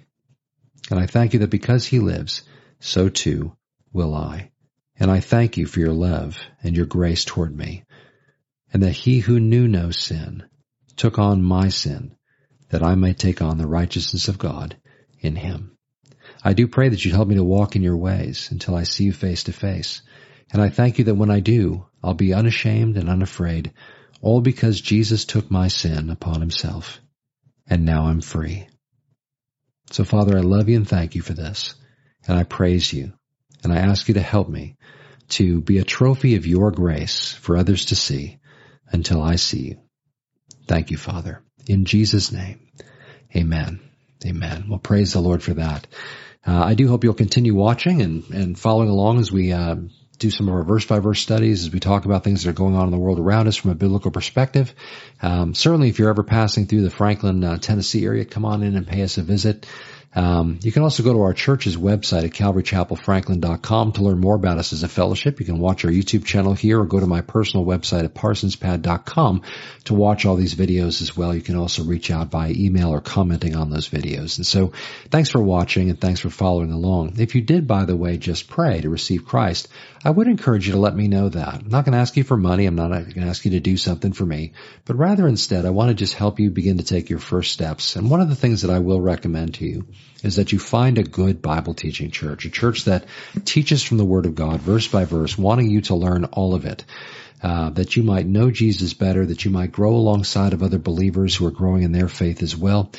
And 0.91 1.01
I 1.01 1.07
thank 1.07 1.33
you 1.33 1.41
that 1.41 1.51
because 1.51 1.87
he 1.87 1.99
lives, 1.99 2.43
so 2.81 3.09
too 3.09 3.57
will 3.93 4.15
I. 4.15 4.51
And 5.01 5.11
I 5.11 5.21
thank 5.21 5.57
you 5.57 5.67
for 5.67 5.81
your 5.81 5.93
love 5.93 6.39
and 6.63 6.77
your 6.77 6.87
grace 6.87 7.25
toward 7.25 7.57
me, 7.57 7.85
and 8.73 8.83
that 8.83 8.93
he 8.93 9.21
who 9.21 9.41
knew 9.41 9.67
no 9.67 9.91
sin 9.91 10.45
took 10.97 11.19
on 11.19 11.43
my 11.43 11.69
sin, 11.69 12.15
that 12.71 12.83
I 12.83 12.95
might 12.95 13.19
take 13.19 13.41
on 13.41 13.59
the 13.59 13.67
righteousness 13.67 14.29
of 14.29 14.39
God 14.39 14.77
in 15.21 15.37
him. 15.37 15.77
I 16.45 16.53
do 16.53 16.69
pray 16.69 16.89
that 16.89 17.05
you'd 17.05 17.15
help 17.15 17.29
me 17.29 17.37
to 17.37 17.45
walk 17.45 17.77
in 17.77 17.83
your 17.83 17.97
ways 17.97 18.49
until 18.51 18.75
I 18.75 18.83
see 18.83 19.05
you 19.05 19.13
face 19.13 19.45
to 19.45 19.53
face. 19.53 20.03
And 20.53 20.63
I 20.63 20.69
thank 20.69 20.99
you 20.99 21.05
that 21.05 21.15
when 21.15 21.31
I 21.31 21.41
do, 21.41 21.87
I'll 22.03 22.15
be 22.15 22.35
unashamed 22.35 22.97
and 22.97 23.09
unafraid, 23.09 23.73
all 24.21 24.41
because 24.41 24.81
Jesus 24.81 25.25
took 25.25 25.51
my 25.51 25.69
sin 25.69 26.11
upon 26.11 26.41
himself. 26.41 27.01
And 27.67 27.85
now 27.85 28.07
I'm 28.07 28.21
free. 28.21 28.69
So 29.91 30.05
Father, 30.05 30.37
I 30.37 30.41
love 30.41 30.69
you 30.69 30.77
and 30.77 30.89
thank 30.89 31.15
you 31.15 31.23
for 31.23 31.35
this. 31.35 31.75
And 32.27 32.39
I 32.39 32.45
praise 32.45 32.93
you. 32.93 33.13
And 33.63 33.73
I 33.73 33.77
ask 33.77 34.09
you 34.09 34.15
to 34.15 34.21
help 34.21 34.49
me 34.49 34.77
to 35.31 35.61
be 35.61 35.79
a 35.79 35.85
trophy 35.85 36.37
of 36.37 36.47
your 36.47 36.71
grace 36.71 37.33
for 37.33 37.57
others 37.57 37.87
to 37.87 37.97
see 37.97 38.39
until 38.93 39.23
I 39.23 39.37
see 39.37 39.61
you. 39.61 39.79
Thank 40.67 40.91
you, 40.91 40.97
Father. 40.97 41.43
In 41.67 41.85
Jesus' 41.85 42.33
name, 42.33 42.69
amen. 43.35 43.81
Amen. 44.27 44.67
Well, 44.69 44.79
praise 44.79 45.13
the 45.13 45.21
Lord 45.21 45.43
for 45.43 45.55
that. 45.55 45.87
Uh, 46.47 46.63
I 46.65 46.75
do 46.75 46.89
hope 46.89 47.05
you'll 47.05 47.15
continue 47.15 47.55
watching 47.55 48.03
and, 48.03 48.25
and 48.31 48.59
following 48.59 48.89
along 48.89 49.21
as 49.21 49.31
we 49.31 49.53
uh, 49.53 49.77
do 50.19 50.31
some 50.31 50.49
of 50.49 50.55
our 50.55 50.65
verse 50.65 50.85
by 50.85 50.99
verse 50.99 51.21
studies 51.21 51.65
as 51.65 51.73
we 51.73 51.79
talk 51.79 52.05
about 52.05 52.25
things 52.25 52.43
that 52.43 52.51
are 52.51 52.55
going 52.55 52.75
on 52.75 52.87
in 52.87 52.91
the 52.91 52.99
world 52.99 53.21
around 53.21 53.47
us 53.47 53.57
from 53.57 53.71
a 53.71 53.77
biblical 53.77 54.11
perspective. 54.11 54.75
Um, 55.23 55.55
certainly, 55.55 55.89
if 55.89 55.99
you're 55.99 56.11
ever 56.11 56.25
passing 56.25 56.67
through 56.67 56.83
the 56.83 56.91
Franklin, 56.91 57.45
uh, 57.45 57.59
Tennessee 57.59 58.05
area, 58.05 58.25
come 58.25 58.45
on 58.45 58.63
in 58.63 58.77
and 58.77 58.87
pay 58.87 59.03
us 59.03 59.19
a 59.19 59.23
visit. 59.23 59.67
Um, 60.19 60.59
you 60.65 60.73
can 60.73 60.83
also 60.83 61.05
go 61.05 61.13
to 61.13 61.21
our 61.21 61.33
church's 61.33 61.77
website 61.77 62.25
at 62.25 62.33
calvarychapelfranklin.com 62.33 63.93
to 63.93 64.03
learn 64.03 64.19
more 64.19 64.35
about 64.35 64.59
us 64.59 64.73
as 64.73 64.83
a 64.83 64.89
fellowship. 64.89 65.39
You 65.39 65.47
can 65.47 65.61
watch 65.61 65.85
our 65.85 65.93
YouTube 65.93 66.25
channel 66.25 66.55
here 66.55 66.81
or 66.81 66.87
go 66.87 66.99
to 66.99 67.07
my 67.07 67.21
personal 67.21 67.65
website 67.65 68.03
at 68.03 68.15
parsonspad.com 68.15 69.43
to 69.85 69.95
watch 69.95 70.27
all 70.27 70.35
these 70.35 70.57
videos 70.57 71.03
as 71.03 71.17
well. 71.17 71.33
You 71.33 71.41
can 71.41 71.55
also 71.55 71.85
reach 71.85 72.11
out 72.11 72.33
by 72.33 72.51
email 72.51 72.89
or 72.89 73.01
commenting 73.01 73.55
on 73.55 73.71
those 73.71 73.89
videos. 73.89 74.39
And 74.39 74.47
so 74.47 74.73
thanks 75.09 75.31
for 75.31 75.41
watching 75.41 75.89
and 75.89 76.01
thanks 76.01 76.19
for 76.19 76.31
following 76.31 76.73
along. 76.73 77.21
If 77.21 77.37
you 77.37 77.41
did, 77.41 77.69
by 77.69 77.85
the 77.85 77.95
way, 77.95 78.17
just 78.17 78.49
pray 78.49 78.81
to 78.81 78.91
receive 78.91 79.25
Christ, 79.25 79.69
I 80.05 80.11
would 80.11 80.27
encourage 80.27 80.67
you 80.67 80.73
to 80.73 80.81
let 80.81 80.97
me 80.97 81.07
know 81.07 81.29
that. 81.29 81.63
I'm 81.63 81.69
not 81.69 81.85
going 81.85 81.93
to 81.93 81.99
ask 81.99 82.17
you 82.17 82.25
for 82.25 82.37
money. 82.37 82.67
I'm 82.67 82.75
not 82.75 82.89
going 82.89 83.13
to 83.13 83.21
ask 83.21 83.45
you 83.45 83.53
to 83.53 83.61
do 83.61 83.77
something 83.77 84.13
for 84.13 84.27
me, 84.27 84.55
but 84.85 84.97
rather 84.97 85.29
instead, 85.29 85.65
I 85.65 85.71
want 85.71 85.91
to 85.91 85.95
just 85.95 86.15
help 86.15 86.41
you 86.41 86.51
begin 86.51 86.79
to 86.79 86.85
take 86.85 87.09
your 87.09 87.21
first 87.21 87.53
steps. 87.53 87.95
And 87.95 88.11
one 88.11 88.21
of 88.21 88.29
the 88.29 88.37
things 88.37 88.63
that 88.63 88.73
I 88.73 88.81
will 88.81 89.01
recommend 89.01 89.55
to 89.55 89.65
you 89.65 89.87
is 90.23 90.37
that 90.37 90.53
you 90.53 90.59
find 90.59 90.99
a 90.99 91.03
good 91.03 91.41
Bible 91.41 91.75
teaching 91.75 92.11
church, 92.11 92.45
a 92.45 92.51
church 92.51 92.85
that 92.85 93.05
teaches 93.45 93.83
from 93.83 93.99
the 93.99 94.05
Word 94.05 94.27
of 94.27 94.35
God, 94.35 94.61
verse 94.61 94.89
by 94.89 95.05
verse, 95.05 95.39
wanting 95.39 95.71
you 95.71 95.81
to 95.83 95.95
learn 95.95 96.25
all 96.25 96.55
of 96.55 96.65
it. 96.65 96.85
Uh, 97.41 97.71
that 97.71 97.95
you 97.95 98.03
might 98.03 98.27
know 98.27 98.51
Jesus 98.51 98.95
better, 98.95 99.25
that 99.25 99.45
you 99.45 99.53
might 99.53 99.71
grow 99.71 99.95
alongside 99.95 100.55
of 100.55 100.63
other 100.65 100.81
believers 100.81 101.37
who 101.37 101.47
are 101.47 101.53
growing 101.53 101.85
in 101.85 101.93
their 101.93 102.09
faith 102.09 102.43
as 102.43 102.57
well. 102.57 102.91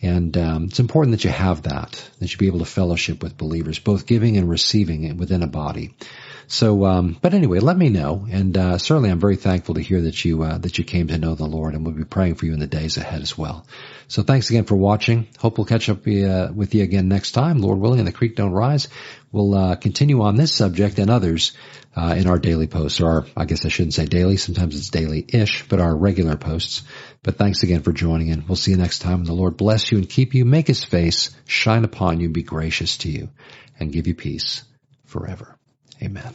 And 0.00 0.34
um, 0.38 0.64
it's 0.64 0.80
important 0.80 1.12
that 1.12 1.24
you 1.24 1.30
have 1.30 1.62
that, 1.62 2.10
that 2.18 2.32
you 2.32 2.38
be 2.38 2.46
able 2.46 2.60
to 2.60 2.64
fellowship 2.64 3.22
with 3.22 3.36
believers, 3.36 3.78
both 3.78 4.06
giving 4.06 4.38
and 4.38 4.48
receiving 4.48 5.16
within 5.18 5.42
a 5.42 5.46
body. 5.46 5.94
So, 6.48 6.86
um, 6.86 7.18
but 7.20 7.34
anyway, 7.34 7.60
let 7.60 7.76
me 7.76 7.88
know, 7.88 8.26
and 8.30 8.56
uh, 8.56 8.78
certainly 8.78 9.10
I'm 9.10 9.20
very 9.20 9.36
thankful 9.36 9.74
to 9.76 9.80
hear 9.80 10.02
that 10.02 10.24
you 10.24 10.42
uh, 10.42 10.58
that 10.58 10.76
you 10.76 10.84
came 10.84 11.08
to 11.08 11.18
know 11.18 11.34
the 11.34 11.46
Lord, 11.46 11.74
and 11.74 11.84
we'll 11.84 11.94
be 11.94 12.04
praying 12.04 12.34
for 12.34 12.46
you 12.46 12.52
in 12.52 12.60
the 12.60 12.66
days 12.66 12.96
ahead 12.96 13.22
as 13.22 13.38
well. 13.38 13.64
So, 14.12 14.22
thanks 14.22 14.50
again 14.50 14.64
for 14.64 14.76
watching. 14.76 15.26
Hope 15.38 15.56
we'll 15.56 15.64
catch 15.64 15.88
up 15.88 16.06
uh, 16.06 16.52
with 16.54 16.74
you 16.74 16.82
again 16.82 17.08
next 17.08 17.32
time, 17.32 17.62
Lord 17.62 17.78
willing, 17.78 17.98
and 17.98 18.06
the 18.06 18.12
creek 18.12 18.36
don't 18.36 18.52
rise. 18.52 18.88
We'll 19.32 19.54
uh, 19.54 19.76
continue 19.76 20.20
on 20.20 20.36
this 20.36 20.54
subject 20.54 20.98
and 20.98 21.08
others 21.08 21.52
uh, 21.96 22.14
in 22.18 22.26
our 22.26 22.38
daily 22.38 22.66
posts, 22.66 23.00
or 23.00 23.08
our, 23.08 23.26
I 23.34 23.46
guess 23.46 23.64
I 23.64 23.70
shouldn't 23.70 23.94
say 23.94 24.04
daily. 24.04 24.36
Sometimes 24.36 24.76
it's 24.76 24.90
daily-ish, 24.90 25.66
but 25.66 25.80
our 25.80 25.96
regular 25.96 26.36
posts. 26.36 26.82
But 27.22 27.38
thanks 27.38 27.62
again 27.62 27.80
for 27.80 27.94
joining, 27.94 28.30
and 28.30 28.46
we'll 28.46 28.56
see 28.56 28.72
you 28.72 28.76
next 28.76 28.98
time. 28.98 29.20
And 29.20 29.26
the 29.26 29.32
Lord 29.32 29.56
bless 29.56 29.90
you 29.90 29.96
and 29.96 30.06
keep 30.06 30.34
you, 30.34 30.44
make 30.44 30.66
His 30.66 30.84
face 30.84 31.30
shine 31.46 31.84
upon 31.84 32.20
you, 32.20 32.28
be 32.28 32.42
gracious 32.42 32.98
to 32.98 33.10
you, 33.10 33.30
and 33.80 33.94
give 33.94 34.06
you 34.06 34.14
peace 34.14 34.62
forever. 35.06 35.56
Amen. 36.02 36.34